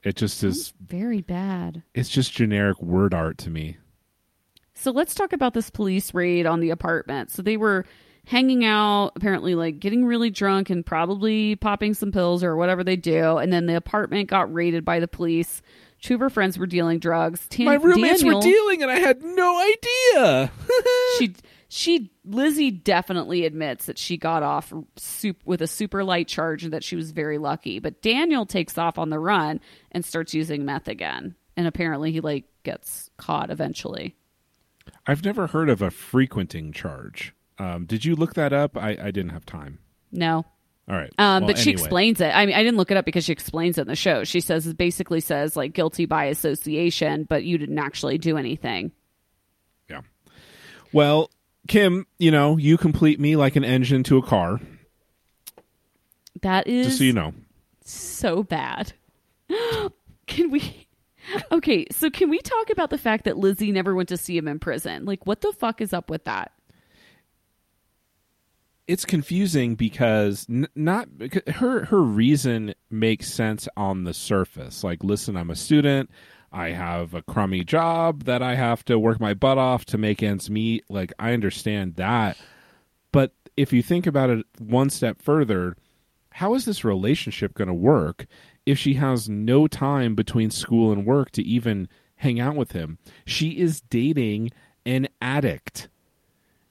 It 0.02 0.16
just 0.16 0.42
is 0.44 0.72
very 0.80 1.20
bad. 1.20 1.82
it's 1.94 2.08
just 2.08 2.32
generic 2.32 2.80
word 2.82 3.12
art 3.14 3.38
to 3.38 3.50
me. 3.50 3.76
So 4.74 4.90
let's 4.90 5.14
talk 5.14 5.32
about 5.32 5.52
this 5.54 5.70
police 5.70 6.14
raid 6.14 6.46
on 6.46 6.60
the 6.60 6.70
apartment. 6.70 7.30
So 7.30 7.42
they 7.42 7.56
were 7.56 7.84
hanging 8.30 8.64
out, 8.64 9.10
apparently 9.16 9.56
like 9.56 9.80
getting 9.80 10.06
really 10.06 10.30
drunk 10.30 10.70
and 10.70 10.86
probably 10.86 11.56
popping 11.56 11.94
some 11.94 12.12
pills 12.12 12.44
or 12.44 12.54
whatever 12.54 12.84
they 12.84 12.94
do. 12.94 13.38
And 13.38 13.52
then 13.52 13.66
the 13.66 13.74
apartment 13.74 14.30
got 14.30 14.54
raided 14.54 14.84
by 14.84 15.00
the 15.00 15.08
police. 15.08 15.62
Two 16.00 16.14
of 16.14 16.20
her 16.20 16.30
friends 16.30 16.56
were 16.56 16.68
dealing 16.68 17.00
drugs. 17.00 17.44
Tan- 17.48 17.66
My 17.66 17.74
roommates 17.74 18.20
Daniel, 18.20 18.38
were 18.38 18.42
dealing 18.42 18.82
and 18.82 18.90
I 18.90 19.00
had 19.00 19.20
no 19.24 19.58
idea. 19.58 20.52
she 21.18 21.34
she 21.68 22.12
Lizzie 22.24 22.70
definitely 22.70 23.46
admits 23.46 23.86
that 23.86 23.98
she 23.98 24.16
got 24.16 24.44
off 24.44 24.72
soup 24.94 25.38
with 25.44 25.60
a 25.60 25.66
super 25.66 26.04
light 26.04 26.28
charge 26.28 26.62
and 26.62 26.72
that 26.72 26.84
she 26.84 26.94
was 26.94 27.10
very 27.10 27.38
lucky. 27.38 27.80
But 27.80 28.00
Daniel 28.00 28.46
takes 28.46 28.78
off 28.78 28.96
on 28.96 29.10
the 29.10 29.18
run 29.18 29.58
and 29.90 30.04
starts 30.04 30.34
using 30.34 30.64
meth 30.64 30.86
again. 30.86 31.34
And 31.56 31.66
apparently 31.66 32.12
he 32.12 32.20
like 32.20 32.44
gets 32.62 33.10
caught 33.16 33.50
eventually. 33.50 34.14
I've 35.04 35.24
never 35.24 35.48
heard 35.48 35.68
of 35.68 35.82
a 35.82 35.90
frequenting 35.90 36.72
charge. 36.72 37.34
Um, 37.60 37.84
did 37.84 38.04
you 38.04 38.16
look 38.16 38.34
that 38.34 38.52
up? 38.52 38.76
I, 38.76 38.90
I 39.00 39.10
didn't 39.10 39.30
have 39.30 39.44
time. 39.44 39.78
No, 40.12 40.44
All 40.88 40.96
right. 40.96 41.12
Um, 41.18 41.42
Well, 41.42 41.48
but 41.48 41.58
she 41.58 41.70
anyway. 41.70 41.82
explains 41.82 42.20
it. 42.20 42.34
I 42.34 42.46
mean, 42.46 42.54
I 42.56 42.62
didn't 42.62 42.78
look 42.78 42.90
it 42.90 42.96
up 42.96 43.04
because 43.04 43.24
she 43.24 43.32
explains 43.32 43.76
it 43.78 43.82
in 43.82 43.86
the 43.88 43.94
show. 43.96 44.24
She 44.24 44.40
says 44.40 44.66
it 44.66 44.76
basically 44.78 45.20
says 45.20 45.56
like 45.56 45.72
guilty 45.74 46.06
by 46.06 46.24
association, 46.24 47.24
but 47.28 47.44
you 47.44 47.58
didn't 47.58 47.78
actually 47.78 48.18
do 48.18 48.36
anything. 48.38 48.92
Yeah. 49.88 50.00
Well, 50.92 51.30
Kim, 51.68 52.06
you 52.18 52.30
know, 52.30 52.56
you 52.56 52.76
complete 52.78 53.20
me 53.20 53.36
like 53.36 53.54
an 53.56 53.64
engine 53.64 54.02
to 54.04 54.16
a 54.16 54.22
car. 54.22 54.58
That 56.42 56.66
is 56.66 56.86
Just 56.86 56.98
so 56.98 57.04
you 57.04 57.12
know. 57.12 57.34
so 57.84 58.42
bad. 58.42 58.94
can 60.26 60.50
we? 60.50 60.86
Okay, 61.52 61.86
so 61.92 62.08
can 62.10 62.30
we 62.30 62.38
talk 62.38 62.70
about 62.70 62.88
the 62.90 62.98
fact 62.98 63.24
that 63.26 63.36
Lizzie 63.36 63.70
never 63.70 63.94
went 63.94 64.08
to 64.08 64.16
see 64.16 64.36
him 64.36 64.48
in 64.48 64.58
prison? 64.58 65.04
Like, 65.04 65.26
what 65.26 65.42
the 65.42 65.52
fuck 65.52 65.80
is 65.82 65.92
up 65.92 66.08
with 66.10 66.24
that? 66.24 66.50
It's 68.90 69.04
confusing 69.04 69.76
because 69.76 70.46
n- 70.50 70.66
not 70.74 71.16
because 71.16 71.54
her 71.54 71.84
her 71.84 72.02
reason 72.02 72.74
makes 72.90 73.32
sense 73.32 73.68
on 73.76 74.02
the 74.02 74.12
surface. 74.12 74.82
Like, 74.82 75.04
listen, 75.04 75.36
I'm 75.36 75.50
a 75.50 75.54
student. 75.56 76.10
I 76.50 76.70
have 76.70 77.14
a 77.14 77.22
crummy 77.22 77.62
job 77.62 78.24
that 78.24 78.42
I 78.42 78.56
have 78.56 78.84
to 78.86 78.98
work 78.98 79.20
my 79.20 79.32
butt 79.32 79.58
off 79.58 79.84
to 79.86 79.98
make 79.98 80.24
ends 80.24 80.50
meet. 80.50 80.84
Like, 80.90 81.12
I 81.20 81.34
understand 81.34 81.94
that. 81.96 82.36
But 83.12 83.32
if 83.56 83.72
you 83.72 83.80
think 83.80 84.08
about 84.08 84.30
it 84.30 84.44
one 84.58 84.90
step 84.90 85.22
further, 85.22 85.76
how 86.32 86.54
is 86.54 86.64
this 86.64 86.84
relationship 86.84 87.54
going 87.54 87.68
to 87.68 87.74
work 87.74 88.26
if 88.66 88.76
she 88.76 88.94
has 88.94 89.28
no 89.28 89.68
time 89.68 90.16
between 90.16 90.50
school 90.50 90.90
and 90.90 91.06
work 91.06 91.30
to 91.32 91.42
even 91.44 91.88
hang 92.16 92.40
out 92.40 92.56
with 92.56 92.72
him? 92.72 92.98
She 93.24 93.50
is 93.50 93.80
dating 93.82 94.50
an 94.84 95.06
addict. 95.22 95.88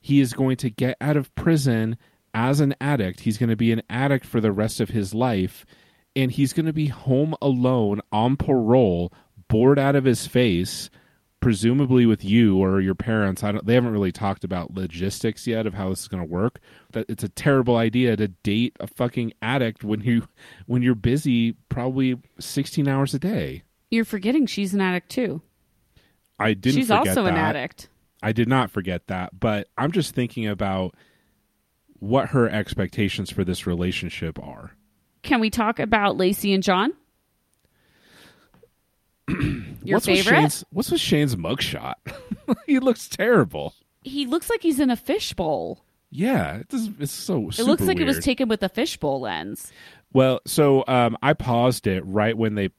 He 0.02 0.20
is 0.20 0.34
going 0.34 0.58
to 0.58 0.70
get 0.70 0.98
out 1.00 1.16
of 1.16 1.34
prison 1.36 1.98
as 2.34 2.60
an 2.60 2.76
addict. 2.82 3.22
He's 3.22 3.38
going 3.38 3.50
to 3.50 3.56
be 3.56 3.72
an 3.72 3.82
addict 3.90 4.26
for 4.26 4.42
the 4.42 4.52
rest 4.52 4.80
of 4.80 4.90
his 4.90 5.14
life. 5.14 5.66
And 6.16 6.32
he's 6.32 6.54
going 6.54 6.66
to 6.66 6.74
be 6.74 6.88
home 6.88 7.36
alone 7.42 8.02
on 8.12 8.36
parole, 8.36 9.14
bored 9.48 9.78
out 9.78 9.96
of 9.96 10.06
his 10.06 10.28
face, 10.28 10.90
presumably 11.40 12.06
with 12.06 12.26
you 12.26 12.58
or 12.58 12.82
your 12.82 12.96
parents. 12.96 13.44
I 13.44 13.52
don't, 13.52 13.66
they 13.66 13.76
haven't 13.76 13.92
really 13.92 14.12
talked 14.12 14.44
about 14.44 14.74
logistics 14.74 15.48
yet 15.48 15.68
of 15.68 15.76
how 15.76 15.90
this 15.90 16.02
is 16.02 16.08
going 16.08 16.24
to 16.24 16.30
work. 16.30 16.60
That 16.92 17.06
it's 17.08 17.24
a 17.24 17.30
terrible 17.30 17.78
idea 17.78 18.18
to 18.18 18.28
date 18.28 18.76
a 18.80 18.88
fucking 18.88 19.34
addict 19.42 19.84
when 19.84 20.02
you 20.02 20.28
when 20.66 20.82
you're 20.82 20.96
busy, 20.96 21.54
probably 21.70 22.18
sixteen 22.40 22.88
hours 22.88 23.14
a 23.14 23.20
day. 23.20 23.64
You're 23.92 24.04
forgetting 24.04 24.48
she's 24.48 24.74
an 24.74 24.82
addict 24.82 25.10
too. 25.10 25.42
I 26.40 26.54
didn't. 26.54 26.76
She's 26.76 26.92
also 26.92 27.26
an 27.26 27.36
addict. 27.36 27.88
I 28.22 28.32
did 28.34 28.50
not 28.50 28.72
forget 28.72 29.08
that, 29.08 29.40
but 29.40 29.68
I'm 29.78 29.92
just 29.92 30.14
thinking 30.14 30.48
about 30.48 30.96
what 32.00 32.30
her 32.30 32.50
expectations 32.50 33.30
for 33.30 33.44
this 33.44 33.68
relationship 33.68 34.40
are. 34.40 34.72
Can 35.22 35.40
we 35.40 35.50
talk 35.50 35.80
about 35.80 36.18
Lacey 36.18 36.54
and 36.54 36.64
John? 36.64 36.94
Your 39.28 39.98
what's 39.98 40.08
With 40.08 40.18
favorite? 40.18 40.40
Shane's, 40.40 40.66
what's 40.72 40.92
with 40.92 41.02
Shane's 41.02 41.36
mugshot? 41.36 41.96
he 42.66 42.80
looks 42.80 43.08
terrible. 43.08 43.74
He 44.02 44.26
looks 44.26 44.50
like 44.50 44.62
he's 44.62 44.80
in 44.80 44.90
a 44.90 44.96
fishbowl. 44.96 45.84
Yeah, 46.12 46.58
it 46.58 46.70
does, 46.70 46.90
it's 47.00 47.12
so. 47.12 47.50
It 47.50 47.64
looks 47.64 47.84
like 47.84 47.98
weird. 47.98 48.10
it 48.10 48.16
was 48.16 48.24
taken 48.24 48.48
with 48.48 48.64
a 48.64 48.70
fishbowl 48.70 49.22
lens. 49.22 49.72
Well, 50.12 50.40
so 50.48 50.84
um, 50.88 51.16
I 51.22 51.34
paused 51.34 51.86
it 51.86 52.04
right 52.06 52.36
when 52.36 52.56
they 52.56 52.70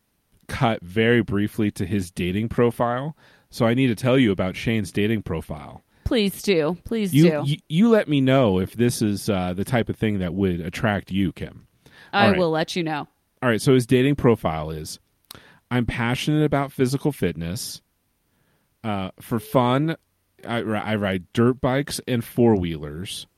cut 0.49 0.83
very 0.83 1.23
briefly 1.23 1.71
to 1.73 1.87
his 1.87 2.11
dating 2.11 2.49
profile. 2.49 3.17
So 3.51 3.67
I 3.67 3.75
need 3.75 3.87
to 3.87 3.95
tell 3.95 4.19
you 4.19 4.33
about 4.33 4.57
Shane's 4.57 4.91
dating 4.91 5.23
profile. 5.23 5.83
Please 6.11 6.43
do. 6.43 6.77
Please 6.83 7.15
You 7.15 7.31
do. 7.31 7.43
you, 7.45 7.57
you 7.69 7.89
let 7.89 8.09
me 8.09 8.21
know 8.21 8.59
if 8.59 8.73
this 8.73 9.01
is 9.01 9.31
uh, 9.31 9.53
the 9.53 9.65
type 9.65 9.89
of 9.89 9.95
thing 9.95 10.19
that 10.19 10.35
would 10.35 10.61
attract 10.61 11.13
you, 11.13 11.31
Kim. 11.31 11.69
I 12.13 12.31
right. 12.31 12.37
will 12.37 12.51
let 12.51 12.75
you 12.75 12.83
know. 12.83 13.07
All 13.41 13.49
right, 13.49 13.63
so 13.63 13.75
his 13.75 13.87
dating 13.87 14.17
profile 14.17 14.73
is 14.73 14.99
I'm 15.71 15.87
passionate 15.87 16.45
about 16.45 16.73
physical 16.73 17.13
fitness. 17.13 17.81
Uh, 18.83 19.11
for 19.21 19.39
fun, 19.39 19.95
I, 20.45 20.57
I 20.57 20.97
ride 20.97 21.33
dirt 21.33 21.61
bikes 21.61 22.01
and 22.09 22.25
four 22.25 22.57
wheelers. 22.57 23.29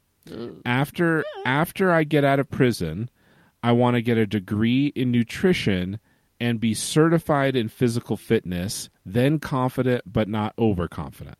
After 0.64 1.26
after 1.44 1.92
I 1.92 2.04
get 2.04 2.24
out 2.24 2.40
of 2.40 2.50
prison, 2.50 3.10
I 3.62 3.72
want 3.72 3.96
to 3.96 4.02
get 4.02 4.16
a 4.16 4.26
degree 4.26 4.86
in 4.86 5.10
nutrition 5.10 6.00
and 6.40 6.58
be 6.58 6.72
certified 6.72 7.54
in 7.54 7.68
physical 7.68 8.16
fitness, 8.16 8.88
then 9.04 9.38
confident 9.40 10.10
but 10.10 10.26
not 10.26 10.54
overconfident. 10.58 11.36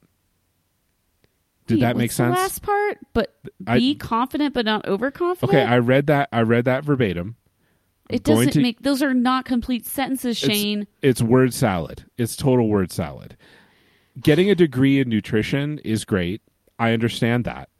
Did 1.77 1.83
that 1.83 1.97
make 1.97 2.13
sense? 2.13 2.35
The 2.37 2.41
last 2.43 2.63
part, 2.63 2.99
but 3.13 3.35
I- 3.67 3.79
be 3.79 3.95
confident 3.95 4.55
but 4.55 4.65
not 4.65 4.87
overconfident. 4.87 5.53
Okay, 5.55 5.63
I 5.65 5.79
read 5.79 6.07
that. 6.07 6.29
I 6.33 6.43
read 6.43 6.65
that 6.67 6.85
verbatim. 6.85 7.37
It 8.11 8.25
going 8.25 8.49
doesn't 8.49 8.53
to- 8.55 8.63
make 8.63 8.83
those 8.83 9.03
are 9.03 9.15
not 9.15 9.45
complete 9.45 9.87
sentences, 9.87 10.37
Shane. 10.37 10.87
It's 11.03 11.23
word 11.23 11.55
salad. 11.55 12.05
It's 12.19 12.37
total 12.37 12.69
word 12.69 12.91
salad. 12.93 13.37
Getting 14.21 14.51
a 14.51 14.55
degree 14.55 15.01
in 15.01 15.09
nutrition 15.09 15.79
is 15.79 16.05
great. 16.05 16.43
I 16.79 16.93
understand 16.93 17.45
that. 17.45 17.71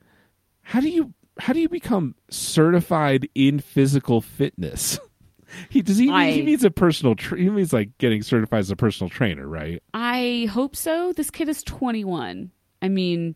How 0.63 0.81
do 0.81 0.89
you 0.89 1.13
how 1.39 1.53
do 1.53 1.61
you 1.61 1.69
become 1.69 2.15
certified 2.31 3.29
in 3.35 3.59
physical 3.61 4.21
fitness? 4.21 4.99
he 5.69 5.83
does 5.83 5.99
he, 5.99 6.09
I- 6.11 6.31
he 6.31 6.43
means 6.43 6.65
a 6.65 6.71
personal 6.71 7.15
tra- 7.15 7.39
he 7.39 7.51
means 7.51 7.73
like 7.73 7.99
getting 7.99 8.23
certified 8.23 8.61
as 8.61 8.71
a 8.71 8.77
personal 8.77 9.11
trainer, 9.11 9.47
right? 9.47 9.83
I 9.93 10.49
hope 10.51 10.77
so. 10.77 11.13
This 11.13 11.31
kid 11.31 11.49
is 11.51 11.63
21. 11.63 12.51
I 12.81 12.89
mean, 12.89 13.35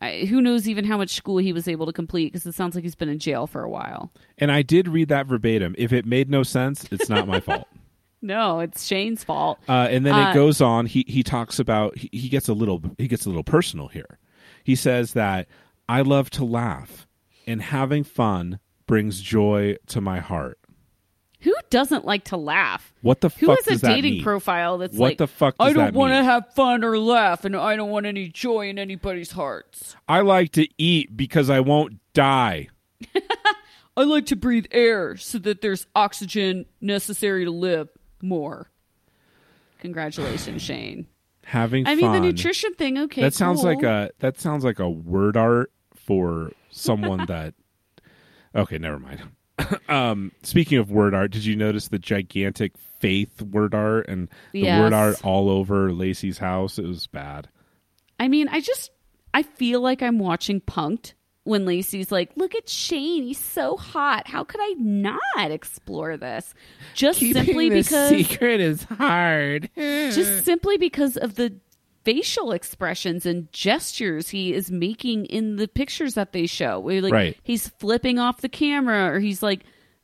I, 0.00 0.20
who 0.24 0.40
knows 0.40 0.66
even 0.68 0.84
how 0.84 0.96
much 0.96 1.10
school 1.10 1.38
he 1.38 1.52
was 1.52 1.68
able 1.68 1.84
to 1.86 1.92
complete 1.92 2.32
because 2.32 2.46
it 2.46 2.54
sounds 2.54 2.74
like 2.74 2.84
he's 2.84 2.94
been 2.94 3.08
in 3.10 3.18
jail 3.18 3.46
for 3.46 3.62
a 3.62 3.68
while. 3.68 4.10
And 4.38 4.50
I 4.50 4.62
did 4.62 4.88
read 4.88 5.08
that 5.08 5.26
verbatim. 5.26 5.74
If 5.76 5.92
it 5.92 6.06
made 6.06 6.30
no 6.30 6.42
sense, 6.42 6.86
it's 6.90 7.08
not 7.08 7.26
my 7.28 7.40
fault. 7.40 7.66
No, 8.22 8.60
it's 8.60 8.84
Shane's 8.84 9.24
fault. 9.24 9.58
Uh, 9.66 9.88
and 9.90 10.04
then 10.04 10.12
Uh, 10.12 10.30
it 10.30 10.34
goes 10.34 10.60
on. 10.60 10.84
He 10.84 11.06
he 11.08 11.22
talks 11.22 11.58
about 11.58 11.96
he, 11.96 12.10
he 12.12 12.28
gets 12.28 12.48
a 12.50 12.52
little 12.52 12.82
he 12.98 13.08
gets 13.08 13.24
a 13.24 13.30
little 13.30 13.42
personal 13.42 13.88
here. 13.88 14.18
He 14.62 14.74
says 14.74 15.14
that 15.14 15.48
I 15.88 16.02
love 16.02 16.28
to 16.32 16.44
laugh, 16.44 17.06
and 17.46 17.62
having 17.62 18.04
fun 18.04 18.58
brings 18.86 19.22
joy 19.22 19.76
to 19.86 20.02
my 20.02 20.18
heart. 20.18 20.58
Who 21.40 21.54
doesn't 21.70 22.04
like 22.04 22.24
to 22.24 22.36
laugh? 22.36 22.92
What 23.00 23.22
the 23.22 23.30
fuck 23.30 23.40
is 23.40 23.40
that? 23.40 23.46
Who 23.46 23.56
fuck 23.56 23.64
has 23.70 23.82
a 23.82 23.86
that 23.86 23.94
dating 23.94 24.22
profile 24.22 24.78
that's 24.78 24.96
What 24.96 25.10
like, 25.10 25.18
the 25.18 25.26
fuck 25.26 25.54
I 25.58 25.72
don't 25.72 25.94
want 25.94 26.12
to 26.12 26.22
have 26.22 26.52
fun 26.54 26.84
or 26.84 26.98
laugh, 26.98 27.44
and 27.44 27.56
I 27.56 27.76
don't 27.76 27.90
want 27.90 28.06
any 28.06 28.28
joy 28.28 28.68
in 28.68 28.78
anybody's 28.78 29.32
hearts. 29.32 29.96
I 30.08 30.20
like 30.20 30.52
to 30.52 30.68
eat 30.76 31.16
because 31.16 31.48
I 31.48 31.60
won't 31.60 31.98
die. 32.12 32.68
I 33.96 34.04
like 34.04 34.26
to 34.26 34.36
breathe 34.36 34.66
air 34.70 35.16
so 35.16 35.38
that 35.38 35.62
there's 35.62 35.86
oxygen 35.94 36.66
necessary 36.80 37.44
to 37.44 37.50
live 37.50 37.88
more. 38.22 38.70
Congratulations, 39.80 40.62
Shane. 40.62 41.06
Having 41.44 41.86
I 41.86 41.94
mean, 41.94 42.12
the 42.12 42.20
nutrition 42.20 42.74
thing, 42.74 42.98
okay. 42.98 43.22
that 43.22 43.34
sounds 43.34 43.62
cool. 43.62 43.74
like 43.74 43.82
a 43.82 44.10
that 44.20 44.38
sounds 44.38 44.62
like 44.62 44.78
a 44.78 44.88
word 44.88 45.36
art 45.36 45.72
for 45.94 46.52
someone 46.70 47.24
that. 47.28 47.54
Okay, 48.54 48.78
never 48.78 48.98
mind. 48.98 49.22
um, 49.88 50.32
speaking 50.42 50.78
of 50.78 50.90
word 50.90 51.14
art, 51.14 51.30
did 51.30 51.44
you 51.44 51.56
notice 51.56 51.88
the 51.88 51.98
gigantic 51.98 52.72
faith 52.98 53.40
word 53.42 53.74
art 53.74 54.08
and 54.08 54.28
the 54.52 54.60
Yes. 54.60 54.80
word 54.80 54.92
art 54.92 55.24
all 55.24 55.48
over 55.50 55.92
Lacey's 55.92 56.38
house? 56.38 56.78
It 56.78 56.86
was 56.86 57.06
bad. 57.06 57.48
I 58.18 58.28
mean, 58.28 58.48
I 58.48 58.60
just 58.60 58.90
I 59.32 59.42
feel 59.42 59.80
like 59.80 60.02
I'm 60.02 60.18
watching 60.18 60.60
Punked 60.60 61.14
when 61.44 61.64
Lacey's 61.64 62.12
like, 62.12 62.30
"Look 62.36 62.54
at 62.54 62.68
Shane, 62.68 63.22
he's 63.22 63.38
so 63.38 63.76
hot. 63.76 64.28
How 64.28 64.44
could 64.44 64.60
I 64.60 64.74
not 64.78 65.50
explore 65.50 66.16
this?" 66.16 66.52
Just 66.94 67.20
simply 67.20 67.70
because 67.70 68.08
secret 68.10 68.60
is 68.60 68.82
hard. 68.84 69.70
just 69.76 70.44
simply 70.44 70.76
because 70.76 71.16
of 71.16 71.36
the 71.36 71.54
facial 72.04 72.52
expressions 72.52 73.26
and 73.26 73.52
gestures 73.52 74.28
he 74.30 74.52
is 74.54 74.70
making 74.70 75.26
in 75.26 75.56
the 75.56 75.68
pictures 75.68 76.14
that 76.14 76.32
they 76.32 76.46
show. 76.46 76.78
Where 76.80 77.00
like 77.02 77.12
Right. 77.12 77.36
he's 77.42 77.68
flipping 77.68 78.18
off 78.18 78.40
the 78.40 78.48
camera 78.48 79.12
or 79.14 79.20
he's 79.20 79.42
like 79.42 79.60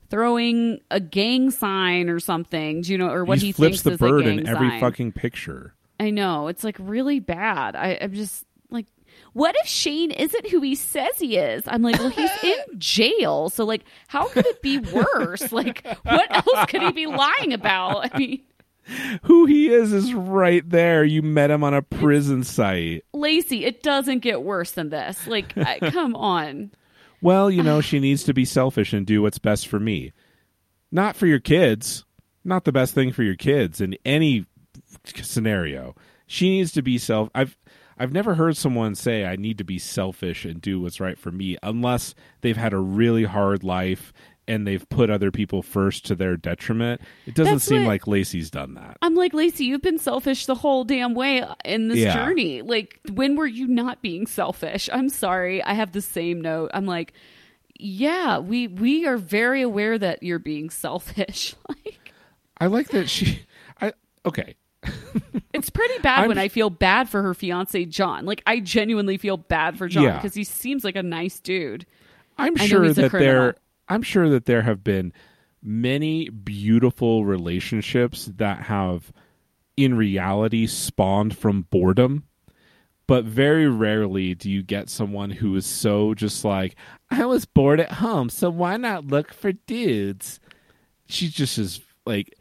throwing 0.09 0.81
a 0.91 1.01
gang 1.01 1.51
sign 1.51 2.09
or 2.09 2.21
something, 2.21 2.85
you 2.85 2.99
know, 2.99 3.09
or 3.11 3.25
what 3.25 3.39
he 3.39 3.47
he 3.47 3.53
flips 3.53 3.83
the 3.83 3.97
bird 3.97 4.27
in 4.27 4.47
every 4.47 4.69
sign. 4.71 4.81
fucking 4.81 5.13
picture. 5.13 5.75
I 5.99 6.11
know. 6.11 6.49
It's 6.49 6.63
like 6.63 6.77
really 6.79 7.21
bad. 7.21 7.75
I, 7.75 7.99
I'm 8.01 8.13
just 8.13 8.45
like, 8.71 8.87
what 9.33 9.57
if 9.61 9.67
Shane 9.67 10.11
isn't 10.11 10.47
who 10.49 10.61
he 10.61 10.75
says 10.75 11.19
he 11.19 11.37
is? 11.39 11.65
I'm 11.67 11.83
like, 11.83 11.99
well, 11.99 12.11
he's 12.11 12.31
in 12.45 12.57
jail. 12.79 13.49
So, 13.49 13.65
like, 13.65 13.83
how 14.07 14.29
could 14.29 14.47
it 14.47 14.61
be 14.63 14.79
worse? 14.79 15.51
like, 15.53 15.85
what 16.03 16.31
else 16.31 16.67
could 16.69 16.83
he 16.83 16.93
be 16.93 17.07
lying 17.07 17.53
about? 17.55 18.11
I 18.15 18.19
mean, 18.19 18.43
Who 19.23 19.47
he 19.47 19.69
is 19.69 19.93
is 19.93 20.15
right 20.15 20.69
there. 20.69 21.05
You 21.05 21.23
met 21.23 21.51
him 21.51 21.65
on 21.65 21.75
a 21.75 21.83
prison 21.83 22.45
site. 22.45 23.05
Lacey, 23.13 23.65
it 23.65 23.83
doesn't 23.83 24.21
get 24.21 24.43
worse 24.43 24.73
than 24.73 24.91
this. 24.91 25.27
Like, 25.27 25.57
I, 25.57 25.79
come 25.91 26.15
on. 26.15 26.71
Well, 27.21 27.51
you 27.51 27.63
know, 27.63 27.81
she 27.81 27.99
needs 28.01 28.25
to 28.25 28.35
be 28.35 28.45
selfish 28.45 28.93
and 28.93 29.07
do 29.07 29.23
what's 29.23 29.39
best 29.39 29.67
for 29.67 29.81
me. 29.81 30.13
Not 30.93 31.17
for 31.17 31.27
your 31.27 31.41
kids. 31.41 32.05
Not 32.45 32.65
the 32.65 32.73
best 32.73 32.95
thing 32.95 33.13
for 33.13 33.25
your 33.25 33.35
kids 33.35 33.81
in 33.81 33.97
any 34.05 34.47
scenario. 35.05 35.95
She 36.27 36.51
needs 36.51 36.73
to 36.73 36.83
be 36.83 36.99
self 36.99 37.29
I've 37.35 37.57
I've 37.99 38.13
never 38.13 38.35
heard 38.35 38.57
someone 38.57 38.95
say 38.95 39.25
I 39.25 39.37
need 39.37 39.59
to 39.59 39.65
be 39.65 39.79
selfish 39.79 40.45
and 40.45 40.61
do 40.61 40.81
what's 40.81 41.01
right 41.01 41.19
for 41.19 41.33
me 41.33 41.57
unless 41.63 42.15
they've 42.43 42.57
had 42.57 42.73
a 42.73 42.79
really 42.79 43.25
hard 43.25 43.65
life 43.65 44.13
and 44.49 44.67
they've 44.67 44.89
put 44.89 45.11
other 45.11 45.31
people 45.31 45.63
first 45.63 46.07
to 46.07 46.15
their 46.15 46.37
detriment. 46.37 47.01
It 47.27 47.35
doesn't 47.35 47.55
That's 47.55 47.65
seem 47.65 47.83
what- 47.83 47.89
like 47.89 48.07
Lacey's 48.07 48.51
done 48.51 48.75
that. 48.75 48.97
I'm 49.03 49.15
like, 49.15 49.35
Lacey, 49.35 49.65
you've 49.65 49.83
been 49.83 49.99
selfish 49.99 50.47
the 50.47 50.55
whole 50.55 50.85
damn 50.85 51.15
way 51.15 51.45
in 51.65 51.89
this 51.89 51.99
Yeah. 51.99 52.15
journey. 52.15 52.63
Like, 52.63 53.01
when 53.13 53.37
were 53.37 53.47
you 53.47 53.67
not 53.67 54.03
being 54.03 54.27
selfish? 54.27 54.89
I'm 54.93 55.09
sorry. 55.09 55.63
I 55.63 55.75
have 55.75 55.93
the 55.93 56.01
same 56.03 56.41
note. 56.41 56.71
I'm 56.75 56.87
like, 56.87 57.13
yeah, 57.79 58.39
we 58.39 58.69
we 58.69 59.07
are 59.07 59.19
very 59.19 59.63
aware 59.63 59.99
that 59.99 60.23
you're 60.23 60.39
being 60.39 60.71
selfish. 60.71 61.55
like, 61.69 62.13
I 62.59 62.67
like 62.67 62.89
that 62.89 63.09
she 63.11 63.41
I 63.81 63.93
okay. 64.25 64.55
It's 65.53 65.71
pretty 65.71 65.99
bad 66.01 66.21
I'm- 66.21 66.29
when 66.29 66.39
I 66.39 66.49
feel 66.49 66.69
bad 66.71 67.09
for 67.09 67.23
her 67.23 67.35
fiance 67.35 67.85
John. 67.87 68.25
Like 68.27 68.43
I 68.47 68.61
genuinely 68.61 69.17
feel 69.17 69.37
bad 69.39 69.77
for 69.79 69.89
John 69.89 70.05
Yeah. 70.05 70.17
because 70.17 70.35
he 70.35 70.45
seems 70.45 70.85
like 70.85 70.97
a 70.97 71.03
nice 71.03 71.41
dude. 71.41 71.87
I'm 72.39 72.57
sure 72.57 72.93
that 72.93 73.11
criminal. 73.11 73.53
I'm 73.89 74.03
sure 74.03 74.29
that 74.29 74.47
there 74.47 74.63
have 74.63 74.83
been 74.83 75.13
many 75.63 76.29
beautiful 76.29 77.25
relationships 77.25 78.31
that 78.37 78.63
have 78.65 79.13
in 79.77 79.95
reality 79.95 80.67
spawned 80.67 81.37
from 81.37 81.63
boredom. 81.63 82.25
But 83.09 83.25
very 83.25 83.69
rarely 83.69 84.35
do 84.35 84.51
you 84.51 84.65
get 84.65 84.91
someone 84.91 85.31
who 85.31 85.55
is 85.55 85.65
so 85.65 86.13
just 86.13 86.45
like, 86.45 86.75
I 87.09 87.25
was 87.25 87.45
bored 87.45 87.79
at 87.79 87.93
home, 87.93 88.29
so 88.31 88.51
why 88.51 88.77
not 88.77 89.07
look 89.07 89.33
for 89.33 89.53
dudes? 89.53 90.41
she 91.07 91.29
just 91.29 91.59
is 91.59 91.81
like, 92.05 92.35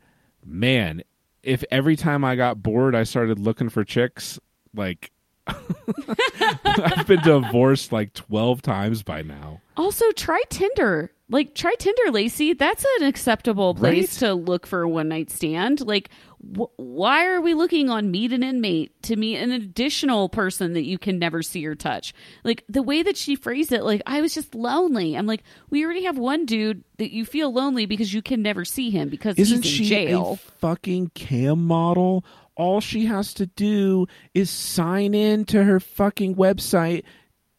man, 0.44 1.04
if 1.44 1.64
every 1.72 1.96
time 1.96 2.24
I 2.24 2.36
got 2.36 2.62
bored, 2.62 2.96
I 2.96 3.04
started 3.04 3.40
looking 3.40 3.70
for 3.70 3.84
chicks, 3.84 4.40
like, 4.74 5.12
I've 5.48 7.08
been 7.08 7.22
divorced 7.22 7.92
like 7.92 8.14
12 8.14 8.62
times 8.62 9.04
by 9.04 9.22
now. 9.22 9.62
Also, 9.78 10.10
try 10.12 10.42
Tinder. 10.50 11.12
Like, 11.30 11.56
try 11.56 11.74
Tinder, 11.80 12.12
Lacey. 12.12 12.54
That's 12.54 12.86
an 13.00 13.08
acceptable 13.08 13.74
place 13.74 14.22
Right? 14.22 14.28
to 14.30 14.36
look 14.36 14.68
for 14.68 14.84
a 14.84 14.90
one 14.90 15.08
night 15.10 15.32
stand. 15.32 15.82
Like, 15.82 16.10
wh- 16.40 16.70
why 16.78 17.26
are 17.26 17.42
we 17.42 17.56
looking 17.56 17.90
on 17.90 18.12
Meet 18.12 18.32
an 18.32 18.44
Inmate 18.44 19.02
to 19.04 19.16
meet 19.16 19.38
an 19.38 19.52
additional 19.52 20.30
person 20.30 20.74
that 20.74 20.84
you 20.86 21.00
can 21.00 21.18
never 21.18 21.42
see 21.42 21.66
or 21.66 21.74
touch? 21.74 22.14
Like, 22.44 22.64
the 22.70 22.84
way 22.84 23.02
that 23.02 23.18
she 23.18 23.36
phrased 23.36 23.72
it, 23.72 23.84
like, 23.84 24.04
I 24.06 24.22
was 24.22 24.36
just 24.36 24.54
lonely. 24.54 25.16
I'm 25.18 25.26
like, 25.26 25.44
we 25.72 25.84
already 25.84 26.04
have 26.04 26.18
one 26.20 26.46
dude 26.46 26.84
that 27.00 27.12
you 27.12 27.26
feel 27.26 27.52
lonely 27.52 27.88
because 27.88 28.14
you 28.14 28.22
can 28.22 28.44
never 28.44 28.64
see 28.64 28.92
him 28.92 29.10
because 29.10 29.36
Isn't 29.40 29.64
he's 29.64 29.80
in 29.80 29.86
she 29.86 29.90
jail. 29.90 30.34
a 30.34 30.50
fucking 30.60 31.10
cam 31.16 31.66
model? 31.66 32.24
All 32.56 32.80
she 32.82 33.06
has 33.06 33.34
to 33.36 33.46
do 33.48 34.08
is 34.34 34.50
sign 34.50 35.14
in 35.14 35.46
to 35.46 35.64
her 35.64 35.80
fucking 35.80 36.36
website, 36.36 37.04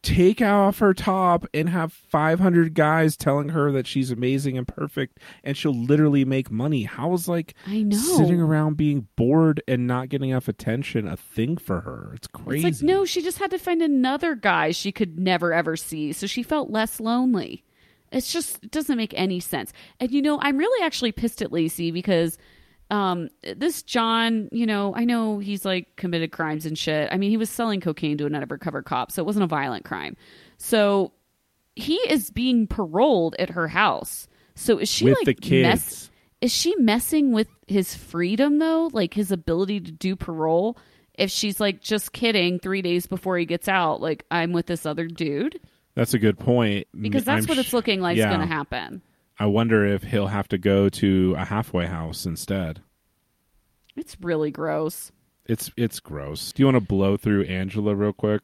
take 0.02 0.40
off 0.40 0.78
her 0.78 0.94
top, 0.94 1.46
and 1.52 1.68
have 1.68 1.92
500 1.92 2.74
guys 2.74 3.16
telling 3.16 3.50
her 3.50 3.72
that 3.72 3.86
she's 3.86 4.10
amazing 4.10 4.56
and 4.56 4.66
perfect, 4.66 5.18
and 5.44 5.56
she'll 5.56 5.74
literally 5.74 6.24
make 6.24 6.50
money. 6.50 6.84
How 6.84 7.12
is 7.12 7.28
like 7.28 7.54
I 7.66 7.82
know. 7.82 7.96
sitting 7.96 8.40
around 8.40 8.76
being 8.76 9.08
bored 9.16 9.62
and 9.68 9.86
not 9.86 10.08
getting 10.08 10.30
enough 10.30 10.48
attention 10.48 11.06
a 11.06 11.16
thing 11.16 11.56
for 11.56 11.80
her? 11.80 12.12
It's 12.14 12.28
crazy. 12.28 12.68
It's 12.68 12.82
like, 12.82 12.86
no, 12.86 13.04
she 13.04 13.20
just 13.20 13.38
had 13.38 13.50
to 13.50 13.58
find 13.58 13.82
another 13.82 14.34
guy 14.34 14.70
she 14.70 14.92
could 14.92 15.18
never 15.18 15.52
ever 15.52 15.76
see. 15.76 16.12
So 16.12 16.26
she 16.26 16.42
felt 16.42 16.70
less 16.70 17.00
lonely. 17.00 17.64
It's 18.12 18.32
just, 18.32 18.62
it 18.64 18.70
doesn't 18.70 18.96
make 18.96 19.12
any 19.14 19.40
sense. 19.40 19.72
And, 19.98 20.10
you 20.12 20.22
know, 20.22 20.38
I'm 20.40 20.56
really 20.56 20.84
actually 20.84 21.12
pissed 21.12 21.42
at 21.42 21.52
Lacey 21.52 21.90
because 21.90 22.38
um 22.90 23.28
this 23.56 23.82
John, 23.82 24.48
you 24.52 24.66
know, 24.66 24.94
I 24.94 25.04
know 25.04 25.38
he's 25.38 25.64
like 25.64 25.96
committed 25.96 26.32
crimes 26.32 26.66
and 26.66 26.78
shit. 26.78 27.08
I 27.12 27.16
mean, 27.16 27.30
he 27.30 27.36
was 27.36 27.50
selling 27.50 27.80
cocaine 27.80 28.16
to 28.18 28.26
an 28.26 28.34
undercover 28.34 28.82
cop, 28.82 29.10
so 29.10 29.22
it 29.22 29.26
wasn't 29.26 29.44
a 29.44 29.48
violent 29.48 29.84
crime. 29.84 30.16
So 30.58 31.12
he 31.74 31.96
is 32.08 32.30
being 32.30 32.66
paroled 32.66 33.34
at 33.38 33.50
her 33.50 33.68
house. 33.68 34.28
So 34.54 34.78
is 34.78 34.88
she 34.88 35.04
With 35.06 35.16
like 35.18 35.26
the 35.26 35.34
kids. 35.34 35.62
mess- 35.68 36.10
is 36.40 36.52
she 36.52 36.74
messing 36.76 37.32
with 37.32 37.48
his 37.66 37.94
freedom 37.94 38.58
though 38.58 38.88
like 38.92 39.12
his 39.14 39.32
ability 39.32 39.80
to 39.80 39.90
do 39.90 40.14
parole 40.14 40.78
if 41.14 41.30
she's 41.30 41.58
like 41.58 41.80
just 41.80 42.12
kidding 42.12 42.58
three 42.60 42.80
days 42.82 43.06
before 43.06 43.36
he 43.38 43.44
gets 43.46 43.66
out 43.68 44.00
like 44.00 44.24
i'm 44.30 44.52
with 44.52 44.66
this 44.66 44.84
other 44.86 45.06
dude 45.08 45.58
That's 45.94 46.14
a 46.14 46.18
good 46.18 46.38
point. 46.38 46.86
because 47.00 47.24
that's 47.24 47.46
I'm 47.46 47.48
what 47.48 47.58
it's 47.58 47.72
looking 47.72 48.00
like 48.00 48.16
yeah. 48.18 48.28
is 48.30 48.36
going 48.36 48.46
to 48.46 48.54
happen 48.54 49.02
I 49.38 49.46
wonder 49.46 49.84
if 49.86 50.02
he'll 50.04 50.28
have 50.28 50.48
to 50.48 50.58
go 50.58 50.88
to 50.88 51.34
a 51.36 51.44
halfway 51.44 51.86
house 51.86 52.24
instead. 52.26 52.80
it's 53.96 54.16
really 54.20 54.50
gross 54.50 55.12
It's 55.46 55.70
it's 55.76 56.00
gross. 56.00 56.52
Do 56.52 56.62
you 56.62 56.66
want 56.66 56.76
to 56.76 56.80
blow 56.80 57.16
through 57.16 57.44
Angela 57.44 57.94
real 57.94 58.12
quick? 58.12 58.42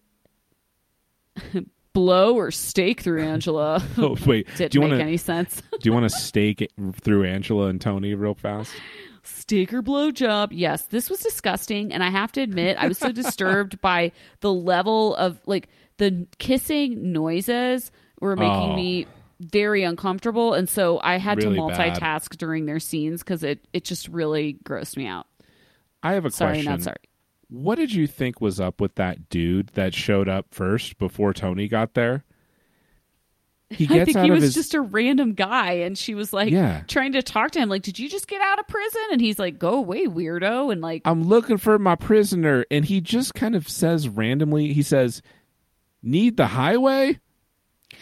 blow 1.94 2.34
or 2.36 2.50
stake 2.50 3.00
through 3.02 3.22
angela 3.32 3.82
Oh 3.98 4.16
wait, 4.26 4.46
you 4.58 4.80
make 4.80 4.88
want 4.90 4.92
to 4.98 5.02
any 5.04 5.16
sense 5.18 5.60
do 5.72 5.88
you 5.88 5.92
want 5.92 6.04
to 6.04 6.10
stake 6.10 6.70
through 7.02 7.24
Angela 7.24 7.66
and 7.66 7.80
Tony 7.80 8.14
real 8.14 8.34
fast? 8.34 8.72
steak 9.24 9.72
or 9.72 9.82
blow 9.82 10.10
job 10.10 10.52
yes 10.52 10.82
this 10.86 11.08
was 11.08 11.20
disgusting 11.20 11.92
and 11.92 12.02
i 12.02 12.10
have 12.10 12.32
to 12.32 12.40
admit 12.40 12.76
i 12.78 12.88
was 12.88 12.98
so 12.98 13.12
disturbed 13.12 13.80
by 13.80 14.10
the 14.40 14.52
level 14.52 15.14
of 15.16 15.38
like 15.46 15.68
the 15.98 16.26
kissing 16.38 17.12
noises 17.12 17.92
were 18.20 18.34
making 18.36 18.70
Oh. 18.72 18.74
me 18.76 19.06
very 19.42 19.82
uncomfortable 19.82 20.54
and 20.54 20.68
so 20.68 21.00
i 21.02 21.16
had 21.18 21.38
Really 21.42 21.56
to 21.56 21.66
bad. 21.68 21.94
multitask 22.00 22.36
during 22.36 22.66
their 22.66 22.80
scenes 22.80 23.22
because 23.22 23.42
it, 23.42 23.66
it 23.72 23.84
just 23.84 24.08
really 24.08 24.58
grossed 24.64 24.96
me 24.96 25.06
out 25.06 25.26
I 26.02 26.12
have 26.14 26.24
a 26.24 26.30
question. 26.30 26.36
sorry 26.38 26.52
question. 26.56 26.70
not 26.72 26.82
sorry 26.82 26.96
What 27.48 27.76
did 27.76 27.92
you 27.92 28.06
think 28.06 28.40
was 28.40 28.58
up 28.60 28.80
with 28.80 28.94
that 28.96 29.28
dude 29.28 29.68
that 29.74 29.94
showed 29.94 30.28
up 30.28 30.46
first 30.50 30.98
before 30.98 31.32
Tony 31.32 31.68
got 31.68 31.94
there? 31.94 32.24
He 33.70 33.86
i 33.86 34.04
think 34.04 34.16
out 34.18 34.24
he 34.24 34.30
of 34.30 34.34
was 34.34 34.44
his 34.44 34.54
just 34.54 34.74
a 34.74 34.82
random 34.82 35.32
guy 35.32 35.72
and 35.72 35.96
she 35.96 36.14
was 36.14 36.30
like 36.32 36.50
Yeah. 36.52 36.82
trying 36.88 37.12
to 37.12 37.22
talk 37.22 37.52
to 37.52 37.58
him 37.58 37.70
like 37.70 37.80
did 37.82 37.98
you 37.98 38.06
just 38.08 38.28
get 38.28 38.42
out 38.42 38.58
of 38.58 38.68
prison 38.68 39.00
and 39.12 39.20
he's 39.20 39.38
like 39.38 39.58
go 39.58 39.74
away 39.74 40.06
weirdo 40.06 40.70
and 40.70 40.82
like 40.82 41.00
I'm 41.06 41.22
looking 41.22 41.56
for 41.56 41.78
my 41.78 41.94
prisoner 41.94 42.66
and 42.70 42.84
he 42.84 43.00
just 43.00 43.32
kind 43.34 43.54
of 43.54 43.66
says 43.68 44.08
randomly 44.10 44.74
he 44.74 44.82
says 44.82 45.22
need 46.02 46.36
the 46.36 46.48
highway? 46.48 47.18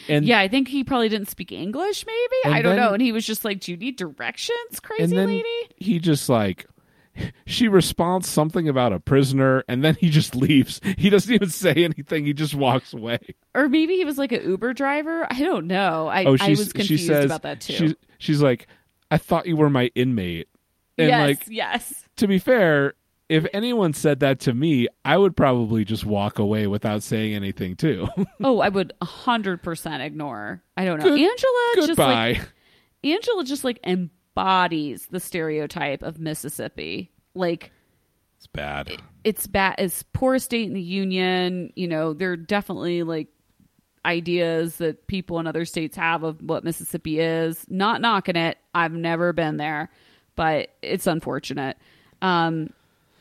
And 0.09 0.27
yeah 0.27 0.39
i 0.41 0.49
think 0.49 0.69
he 0.69 0.85
probably 0.85 1.09
didn't 1.09 1.29
speak 1.29 1.53
english 1.53 2.05
maybe 2.07 2.55
i 2.57 2.63
don't 2.63 2.77
then- 2.77 2.85
know 2.85 2.93
and 2.93 3.03
he 3.03 3.13
was 3.13 3.27
just 3.27 3.45
like 3.45 3.61
do 3.61 3.73
you 3.73 3.77
need 3.77 3.97
directions 3.97 4.81
crazy 4.81 5.05
and 5.05 5.13
then 5.13 5.27
lady 5.27 5.69
he 5.77 5.99
just 5.99 6.29
like 6.29 6.67
she 7.47 7.69
responds 7.69 8.29
something 8.29 8.69
about 8.69 8.93
a 8.93 9.01
prisoner 9.01 9.65
and 9.69 9.85
then 9.85 9.95
he 9.97 10.11
just 10.11 10.35
leaves 10.35 10.81
he 10.97 11.11
doesn't 11.11 11.33
even 11.35 11.51
say 11.51 11.73
anything 11.73 12.25
he 12.25 12.33
just 12.33 12.55
walks 12.55 12.93
away 12.93 13.19
or 13.55 13.69
maybe 13.69 13.97
he 13.97 14.05
was 14.05 14.17
like 14.17 14.33
an 14.33 14.49
Uber 14.49 14.73
driver. 14.75 15.27
I 15.29 15.41
don't 15.41 15.67
know. 15.67 16.07
I, 16.07 16.25
oh 16.25 16.37
I 16.41 16.51
was 16.51 16.67
she 16.67 16.73
confused 16.73 17.07
says 17.07 17.25
about 17.25 17.43
that 17.43 17.61
too. 17.61 17.73
she's, 17.73 17.95
she's 18.19 18.43
like 18.43 18.69
i 19.11 19.19
thought 19.19 19.47
you 19.47 19.57
were 19.57 19.71
my 19.71 19.91
inmate 19.95 20.49
and 20.97 21.09
yes, 21.09 21.29
like 21.29 21.45
yes. 21.49 22.05
to 22.17 22.29
be 22.29 22.39
fair 22.39 22.95
if 23.31 23.47
anyone 23.55 23.93
said 23.95 24.21
that 24.21 24.41
to 24.41 24.53
me 24.53 24.87
i 25.05 25.17
would 25.17 25.37
probably 25.37 25.85
just 25.85 26.05
walk 26.05 26.39
away 26.39 26.67
without 26.67 27.03
saying 27.03 27.35
anything 27.35 27.75
too 27.77 28.07
Oh, 28.45 28.61
I 28.61 28.69
would 28.69 28.93
hundred 29.03 29.63
percent 29.63 30.03
ignore. 30.03 30.63
I 30.77 30.85
don't 30.85 30.99
know. 30.99 31.05
Good- 31.05 31.21
Angela 31.21 31.59
just 31.77 31.89
goodbye 31.89 32.33
like 32.33 32.53
Angela 33.05 33.45
just 33.45 33.65
like 33.65 33.79
embodies 33.85 35.07
the 35.07 35.21
stereotype 35.21 36.03
of 36.03 36.19
Mississippi. 36.19 37.11
Like 37.35 37.71
it's 38.37 38.47
bad 38.47 38.93
it's 39.25 39.47
bad. 39.47 39.75
It's 39.79 40.03
poor 40.15 40.39
state 40.39 40.67
in 40.67 40.75
the 40.75 40.81
union. 40.83 41.73
You 41.77 41.89
know, 41.89 42.13
there 42.15 42.33
are 42.33 42.37
definitely 42.37 43.03
like 43.03 43.29
ideas 44.07 44.77
that 44.77 45.07
people 45.07 45.39
in 45.39 45.47
other 45.47 45.65
states 45.65 45.97
have 45.97 46.23
of 46.23 46.41
what 46.43 46.65
Mississippi 46.65 47.21
is. 47.21 47.65
Not 47.69 48.01
knocking 48.01 48.37
it. 48.37 48.59
I've 48.75 48.93
never 48.95 49.33
been 49.33 49.59
there, 49.59 49.91
but 50.37 50.71
it's 50.83 51.07
unfortunate. 51.07 51.77
Um, 52.23 52.71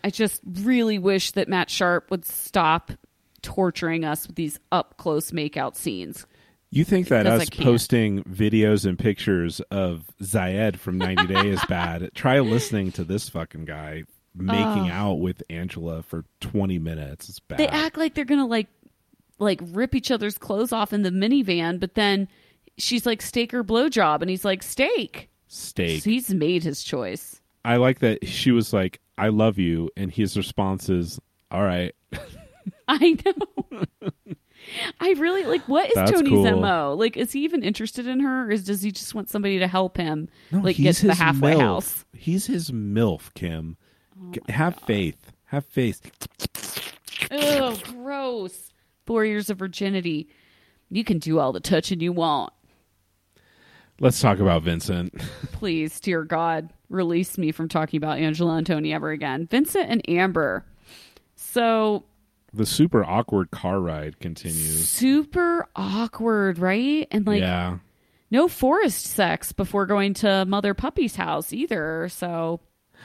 I 0.04 0.10
just 0.10 0.42
really 0.46 1.00
wish 1.00 1.32
that 1.32 1.48
Matt 1.48 1.70
Sharp 1.70 2.10
would 2.12 2.26
stop 2.26 2.92
torturing 3.42 4.06
us 4.06 4.28
with 4.28 4.36
these 4.36 4.60
up 4.72 4.98
close 4.98 5.32
makeout 5.32 5.76
scenes. 5.76 6.26
You 6.72 6.84
think 6.84 7.08
that 7.08 7.24
Because 7.24 7.42
us 7.44 7.50
posting 7.50 8.24
videos 8.26 8.86
and 8.86 8.98
pictures 8.98 9.60
of 9.72 10.04
Zied 10.22 10.78
from 10.78 11.00
90 11.00 11.28
Day 11.28 11.50
is 11.50 11.64
bad? 11.68 12.12
Try 12.16 12.40
listening 12.40 12.92
to 12.94 13.04
this 13.04 13.28
fucking 13.28 13.66
guy 13.66 14.04
making 14.36 14.90
out 14.90 15.16
with 15.16 15.42
Angela 15.50 16.04
for 16.04 16.26
20 16.42 16.78
minutes. 16.78 17.28
It's 17.28 17.40
bad. 17.40 17.58
They 17.58 17.68
act 17.68 17.98
like 17.98 18.14
they're 18.14 18.26
gonna 18.26 18.46
like 18.46 18.68
like 19.40 19.62
rip 19.72 19.96
each 19.96 20.12
other's 20.12 20.38
clothes 20.38 20.72
off 20.72 20.94
in 20.94 21.02
the 21.02 21.10
minivan, 21.10 21.80
but 21.80 21.96
then 21.96 22.28
she's 22.78 23.06
like 23.06 23.22
steak 23.22 23.54
or 23.54 23.64
blowjob, 23.64 24.22
and 24.22 24.30
he's 24.30 24.46
like 24.46 24.62
steak. 24.62 25.30
Steak. 25.48 26.04
So 26.04 26.10
he's 26.10 26.32
made 26.34 26.64
his 26.64 26.84
choice. 26.84 27.42
I 27.66 27.78
like 27.78 28.00
that 28.00 28.28
she 28.28 28.52
was 28.52 28.72
like, 28.74 29.02
I 29.20 29.30
love 29.30 29.58
you. 29.58 29.90
And 29.98 30.12
his 30.12 30.36
response 30.38 30.90
is, 30.90 31.20
all 31.52 31.64
right. 31.64 31.94
I 32.88 33.18
know. 33.26 33.84
I 35.00 35.12
really 35.14 35.46
like. 35.46 35.62
What 35.68 35.88
is 35.90 35.96
That's 35.96 36.12
Tony's 36.12 36.30
cool. 36.32 36.60
mo? 36.60 36.96
Like, 36.98 37.16
is 37.18 37.32
he 37.32 37.44
even 37.44 37.64
interested 37.64 38.08
in 38.08 38.20
her, 38.20 38.46
or 38.46 38.52
is, 38.52 38.66
does 38.66 38.82
he 38.82 38.92
just 38.92 39.16
want 39.16 39.30
somebody 39.30 39.60
to 39.60 39.68
help 39.68 39.96
him, 39.98 40.28
No, 40.52 40.60
like, 40.60 40.76
get 40.76 40.96
to 40.98 41.08
the 41.08 41.14
halfway 41.16 41.54
MILF. 41.54 41.60
house? 41.60 42.06
He's 42.14 42.48
his 42.48 42.72
MILF, 42.72 43.34
Kim. 43.34 43.78
Oh 44.22 44.32
G- 44.32 44.42
Have 44.50 44.76
faith. 44.76 45.32
Have 45.46 45.66
faith. 45.66 46.02
Oh, 47.32 47.80
gross! 47.94 48.72
Four 49.06 49.26
years 49.26 49.50
of 49.50 49.58
virginity. 49.58 50.28
You 50.90 51.04
can 51.04 51.20
do 51.20 51.40
all 51.40 51.52
the 51.54 51.60
touching 51.60 52.00
you 52.02 52.12
want. 52.12 52.52
Let's 54.00 54.22
talk 54.22 54.40
about 54.40 54.64
Vincent. 54.64 55.18
Please, 55.52 56.00
dear 56.00 56.24
God, 56.24 56.72
release 56.90 57.38
me 57.38 57.52
from 57.52 57.68
talking 57.68 57.98
about 57.98 58.18
Angela 58.18 58.56
and 58.56 58.66
Tony 58.66 58.94
ever 58.94 59.12
again. 59.12 59.46
Vincent 59.48 59.90
and 59.90 60.08
Amber. 60.10 60.66
So 61.36 62.06
The 62.54 62.66
super 62.66 63.04
awkward 63.04 63.52
car 63.52 63.80
ride 63.80 64.20
continues. 64.20 64.88
super 64.88 65.68
awkward, 65.76 66.60
right? 66.60 67.08
And 67.12 67.28
like 67.28 67.42
yeah. 67.42 67.80
no 68.32 68.48
forest 68.48 69.06
sex 69.06 69.52
before 69.52 69.86
going 69.86 70.14
to 70.16 70.46
Mother 70.46 70.74
Puppy's 70.74 71.16
house 71.16 71.52
either. 71.52 72.08
So 72.10 72.62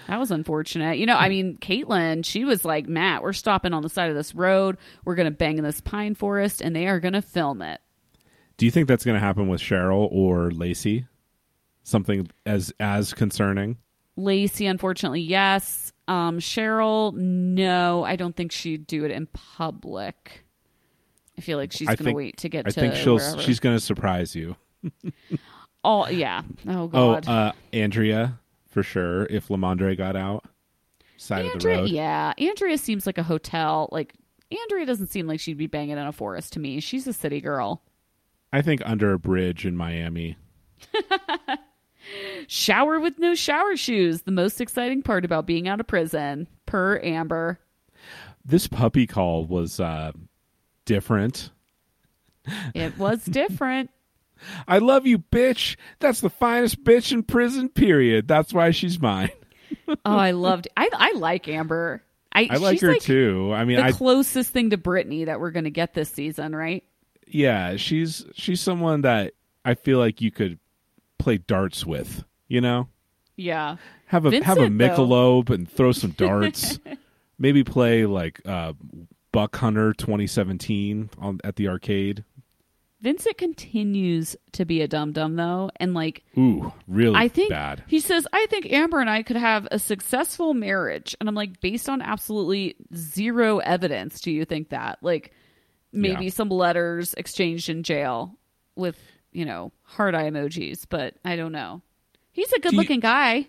that 0.06 0.18
was 0.20 0.30
unfortunate. 0.30 0.98
You 0.98 1.06
know, 1.06 1.16
I 1.16 1.28
mean, 1.28 1.56
Caitlin, 1.58 2.24
she 2.24 2.44
was 2.44 2.64
like, 2.64 2.88
Matt, 2.88 3.22
we're 3.22 3.32
stopping 3.32 3.72
on 3.72 3.82
the 3.82 3.88
side 3.88 4.10
of 4.10 4.16
this 4.16 4.34
road. 4.34 4.76
We're 5.04 5.14
going 5.14 5.26
to 5.30 5.36
bang 5.36 5.58
in 5.58 5.64
this 5.64 5.80
pine 5.80 6.14
forest 6.14 6.60
and 6.60 6.74
they 6.74 6.86
are 6.86 7.00
going 7.00 7.14
to 7.14 7.22
film 7.22 7.62
it. 7.62 7.80
Do 8.56 8.66
you 8.66 8.70
think 8.70 8.88
that's 8.88 9.04
going 9.04 9.14
to 9.14 9.20
happen 9.20 9.48
with 9.48 9.60
Cheryl 9.60 10.08
or 10.12 10.50
Lacey? 10.50 11.06
Something 11.82 12.28
as 12.46 12.72
as 12.80 13.12
concerning? 13.12 13.78
Lacey, 14.16 14.66
unfortunately, 14.66 15.20
yes. 15.20 15.92
Um, 16.06 16.38
Cheryl, 16.38 17.14
no, 17.14 18.04
I 18.04 18.16
don't 18.16 18.34
think 18.36 18.52
she'd 18.52 18.86
do 18.86 19.04
it 19.04 19.10
in 19.10 19.26
public. 19.26 20.44
I 21.36 21.40
feel 21.40 21.58
like 21.58 21.72
she's 21.72 21.88
I 21.88 21.92
going 21.92 21.96
to 21.98 22.04
think- 22.04 22.16
wait 22.16 22.36
to 22.38 22.48
get 22.48 22.66
I 22.66 22.70
to 22.70 22.80
think 22.80 22.94
she'll 22.94 23.16
wherever. 23.16 23.42
she's 23.42 23.58
going 23.60 23.76
to 23.76 23.80
surprise 23.80 24.36
you. 24.36 24.54
oh 25.84 26.08
yeah. 26.08 26.42
Oh 26.68 26.82
Oh, 26.84 26.88
god. 26.88 27.28
uh, 27.28 27.52
Andrea 27.72 28.38
for 28.68 28.82
sure. 28.82 29.24
If 29.26 29.48
Lamondre 29.48 29.96
got 29.96 30.14
out, 30.16 30.44
side 31.16 31.40
of 31.44 31.46
the 31.46 31.52
Andrea, 31.54 31.78
road. 31.78 31.90
yeah. 31.90 32.32
Andrea 32.38 32.78
seems 32.78 33.06
like 33.06 33.18
a 33.18 33.22
hotel. 33.22 33.88
Like 33.92 34.14
Andrea 34.50 34.86
doesn't 34.86 35.08
seem 35.08 35.26
like 35.26 35.40
she'd 35.40 35.58
be 35.58 35.66
banging 35.66 35.98
in 35.98 36.06
a 36.06 36.12
forest 36.12 36.52
to 36.54 36.60
me. 36.60 36.80
She's 36.80 37.06
a 37.06 37.12
city 37.12 37.40
girl. 37.40 37.82
I 38.54 38.62
think 38.62 38.82
under 38.84 39.12
a 39.12 39.18
bridge 39.18 39.66
in 39.66 39.76
Miami. 39.76 40.36
Shower 42.46 43.00
with 43.00 43.18
no 43.18 43.34
shower 43.34 43.76
shoes. 43.76 44.22
The 44.22 44.30
most 44.30 44.60
exciting 44.60 45.02
part 45.02 45.24
about 45.24 45.44
being 45.44 45.66
out 45.66 45.80
of 45.80 45.88
prison. 45.88 46.46
Per 46.64 47.00
Amber. 47.02 47.58
This 48.44 48.68
puppy 48.68 49.08
call 49.08 49.44
was 49.44 49.80
uh, 49.80 50.12
different. 50.84 51.50
It 52.76 52.96
was 52.96 53.24
different. 53.24 53.90
I 54.68 54.78
love 54.78 55.04
you, 55.04 55.18
bitch. 55.18 55.74
That's 55.98 56.20
the 56.20 56.30
finest 56.30 56.84
bitch 56.84 57.10
in 57.10 57.24
prison. 57.24 57.70
Period. 57.70 58.28
That's 58.28 58.54
why 58.54 58.70
she's 58.70 59.00
mine. 59.00 59.30
oh, 59.88 59.96
I 60.04 60.30
loved. 60.30 60.68
I 60.76 60.88
I 60.92 61.12
like 61.16 61.48
Amber. 61.48 62.04
I 62.32 62.46
I 62.52 62.56
like 62.58 62.80
her 62.82 62.92
like 62.92 63.00
too. 63.00 63.52
I 63.52 63.64
mean, 63.64 63.78
The 63.78 63.84
I 63.86 63.90
closest 63.90 64.50
thing 64.50 64.70
to 64.70 64.76
Brittany 64.76 65.24
that 65.24 65.40
we're 65.40 65.50
going 65.50 65.64
to 65.64 65.70
get 65.70 65.92
this 65.94 66.10
season, 66.10 66.54
right? 66.54 66.84
Yeah, 67.34 67.74
she's 67.76 68.24
she's 68.34 68.60
someone 68.60 69.00
that 69.02 69.32
I 69.64 69.74
feel 69.74 69.98
like 69.98 70.20
you 70.20 70.30
could 70.30 70.58
play 71.18 71.38
darts 71.38 71.84
with. 71.84 72.24
You 72.46 72.60
know, 72.60 72.88
Yeah. 73.36 73.76
have 74.06 74.24
a 74.26 74.30
have 74.44 74.58
a 74.58 74.60
Vincent, 74.62 74.78
though. 74.78 74.86
And 75.50 75.68
throw 75.68 75.92
some 75.92 76.10
darts. 76.16 76.78
Maybe 77.38 77.64
play 77.64 78.06
like 78.06 78.40
uh, 78.46 78.74
Buck 79.32 79.56
Hunter 79.56 79.92
2017 79.94 81.10
on 81.18 81.40
at 81.42 81.56
the 81.56 81.66
arcade. 81.68 82.22
Vincent 83.00 83.36
continues 83.36 84.34
to 84.52 84.64
be 84.64 84.80
a 84.80 84.88
dum 84.88 85.12
dum 85.12 85.34
though, 85.36 85.70
and 85.76 85.92
like 85.92 86.22
Ooh, 86.38 86.72
really 86.86 87.16
I 87.16 87.28
think 87.28 87.50
bad. 87.50 87.82
he 87.86 88.00
says, 88.00 88.26
I 88.32 88.46
think 88.46 88.72
Amber 88.72 89.00
and 89.00 89.10
I 89.10 89.22
could 89.22 89.36
have 89.36 89.68
a 89.70 89.78
successful 89.78 90.54
marriage. 90.54 91.14
And 91.20 91.28
I'm 91.28 91.34
like, 91.34 91.60
based 91.60 91.88
on 91.88 92.00
absolutely 92.00 92.76
zero 92.94 93.58
evidence, 93.58 94.20
do 94.22 94.30
you 94.30 94.44
think 94.46 94.70
that? 94.70 94.98
Like 95.02 95.32
maybe 95.94 96.24
Yeah. 96.24 96.30
some 96.30 96.48
letters 96.48 97.14
exchanged 97.14 97.68
in 97.68 97.82
jail 97.82 98.36
with, 98.76 98.98
you 99.32 99.44
know, 99.44 99.72
heart 99.82 100.14
eye 100.14 100.28
emojis, 100.30 100.84
but 100.88 101.14
I 101.24 101.36
don't 101.36 101.52
know. 101.52 101.82
He's 102.32 102.52
a 102.52 102.58
good 102.60 102.72
looking 102.74 103.00
guy. 103.00 103.46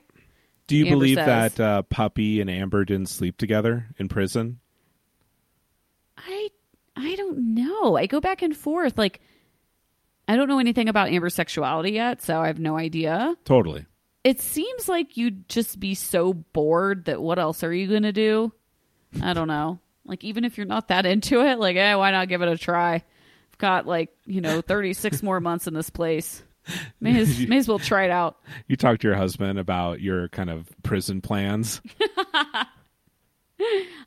Do 0.67 0.75
you 0.75 0.85
Amber 0.85 0.95
believe 0.95 1.17
says. 1.17 1.53
that 1.55 1.59
uh, 1.59 1.81
Puppy 1.83 2.41
and 2.41 2.49
Amber 2.49 2.85
didn't 2.85 3.09
sleep 3.09 3.37
together 3.37 3.87
in 3.97 4.07
prison? 4.07 4.59
I 6.17 6.49
I 6.95 7.15
don't 7.15 7.53
know. 7.55 7.97
I 7.97 8.05
go 8.05 8.19
back 8.21 8.41
and 8.41 8.55
forth. 8.55 8.97
Like 8.97 9.21
I 10.27 10.35
don't 10.35 10.47
know 10.47 10.59
anything 10.59 10.89
about 10.89 11.09
Amber's 11.09 11.35
sexuality 11.35 11.91
yet, 11.91 12.21
so 12.21 12.39
I 12.39 12.47
have 12.47 12.59
no 12.59 12.77
idea. 12.77 13.35
Totally. 13.45 13.85
It 14.23 14.41
seems 14.41 14.89
like 14.89 15.17
you'd 15.17 15.47
just 15.49 15.79
be 15.79 15.93
so 15.93 16.33
bored 16.33 17.05
that 17.05 17.21
what 17.21 17.37
else 17.37 17.63
are 17.63 17.73
you 17.73 17.87
going 17.87 18.03
to 18.03 18.11
do? 18.11 18.51
I 19.21 19.33
don't 19.33 19.47
know. 19.47 19.79
Like 20.05 20.23
even 20.23 20.45
if 20.45 20.57
you're 20.57 20.67
not 20.67 20.89
that 20.89 21.05
into 21.05 21.41
it, 21.41 21.59
like 21.59 21.75
eh, 21.75 21.95
why 21.95 22.11
not 22.11 22.27
give 22.29 22.41
it 22.41 22.47
a 22.47 22.57
try? 22.57 22.95
I've 22.95 23.57
got 23.57 23.87
like, 23.87 24.09
you 24.25 24.41
know, 24.41 24.61
36 24.67 25.23
more 25.23 25.39
months 25.39 25.67
in 25.67 25.73
this 25.73 25.89
place. 25.89 26.43
May 26.99 27.19
as, 27.19 27.39
may 27.47 27.57
as 27.57 27.67
well 27.67 27.79
try 27.79 28.05
it 28.05 28.11
out. 28.11 28.37
You 28.67 28.75
talked 28.75 29.01
to 29.01 29.07
your 29.07 29.17
husband 29.17 29.59
about 29.59 30.01
your 30.01 30.29
kind 30.29 30.49
of 30.49 30.67
prison 30.83 31.21
plans. 31.21 31.81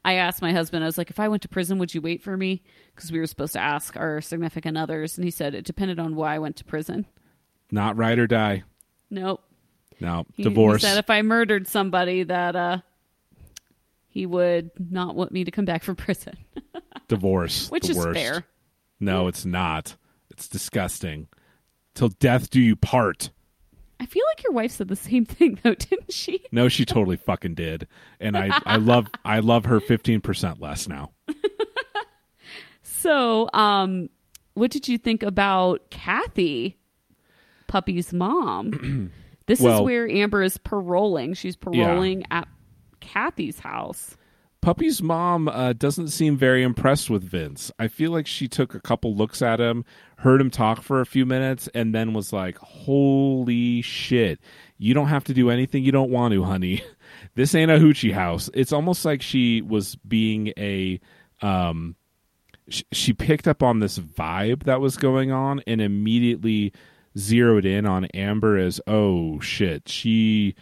I 0.04 0.14
asked 0.14 0.42
my 0.42 0.52
husband, 0.52 0.84
I 0.84 0.86
was 0.86 0.98
like, 0.98 1.10
if 1.10 1.18
I 1.18 1.28
went 1.28 1.42
to 1.42 1.48
prison, 1.48 1.78
would 1.78 1.94
you 1.94 2.00
wait 2.00 2.22
for 2.22 2.36
me? 2.36 2.62
Because 2.94 3.10
we 3.10 3.18
were 3.18 3.26
supposed 3.26 3.54
to 3.54 3.60
ask 3.60 3.96
our 3.96 4.20
significant 4.20 4.76
others. 4.76 5.16
And 5.16 5.24
he 5.24 5.30
said 5.30 5.54
it 5.54 5.64
depended 5.64 5.98
on 5.98 6.16
why 6.16 6.34
I 6.34 6.38
went 6.38 6.56
to 6.56 6.64
prison. 6.64 7.06
Not 7.70 7.96
ride 7.96 8.18
or 8.18 8.26
die. 8.26 8.64
Nope. 9.10 9.42
No, 10.00 10.26
He, 10.34 10.42
divorce. 10.44 10.82
He 10.82 10.88
said 10.88 10.98
if 10.98 11.10
I 11.10 11.22
murdered 11.22 11.66
somebody, 11.66 12.22
that 12.22 12.54
uh, 12.54 12.78
he 14.08 14.26
would 14.26 14.70
not 14.78 15.14
want 15.14 15.32
me 15.32 15.44
to 15.44 15.50
come 15.50 15.64
back 15.64 15.82
from 15.82 15.96
prison, 15.96 16.36
divorce. 17.08 17.70
which 17.70 17.88
is 17.88 17.96
worst. 17.96 18.18
fair. 18.18 18.44
No, 19.00 19.28
it's 19.28 19.44
not. 19.44 19.96
It's 20.30 20.48
disgusting. 20.48 21.28
Till 21.94 22.08
death 22.08 22.50
do 22.50 22.60
you 22.60 22.74
part. 22.76 23.30
I 24.00 24.06
feel 24.06 24.24
like 24.30 24.44
your 24.44 24.52
wife 24.52 24.70
said 24.72 24.88
the 24.88 24.96
same 24.96 25.24
thing 25.24 25.58
though, 25.62 25.74
didn't 25.78 26.12
she? 26.12 26.44
No, 26.52 26.68
she 26.68 26.84
totally 26.84 27.16
fucking 27.16 27.54
did. 27.54 27.88
And 28.20 28.36
I, 28.36 28.50
I 28.64 28.76
love 28.78 29.08
I 29.24 29.40
love 29.40 29.64
her 29.66 29.80
fifteen 29.80 30.20
percent 30.20 30.60
less 30.60 30.88
now. 30.88 31.12
So, 32.82 33.48
um, 33.52 34.08
what 34.54 34.72
did 34.72 34.88
you 34.88 34.98
think 34.98 35.22
about 35.22 35.88
Kathy, 35.90 36.76
Puppy's 37.68 38.12
mom? 38.12 39.12
this 39.46 39.60
is 39.60 39.80
where 39.80 40.08
Amber 40.10 40.42
is 40.42 40.58
paroling. 40.58 41.34
She's 41.34 41.54
paroling 41.54 42.24
at 42.32 42.48
Kathy's 43.00 43.60
house. 43.60 44.16
Puppy's 44.60 45.00
mom 45.00 45.48
uh, 45.48 45.72
doesn't 45.72 46.08
seem 46.08 46.36
very 46.36 46.62
impressed 46.62 47.08
with 47.08 47.22
Vince. 47.22 47.70
I 47.78 47.88
feel 47.88 48.10
like 48.10 48.26
she 48.26 48.48
took 48.48 48.74
a 48.74 48.80
couple 48.80 49.14
looks 49.14 49.40
at 49.40 49.60
him, 49.60 49.84
heard 50.18 50.40
him 50.40 50.50
talk 50.50 50.82
for 50.82 51.00
a 51.00 51.06
few 51.06 51.24
minutes, 51.24 51.68
and 51.74 51.94
then 51.94 52.12
was 52.12 52.32
like, 52.32 52.58
"Holy 52.58 53.82
shit! 53.82 54.40
You 54.76 54.94
don't 54.94 55.08
have 55.08 55.24
to 55.24 55.34
do 55.34 55.48
anything 55.50 55.84
you 55.84 55.92
don't 55.92 56.10
want 56.10 56.34
to, 56.34 56.44
honey. 56.44 56.82
This 57.34 57.54
ain't 57.54 57.70
a 57.70 57.78
hoochie 57.78 58.12
house." 58.12 58.50
It's 58.52 58.72
almost 58.72 59.04
like 59.04 59.22
she 59.22 59.62
was 59.62 59.96
being 59.96 60.52
a, 60.58 61.00
um, 61.40 61.94
sh- 62.68 62.82
she 62.92 63.12
picked 63.12 63.46
up 63.48 63.62
on 63.62 63.78
this 63.78 63.98
vibe 63.98 64.64
that 64.64 64.80
was 64.80 64.96
going 64.96 65.30
on 65.30 65.62
and 65.66 65.80
immediately 65.80 66.72
zeroed 67.16 67.64
in 67.64 67.86
on 67.86 68.06
Amber 68.06 68.58
as, 68.58 68.80
"Oh 68.86 69.38
shit, 69.40 69.88
she." 69.88 70.56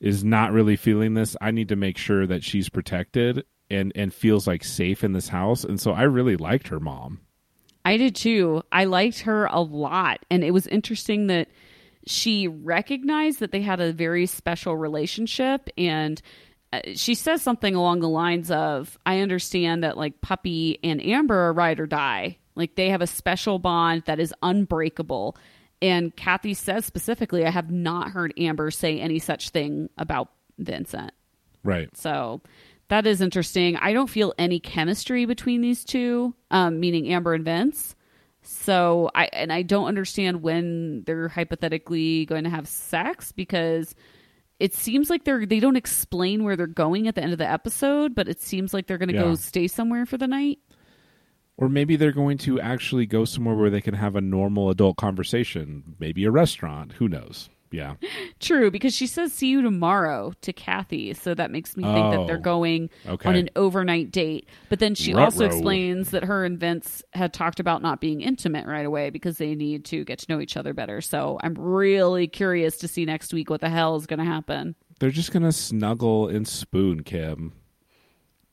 Is 0.00 0.24
not 0.24 0.52
really 0.52 0.76
feeling 0.76 1.14
this, 1.14 1.36
I 1.40 1.50
need 1.50 1.68
to 1.68 1.76
make 1.76 1.98
sure 1.98 2.26
that 2.26 2.42
she's 2.42 2.68
protected 2.68 3.44
and 3.70 3.92
and 3.94 4.12
feels 4.12 4.46
like 4.46 4.64
safe 4.64 5.04
in 5.04 5.12
this 5.12 5.28
house. 5.28 5.64
And 5.64 5.80
so 5.80 5.92
I 5.92 6.02
really 6.02 6.36
liked 6.36 6.68
her 6.68 6.80
mom. 6.80 7.20
I 7.84 7.96
did 7.96 8.14
too. 8.14 8.62
I 8.72 8.84
liked 8.84 9.20
her 9.20 9.46
a 9.46 9.60
lot. 9.60 10.24
And 10.30 10.44
it 10.44 10.50
was 10.50 10.66
interesting 10.66 11.28
that 11.28 11.48
she 12.06 12.48
recognized 12.48 13.40
that 13.40 13.52
they 13.52 13.62
had 13.62 13.80
a 13.80 13.92
very 13.92 14.26
special 14.26 14.76
relationship. 14.76 15.68
And 15.78 16.20
uh, 16.72 16.80
she 16.94 17.14
says 17.14 17.42
something 17.42 17.74
along 17.74 18.00
the 18.00 18.08
lines 18.08 18.50
of, 18.50 18.98
I 19.06 19.20
understand 19.20 19.82
that 19.84 19.96
like 19.96 20.20
Puppy 20.20 20.78
and 20.82 21.02
Amber 21.04 21.36
are 21.36 21.52
ride 21.52 21.80
or 21.80 21.86
die. 21.86 22.38
Like 22.54 22.74
they 22.74 22.90
have 22.90 23.02
a 23.02 23.06
special 23.06 23.58
bond 23.58 24.02
that 24.06 24.20
is 24.20 24.34
unbreakable. 24.42 25.36
And 25.82 26.14
Kathy 26.14 26.54
says 26.54 26.84
specifically, 26.84 27.46
I 27.46 27.50
have 27.50 27.70
not 27.70 28.10
heard 28.10 28.34
Amber 28.36 28.70
say 28.70 29.00
any 29.00 29.18
such 29.18 29.48
thing 29.50 29.88
about 29.96 30.28
Vincent. 30.58 31.12
Right. 31.64 31.94
So 31.96 32.42
that 32.88 33.06
is 33.06 33.20
interesting. 33.20 33.76
I 33.76 33.92
don't 33.92 34.10
feel 34.10 34.34
any 34.38 34.60
chemistry 34.60 35.24
between 35.24 35.60
these 35.62 35.84
two, 35.84 36.34
um, 36.50 36.80
meaning 36.80 37.08
Amber 37.12 37.32
and 37.34 37.44
Vince. 37.44 37.94
So 38.42 39.10
I 39.14 39.26
and 39.32 39.52
I 39.52 39.62
don't 39.62 39.86
understand 39.86 40.42
when 40.42 41.02
they're 41.04 41.28
hypothetically 41.28 42.24
going 42.26 42.44
to 42.44 42.50
have 42.50 42.66
sex 42.66 43.32
because 43.32 43.94
it 44.58 44.74
seems 44.74 45.08
like 45.10 45.24
they're 45.24 45.44
they 45.46 45.60
don't 45.60 45.76
explain 45.76 46.42
where 46.44 46.56
they're 46.56 46.66
going 46.66 47.06
at 47.06 47.14
the 47.14 47.22
end 47.22 47.32
of 47.32 47.38
the 47.38 47.50
episode, 47.50 48.14
but 48.14 48.28
it 48.28 48.40
seems 48.42 48.72
like 48.74 48.86
they're 48.86 48.98
going 48.98 49.10
to 49.10 49.14
Yeah. 49.14 49.22
go 49.22 49.34
stay 49.34 49.66
somewhere 49.68 50.06
for 50.06 50.16
the 50.18 50.26
night. 50.26 50.58
Or 51.56 51.68
maybe 51.68 51.96
they're 51.96 52.12
going 52.12 52.38
to 52.38 52.58
actually 52.60 53.04
go 53.06 53.24
somewhere 53.26 53.54
where 53.54 53.70
they 53.70 53.82
can 53.82 53.94
have 53.94 54.16
a 54.16 54.20
normal 54.20 54.70
adult 54.70 54.96
conversation, 54.96 55.96
maybe 55.98 56.24
a 56.24 56.30
restaurant, 56.30 56.92
who 56.92 57.06
knows. 57.08 57.50
Yeah. 57.70 57.94
True, 58.40 58.70
because 58.70 58.94
she 58.96 59.06
says 59.06 59.32
see 59.32 59.48
you 59.48 59.60
tomorrow 59.62 60.32
to 60.40 60.52
Kathy, 60.52 61.12
so 61.14 61.34
that 61.34 61.50
makes 61.52 61.76
me 61.76 61.84
think 61.84 62.10
that 62.12 62.20
Oh, 62.20 62.26
they're 62.26 62.38
going 62.38 62.88
okay. 63.06 63.28
on 63.28 63.36
an 63.36 63.50
overnight 63.56 64.10
date. 64.10 64.48
But 64.70 64.78
then 64.80 64.94
she 64.94 65.12
also 65.14 65.44
Ruh-roh. 65.44 65.54
explains 65.54 66.10
that 66.10 66.24
her 66.24 66.44
and 66.44 66.58
Vince 66.58 67.02
had 67.12 67.32
talked 67.34 67.60
about 67.60 67.82
not 67.82 68.00
being 68.00 68.22
intimate 68.22 68.66
right 68.66 68.86
away 68.86 69.10
because 69.10 69.36
they 69.38 69.54
need 69.54 69.84
to 69.86 70.04
get 70.04 70.18
to 70.20 70.26
know 70.32 70.40
each 70.40 70.56
other 70.56 70.72
better. 70.74 71.00
So 71.02 71.38
I'm 71.44 71.54
really 71.54 72.26
curious 72.26 72.78
to 72.78 72.88
see 72.88 73.04
next 73.04 73.32
week 73.34 73.50
what 73.50 73.60
the 73.60 73.68
hell 73.70 73.94
is 73.96 74.06
going 74.06 74.18
to 74.20 74.24
happen. 74.24 74.74
They're 74.98 75.10
just 75.10 75.30
going 75.32 75.44
to 75.44 75.52
snuggle 75.52 76.26
and 76.28 76.48
spoon 76.48 77.02
Kim. 77.04 77.52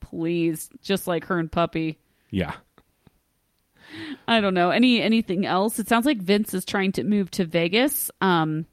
Please, 0.00 0.70
just 0.82 1.06
like 1.08 1.24
her 1.24 1.38
and 1.38 1.50
Puppy. 1.50 1.98
Yeah. 2.30 2.54
I 4.28 4.40
don't 4.40 4.54
know 4.54 4.70
any 4.70 5.00
anything 5.00 5.46
else. 5.46 5.78
It 5.78 5.88
sounds 5.88 6.06
like 6.06 6.18
Vince 6.18 6.54
is 6.54 6.64
trying 6.64 6.92
to 6.92 7.04
move 7.04 7.30
to 7.32 7.44
Vegas. 7.44 8.10
Um, 8.20 8.66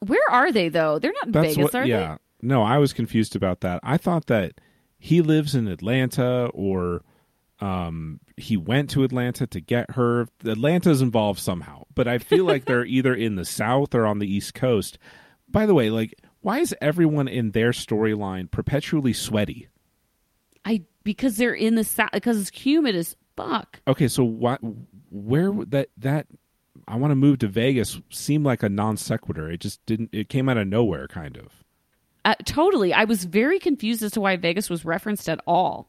where 0.00 0.30
are 0.30 0.52
they 0.52 0.68
though? 0.68 0.98
They're 0.98 1.12
not 1.12 1.26
in 1.26 1.32
That's 1.32 1.54
Vegas, 1.56 1.62
what 1.62 1.74
are 1.74 1.86
yeah. 1.86 2.16
No, 2.42 2.62
I 2.62 2.78
was 2.78 2.92
confused 2.92 3.36
about 3.36 3.60
that. 3.60 3.80
I 3.82 3.96
thought 3.96 4.26
that 4.26 4.54
he 4.98 5.20
lives 5.20 5.54
in 5.54 5.68
Atlanta 5.68 6.46
or 6.54 7.02
um 7.60 8.20
he 8.36 8.56
went 8.56 8.90
to 8.90 9.04
Atlanta 9.04 9.46
to 9.48 9.60
get 9.60 9.92
her. 9.92 10.28
Atlanta's 10.44 11.02
involved 11.02 11.40
somehow, 11.40 11.84
but 11.94 12.08
I 12.08 12.18
feel 12.18 12.44
like 12.44 12.64
they're 12.64 12.84
either 12.86 13.14
in 13.14 13.36
the 13.36 13.44
south 13.44 13.94
or 13.94 14.06
on 14.06 14.18
the 14.18 14.32
east 14.32 14.54
coast. 14.54 14.98
By 15.48 15.66
the 15.66 15.74
way, 15.74 15.90
like 15.90 16.14
why 16.40 16.60
is 16.60 16.74
everyone 16.80 17.28
in 17.28 17.50
their 17.50 17.70
storyline 17.70 18.50
perpetually 18.50 19.12
sweaty? 19.12 19.68
I 20.64 20.82
because 21.04 21.36
they're 21.36 21.54
in 21.54 21.74
the 21.74 21.84
south 21.84 22.10
because 22.12 22.40
it's 22.40 22.56
humid 22.56 22.94
as 22.94 23.16
fuck. 23.48 23.80
Okay, 23.86 24.08
so 24.08 24.24
what 24.24 24.60
where 25.10 25.52
that 25.66 25.88
that 25.98 26.26
I 26.86 26.96
want 26.96 27.10
to 27.12 27.16
move 27.16 27.38
to 27.40 27.48
Vegas 27.48 28.00
seemed 28.10 28.44
like 28.44 28.62
a 28.62 28.68
non 28.68 28.96
sequitur. 28.96 29.50
It 29.50 29.60
just 29.60 29.84
didn't. 29.86 30.10
It 30.12 30.28
came 30.28 30.48
out 30.48 30.56
of 30.56 30.66
nowhere, 30.66 31.08
kind 31.08 31.36
of. 31.36 31.64
Uh, 32.24 32.34
totally. 32.44 32.92
I 32.92 33.04
was 33.04 33.24
very 33.24 33.58
confused 33.58 34.02
as 34.02 34.12
to 34.12 34.20
why 34.20 34.36
Vegas 34.36 34.68
was 34.68 34.84
referenced 34.84 35.28
at 35.28 35.40
all. 35.46 35.88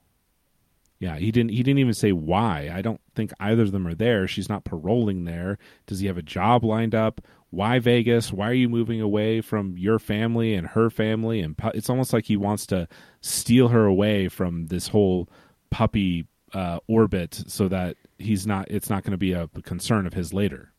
Yeah, 1.00 1.18
he 1.18 1.32
didn't. 1.32 1.52
He 1.52 1.64
didn't 1.64 1.80
even 1.80 1.94
say 1.94 2.12
why. 2.12 2.70
I 2.72 2.82
don't 2.82 3.02
think 3.16 3.32
either 3.40 3.64
of 3.64 3.72
them 3.72 3.88
are 3.88 3.96
there. 3.96 4.28
She's 4.28 4.50
not 4.50 4.64
paroling 4.64 5.26
there. 5.26 5.58
Does 5.88 6.00
he 6.00 6.08
have 6.08 6.18
a 6.18 6.24
job 6.24 6.64
lined 6.64 6.94
up? 6.94 7.22
Why 7.50 7.80
Vegas? 7.80 8.32
Why 8.32 8.50
are 8.50 8.54
you 8.54 8.70
moving 8.70 9.02
away 9.02 9.42
from 9.42 9.78
your 9.78 10.00
family 10.00 10.54
and 10.54 10.68
her 10.68 10.90
family? 10.90 11.42
And 11.42 11.58
pu- 11.58 11.72
it's 11.74 11.90
almost 11.90 12.14
like 12.14 12.26
he 12.26 12.38
wants 12.38 12.66
to 12.68 12.88
steal 13.20 13.70
her 13.70 13.86
away 13.86 14.28
from 14.30 14.68
this 14.68 14.90
whole 14.90 15.28
puppy 15.72 16.28
uh, 16.54 16.80
orbit, 16.88 17.44
so 17.48 17.68
that 17.68 17.98
he's 18.18 18.46
not. 18.48 18.70
It's 18.70 18.90
not 18.90 19.04
going 19.04 19.12
to 19.12 19.18
be 19.18 19.34
a 19.34 19.48
concern 19.64 20.06
of 20.06 20.14
his 20.14 20.34
later. 20.34 20.72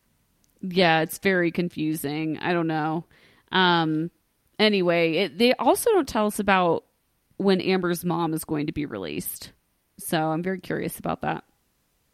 Yeah, 0.61 1.01
it's 1.01 1.17
very 1.17 1.51
confusing. 1.51 2.39
I 2.39 2.53
don't 2.53 2.67
know. 2.67 3.05
Um, 3.51 4.11
anyway, 4.59 5.13
it, 5.13 5.37
they 5.37 5.53
also 5.53 5.91
don't 5.91 6.07
tell 6.07 6.27
us 6.27 6.39
about 6.39 6.85
when 7.37 7.61
Amber's 7.61 8.05
mom 8.05 8.33
is 8.33 8.45
going 8.45 8.67
to 8.67 8.73
be 8.73 8.85
released. 8.85 9.51
So 9.99 10.17
I'm 10.17 10.41
very 10.41 10.59
curious 10.59 10.99
about 10.99 11.21
that. 11.21 11.43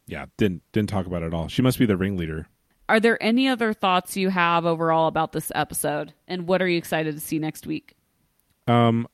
Yeah, 0.08 0.26
didn't 0.38 0.64
didn't 0.72 0.90
talk 0.90 1.06
about 1.06 1.22
it 1.22 1.28
at 1.28 1.34
all. 1.34 1.48
She 1.48 1.62
must 1.62 1.78
be 1.78 1.86
the 1.86 1.98
ringleader. 1.98 2.48
Are 2.90 3.00
there 3.00 3.22
any 3.22 3.48
other 3.48 3.72
thoughts 3.74 4.18
you 4.18 4.30
have 4.30 4.66
overall 4.66 5.08
about 5.08 5.32
this 5.32 5.52
episode? 5.54 6.14
And 6.28 6.48
what 6.48 6.62
are 6.62 6.68
you 6.68 6.80
excited 6.80 7.14
to 7.14 7.22
see 7.22 7.38
next 7.38 7.68
week? 7.68 7.94
Um, 8.68 9.08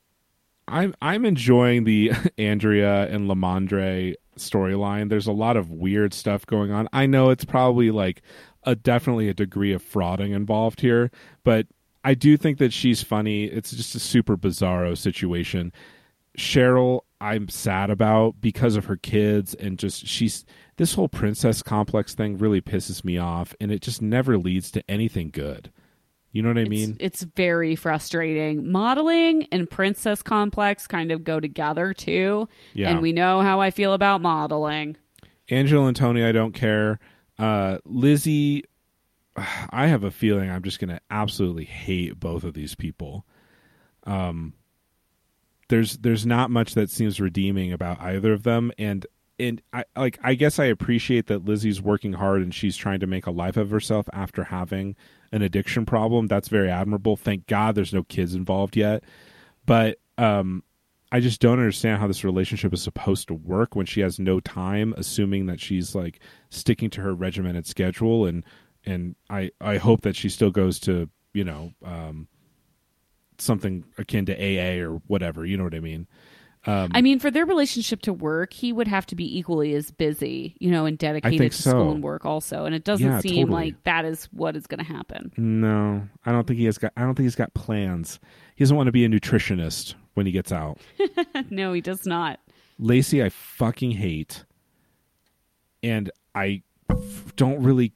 I'm 0.66 0.94
I'm 1.02 1.26
enjoying 1.26 1.84
the 1.84 2.12
Andrea 2.38 3.06
and 3.08 3.28
Lamondre 3.28 4.14
storyline. 4.36 5.08
There's 5.08 5.26
a 5.26 5.32
lot 5.32 5.56
of 5.56 5.70
weird 5.70 6.14
stuff 6.14 6.46
going 6.46 6.70
on. 6.72 6.88
I 6.92 7.06
know 7.06 7.30
it's 7.30 7.44
probably 7.44 7.90
like 7.90 8.22
a 8.64 8.74
definitely 8.74 9.28
a 9.28 9.34
degree 9.34 9.72
of 9.72 9.82
frauding 9.82 10.34
involved 10.34 10.80
here, 10.80 11.10
but 11.44 11.66
I 12.04 12.14
do 12.14 12.36
think 12.36 12.58
that 12.58 12.72
she's 12.72 13.02
funny. 13.02 13.44
It's 13.44 13.72
just 13.72 13.94
a 13.94 14.00
super 14.00 14.36
bizarro 14.36 14.96
situation. 14.96 15.72
Cheryl, 16.38 17.00
I'm 17.20 17.48
sad 17.48 17.90
about 17.90 18.40
because 18.40 18.76
of 18.76 18.84
her 18.86 18.96
kids 18.96 19.54
and 19.54 19.78
just 19.78 20.06
she's 20.06 20.44
this 20.76 20.94
whole 20.94 21.08
princess 21.08 21.62
complex 21.62 22.14
thing 22.14 22.36
really 22.38 22.60
pisses 22.60 23.04
me 23.04 23.18
off 23.18 23.54
and 23.60 23.72
it 23.72 23.80
just 23.80 24.02
never 24.02 24.36
leads 24.36 24.70
to 24.72 24.90
anything 24.90 25.30
good. 25.30 25.72
You 26.36 26.42
know 26.42 26.48
what 26.50 26.58
I 26.58 26.62
It's, 26.62 26.68
mean? 26.70 26.96
it's 27.00 27.22
very 27.22 27.76
frustrating. 27.76 28.70
Modeling 28.70 29.48
and 29.50 29.70
princess 29.70 30.22
complex 30.22 30.86
kind 30.86 31.10
of 31.10 31.24
go 31.24 31.40
together 31.40 31.94
too. 31.94 32.46
Yeah. 32.74 32.90
And 32.90 33.00
we 33.00 33.14
know 33.14 33.40
how 33.40 33.62
I 33.62 33.70
feel 33.70 33.94
about 33.94 34.20
modeling. 34.20 34.98
Angela 35.48 35.86
and 35.86 35.96
Tony, 35.96 36.22
I 36.22 36.32
don't 36.32 36.52
care. 36.52 36.98
Uh, 37.38 37.78
Lizzie, 37.86 38.64
I 39.70 39.86
have 39.86 40.04
a 40.04 40.10
feeling 40.10 40.50
I'm 40.50 40.62
just 40.62 40.78
going 40.78 40.90
to 40.90 41.00
absolutely 41.10 41.64
hate 41.64 42.20
both 42.20 42.44
of 42.44 42.52
these 42.52 42.74
people. 42.74 43.24
Um, 44.04 44.52
there's 45.68 45.96
there's 45.96 46.26
not 46.26 46.50
much 46.50 46.74
that 46.74 46.90
seems 46.90 47.18
redeeming 47.18 47.72
about 47.72 47.98
either 48.02 48.34
of 48.34 48.42
them, 48.42 48.72
and 48.76 49.06
and 49.38 49.62
I 49.72 49.84
like 49.96 50.18
I 50.22 50.34
guess 50.34 50.58
I 50.58 50.66
appreciate 50.66 51.28
that 51.28 51.46
Lizzie's 51.46 51.80
working 51.80 52.12
hard 52.12 52.42
and 52.42 52.54
she's 52.54 52.76
trying 52.76 53.00
to 53.00 53.06
make 53.06 53.26
a 53.26 53.30
life 53.30 53.56
of 53.56 53.70
herself 53.70 54.06
after 54.12 54.44
having 54.44 54.96
an 55.32 55.42
addiction 55.42 55.86
problem. 55.86 56.26
That's 56.26 56.48
very 56.48 56.70
admirable. 56.70 57.16
Thank 57.16 57.46
God 57.46 57.74
there's 57.74 57.94
no 57.94 58.04
kids 58.04 58.34
involved 58.34 58.76
yet, 58.76 59.04
but 59.64 59.98
um, 60.18 60.62
I 61.12 61.20
just 61.20 61.40
don't 61.40 61.58
understand 61.58 62.00
how 62.00 62.06
this 62.06 62.24
relationship 62.24 62.72
is 62.72 62.82
supposed 62.82 63.28
to 63.28 63.34
work 63.34 63.76
when 63.76 63.86
she 63.86 64.00
has 64.00 64.18
no 64.18 64.40
time, 64.40 64.94
assuming 64.96 65.46
that 65.46 65.60
she's 65.60 65.94
like 65.94 66.20
sticking 66.50 66.90
to 66.90 67.00
her 67.00 67.14
regimented 67.14 67.66
schedule 67.66 68.26
and 68.26 68.44
and 68.84 69.16
I 69.28 69.50
I 69.60 69.76
hope 69.78 70.02
that 70.02 70.16
she 70.16 70.28
still 70.28 70.50
goes 70.50 70.78
to 70.80 71.08
you 71.34 71.44
know 71.44 71.72
um, 71.84 72.28
something 73.38 73.84
akin 73.98 74.26
to 74.26 74.34
AA 74.34 74.82
or 74.82 75.02
whatever. 75.06 75.44
You 75.44 75.56
know 75.56 75.64
what 75.64 75.74
I 75.74 75.80
mean? 75.80 76.06
Um, 76.66 76.90
I 76.94 77.00
mean, 77.00 77.18
for 77.20 77.30
their 77.30 77.46
relationship 77.46 78.02
to 78.02 78.12
work, 78.12 78.52
he 78.52 78.72
would 78.72 78.88
have 78.88 79.06
to 79.06 79.14
be 79.14 79.38
equally 79.38 79.74
as 79.74 79.90
busy, 79.92 80.56
you 80.58 80.70
know, 80.70 80.84
and 80.84 80.98
dedicated 80.98 81.52
to 81.52 81.62
so. 81.62 81.70
school 81.70 81.92
and 81.92 82.02
work 82.02 82.24
also. 82.26 82.64
And 82.64 82.74
it 82.74 82.82
doesn't 82.84 83.06
Yeah, 83.06 83.20
seem 83.20 83.46
totally. 83.46 83.66
like 83.66 83.82
that 83.84 84.04
is 84.04 84.24
what 84.32 84.56
is 84.56 84.66
going 84.66 84.78
to 84.84 84.84
happen. 84.92 85.32
no, 85.36 86.08
I 86.24 86.32
don't 86.32 86.46
think 86.46 86.58
he 86.58 86.66
has 86.66 86.78
got. 86.78 86.92
I 86.96 87.02
don't 87.02 87.14
think 87.14 87.24
he's 87.26 87.36
got 87.36 87.54
plans. 87.54 88.18
He 88.56 88.64
doesn't 88.64 88.76
want 88.76 88.86
to 88.88 88.92
be 88.92 89.04
a 89.04 89.08
nutritionist 89.08 89.94
when 90.14 90.26
he 90.26 90.32
gets 90.32 90.50
out. 90.50 90.78
no, 91.50 91.72
he 91.72 91.80
does 91.80 92.04
not. 92.06 92.40
Lacey, 92.78 93.22
I 93.22 93.28
fucking 93.28 93.92
hate, 93.92 94.44
and 95.82 96.10
I 96.34 96.62
f- 96.90 97.34
don't 97.36 97.62
really 97.62 97.92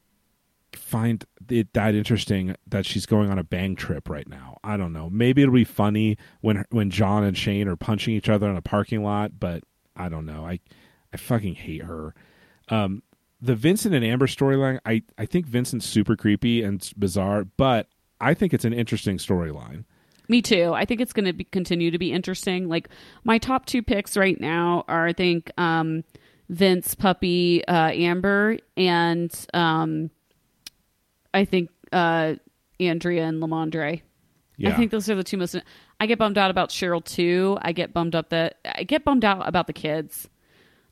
find 0.72 1.24
it 1.52 1.72
that 1.74 1.94
interesting 1.94 2.54
that 2.66 2.86
she's 2.86 3.06
going 3.06 3.30
on 3.30 3.38
a 3.38 3.44
bang 3.44 3.76
trip 3.76 4.08
right 4.08 4.28
now. 4.28 4.58
I 4.62 4.76
don't 4.76 4.92
know. 4.92 5.10
Maybe 5.10 5.42
it'll 5.42 5.54
be 5.54 5.64
funny 5.64 6.16
when 6.40 6.64
when 6.70 6.90
John 6.90 7.24
and 7.24 7.36
Shane 7.36 7.68
are 7.68 7.76
punching 7.76 8.14
each 8.14 8.28
other 8.28 8.48
in 8.48 8.56
a 8.56 8.62
parking 8.62 9.02
lot, 9.02 9.38
but 9.38 9.62
I 9.96 10.08
don't 10.08 10.26
know. 10.26 10.46
I 10.46 10.60
I 11.12 11.16
fucking 11.16 11.54
hate 11.54 11.82
her. 11.82 12.14
Um, 12.68 13.02
the 13.40 13.54
Vincent 13.54 13.94
and 13.94 14.04
Amber 14.04 14.26
storyline, 14.26 14.78
I 14.84 15.02
I 15.18 15.26
think 15.26 15.46
Vincent's 15.46 15.86
super 15.86 16.16
creepy 16.16 16.62
and 16.62 16.88
bizarre, 16.98 17.44
but 17.44 17.88
I 18.20 18.34
think 18.34 18.52
it's 18.52 18.64
an 18.64 18.72
interesting 18.72 19.18
storyline. 19.18 19.84
Me 20.28 20.40
too. 20.42 20.72
I 20.74 20.84
think 20.84 21.00
it's 21.00 21.12
going 21.12 21.36
to 21.36 21.44
continue 21.44 21.90
to 21.90 21.98
be 21.98 22.12
interesting. 22.12 22.68
Like 22.68 22.88
my 23.24 23.38
top 23.38 23.66
two 23.66 23.82
picks 23.82 24.16
right 24.16 24.40
now 24.40 24.84
are, 24.86 25.08
I 25.08 25.12
think, 25.12 25.50
um, 25.58 26.04
Vince, 26.48 26.94
Puppy, 26.94 27.64
uh, 27.66 27.90
Amber, 27.90 28.58
and 28.76 29.32
um, 29.54 30.10
I 31.32 31.44
think 31.44 31.70
uh, 31.92 32.34
Andrea 32.78 33.24
and 33.24 33.42
Lamondre. 33.42 34.02
Yeah. 34.56 34.70
I 34.70 34.76
think 34.76 34.90
those 34.90 35.08
are 35.08 35.14
the 35.14 35.24
two 35.24 35.36
most. 35.36 35.56
I 36.00 36.06
get 36.06 36.18
bummed 36.18 36.36
out 36.38 36.50
about 36.50 36.68
Cheryl 36.68 37.04
too. 37.04 37.58
I 37.62 37.72
get 37.72 37.92
bummed 37.94 38.14
up 38.14 38.28
that 38.30 38.58
I 38.64 38.84
get 38.84 39.04
bummed 39.04 39.24
out 39.24 39.48
about 39.48 39.66
the 39.66 39.72
kids. 39.72 40.28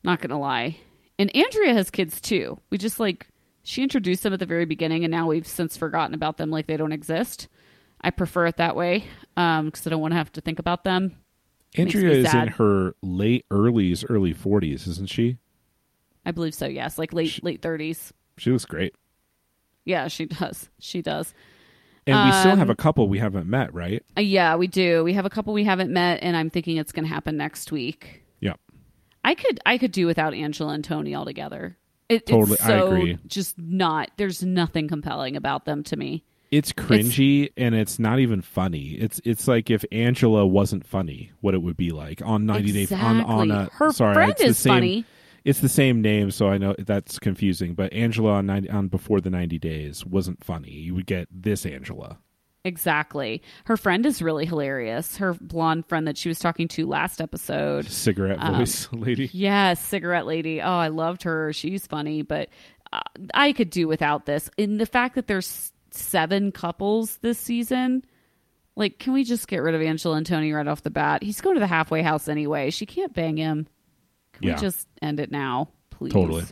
Not 0.05 0.21
gonna 0.21 0.39
lie, 0.39 0.79
and 1.19 1.35
Andrea 1.37 1.75
has 1.75 1.91
kids 1.91 2.21
too. 2.21 2.59
We 2.71 2.79
just 2.79 2.99
like 2.99 3.27
she 3.63 3.83
introduced 3.83 4.23
them 4.23 4.33
at 4.33 4.39
the 4.39 4.47
very 4.47 4.65
beginning, 4.65 5.05
and 5.05 5.11
now 5.11 5.27
we've 5.27 5.47
since 5.47 5.77
forgotten 5.77 6.15
about 6.15 6.39
them, 6.39 6.51
like 6.51 6.67
they 6.67 6.77
don't 6.79 6.93
exist. 6.93 7.49
I 8.01 8.11
prefer 8.11 8.47
it 8.47 8.57
that 8.57 8.77
way 8.77 9.05
because 9.35 9.87
I 9.87 9.91
don't 9.91 10.01
want 10.01 10.13
to 10.13 10.17
have 10.19 10.33
to 10.33 10.41
think 10.41 10.59
about 10.59 10.85
them. 10.85 11.17
Andrea 11.77 12.11
is 12.11 12.31
sad. 12.31 12.47
in 12.47 12.53
her 12.55 12.95
late 13.03 13.45
earlies, 13.51 14.05
early 14.09 14.33
forties, 14.33 14.87
isn't 14.87 15.11
she? 15.11 15.37
I 16.25 16.31
believe 16.31 16.55
so. 16.55 16.67
Yes, 16.67 16.97
like 16.97 17.13
late 17.13 17.43
late 17.45 17.61
thirties. 17.61 18.13
She 18.39 18.51
looks 18.51 18.65
great. 18.65 18.95
Yeah, 19.89 20.09
she 20.09 20.27
does. 20.41 20.69
She 20.79 21.01
does. 21.03 21.33
And 22.07 22.27
we 22.31 22.33
still 22.39 22.53
Um, 22.53 22.59
have 22.59 22.71
a 22.71 22.75
couple 22.77 23.09
we 23.09 23.19
haven't 23.19 23.47
met, 23.47 23.75
right? 23.75 24.03
Uh, 24.17 24.21
yeah, 24.21 24.57
we 24.57 24.67
do. 24.67 25.03
We 25.05 25.13
have 25.15 25.27
a 25.27 25.31
couple 25.31 25.53
we 25.53 25.65
haven't 25.65 25.91
met, 25.91 26.21
and 26.23 26.37
I'm 26.37 26.49
thinking 26.51 26.77
it's 26.77 26.93
going 26.93 27.05
to 27.07 27.13
happen 27.13 27.37
next 27.37 27.71
week. 27.73 28.23
Yeah. 28.41 28.55
I 29.25 29.35
could 29.35 29.61
I 29.67 29.77
could 29.79 29.93
do 29.93 30.07
without 30.07 30.33
Angela 30.35 30.73
and 30.75 30.85
Tony 30.85 31.15
altogether. 31.15 31.77
It, 32.09 32.25
Totally, 32.27 32.55
it's 32.55 32.65
I 32.65 32.73
agree. 32.79 33.19
just 33.27 33.59
not. 33.59 34.11
There's 34.17 34.43
nothing 34.43 34.89
compelling 34.89 35.37
about 35.37 35.67
them 35.67 35.83
to 35.85 35.97
me. 35.97 36.25
It's 36.51 36.73
cringy 36.73 37.51
and 37.59 37.75
it's 37.75 37.99
not 37.99 38.21
even 38.21 38.41
funny. 38.41 38.93
It's 38.99 39.21
it's 39.27 39.47
like 39.47 39.69
if 39.71 39.85
Angela 39.93 40.47
wasn't 40.47 40.87
funny, 40.87 41.33
what 41.43 41.53
it 41.53 41.59
would 41.61 41.77
be 41.77 41.91
like 41.91 42.23
on 42.25 42.47
90 42.47 42.73
Day 42.87 42.95
on 42.97 43.21
on 43.21 43.51
a 43.51 43.65
Her 43.75 43.93
sorry, 43.93 44.15
friend 44.15 44.31
it's 44.33 44.43
is 44.43 44.59
same, 44.59 44.73
funny. 44.73 45.05
It's 45.45 45.61
the 45.61 45.69
same 45.69 46.03
name, 46.03 46.31
so 46.31 46.49
I 46.49 46.59
know 46.59 46.75
that's 46.79 47.19
confusing. 47.19 47.75
But 47.75 47.93
Angela 47.93 48.33
on 48.33 48.47
90, 48.47 48.71
on 48.71 48.89
before 48.89 49.21
the 49.21 49.31
90 49.31 49.59
days 49.59 50.05
wasn't 50.05 50.43
funny. 50.45 50.71
You 50.73 50.95
would 50.95 51.07
get 51.07 51.29
this 51.31 51.65
Angela. 51.65 52.19
Exactly. 52.65 53.41
Her 53.65 53.77
friend 53.77 54.05
is 54.05 54.21
really 54.21 54.45
hilarious. 54.45 55.17
Her 55.17 55.35
blonde 55.35 55.87
friend 55.87 56.07
that 56.07 56.19
she 56.19 56.29
was 56.29 56.39
talking 56.39 56.69
to 56.69 56.87
last 56.87 57.21
episode. 57.21 57.87
Cigarette 57.87 58.39
Um, 58.41 58.57
voice 58.57 58.89
lady. 58.93 59.31
Yes, 59.33 59.81
cigarette 59.83 60.27
lady. 60.27 60.61
Oh, 60.61 60.71
I 60.77 60.89
loved 60.89 61.23
her. 61.23 61.53
She's 61.53 61.87
funny, 61.87 62.23
but 62.23 62.49
uh, 62.93 63.01
I 63.33 63.53
could 63.53 63.71
do 63.71 63.89
without 63.89 64.27
this. 64.27 64.51
In 64.59 64.77
the 64.79 64.87
fact 64.87 65.15
that 65.15 65.29
there's 65.29 65.73
seven 65.93 66.53
couples 66.53 67.17
this 67.19 67.39
season, 67.39 68.05
like, 68.77 68.99
can 68.99 69.13
we 69.13 69.25
just 69.25 69.49
get 69.49 69.63
rid 69.63 69.75
of 69.75 69.81
Angela 69.81 70.17
and 70.17 70.27
Tony 70.27 70.53
right 70.53 70.67
off 70.69 70.83
the 70.83 70.91
bat? 70.91 71.23
He's 71.23 71.41
going 71.41 71.57
to 71.57 71.61
the 71.61 71.67
halfway 71.67 72.03
house 72.03 72.29
anyway. 72.29 72.71
She 72.71 72.87
can't 72.87 73.15
bang 73.15 73.37
him. 73.37 73.67
Can 74.39 74.49
Yeah. 74.49 74.55
we 74.57 74.61
just 74.61 74.89
end 75.03 75.21
it 75.21 75.31
now, 75.31 75.69
please? 75.91 76.13
Totally. 76.13 76.45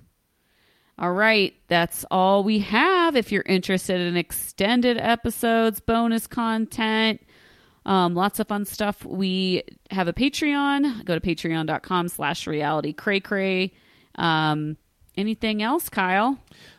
All 0.98 1.12
right, 1.12 1.54
that's 1.68 2.04
all 2.10 2.42
we 2.42 2.60
have. 2.60 3.16
If 3.16 3.30
you're 3.30 3.42
interested 3.46 4.00
in 4.00 4.16
extended 4.16 4.96
episodes, 4.96 5.78
bonus 5.78 6.26
content, 6.26 7.20
um, 7.84 8.14
lots 8.14 8.40
of 8.40 8.48
fun 8.48 8.64
stuff, 8.64 9.04
we 9.04 9.62
have 9.90 10.08
a 10.08 10.14
Patreon. 10.14 11.04
Go 11.04 11.18
to 11.18 11.20
patreon.com 11.20 12.08
slash 12.08 12.46
reality 12.46 12.92
cray 12.94 13.20
cray. 13.20 13.72
Um, 14.14 14.78
anything 15.18 15.62
else, 15.62 15.90
Kyle? 15.90 16.38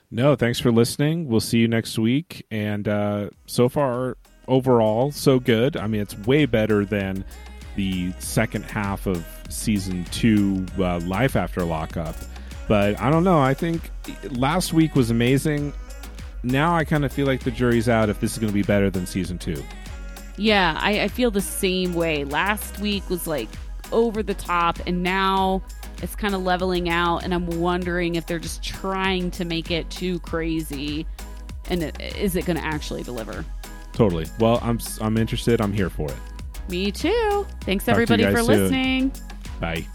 No, 0.09 0.35
thanks 0.35 0.59
for 0.59 0.71
listening. 0.71 1.27
We'll 1.27 1.39
see 1.39 1.59
you 1.59 1.67
next 1.67 1.99
week. 1.99 2.45
And 2.49 2.87
uh, 2.87 3.29
so 3.45 3.69
far, 3.69 4.17
overall, 4.47 5.11
so 5.11 5.39
good. 5.39 5.77
I 5.77 5.85
mean, 5.85 6.01
it's 6.01 6.17
way 6.17 6.45
better 6.47 6.85
than 6.85 7.23
the 7.77 8.11
second 8.19 8.63
half 8.63 9.05
of 9.07 9.25
season 9.47 10.03
two, 10.11 10.65
uh, 10.77 10.99
Life 11.01 11.37
After 11.37 11.63
Lockup. 11.63 12.15
But 12.67 12.99
I 12.99 13.09
don't 13.09 13.23
know. 13.23 13.39
I 13.39 13.53
think 13.53 13.89
last 14.31 14.73
week 14.73 14.95
was 14.95 15.09
amazing. 15.09 15.71
now 16.43 16.75
I 16.75 16.83
kind 16.83 17.05
of 17.05 17.13
feel 17.13 17.25
like 17.25 17.43
the 17.45 17.51
jury's 17.51 17.87
out 17.87 18.09
if 18.09 18.19
this 18.19 18.33
is 18.33 18.39
going 18.39 18.49
to 18.49 18.53
be 18.53 18.63
better 18.63 18.89
than 18.89 19.05
season 19.05 19.37
two. 19.37 19.63
Yeah, 20.35 20.77
I, 20.81 21.03
I 21.03 21.07
feel 21.07 21.31
the 21.31 21.39
same 21.39 21.93
way. 21.93 22.25
Last 22.25 22.79
week 22.79 23.09
was 23.09 23.25
like 23.25 23.47
over 23.91 24.21
the 24.21 24.33
top, 24.33 24.79
and 24.85 25.01
now 25.01 25.63
it's 26.03 26.15
kind 26.15 26.35
of 26.35 26.43
leveling 26.43 26.89
out. 26.89 27.23
And 27.23 27.33
I'm 27.33 27.47
wondering 27.47 28.15
if 28.15 28.25
they're 28.25 28.37
just 28.37 28.61
trying 28.63 29.31
to 29.31 29.45
make 29.45 29.71
it 29.71 29.89
too 29.89 30.19
crazy, 30.19 31.07
and 31.69 31.83
it, 31.83 31.99
is 32.17 32.35
it 32.35 32.45
going 32.45 32.57
to 32.57 32.65
actually 32.65 33.03
deliver? 33.03 33.45
Totally. 33.93 34.27
Well, 34.39 34.59
I'm 34.61 34.79
I'm 35.01 35.17
interested. 35.17 35.61
I'm 35.61 35.73
here 35.73 35.89
for 35.89 36.09
it. 36.09 36.17
Me 36.69 36.91
too. 36.91 37.45
Thanks, 37.61 37.85
Talk 37.85 37.93
everybody, 37.93 38.23
to 38.23 38.31
for 38.31 38.43
soon. 38.43 38.47
listening. 38.47 39.11
Bye. 39.59 39.85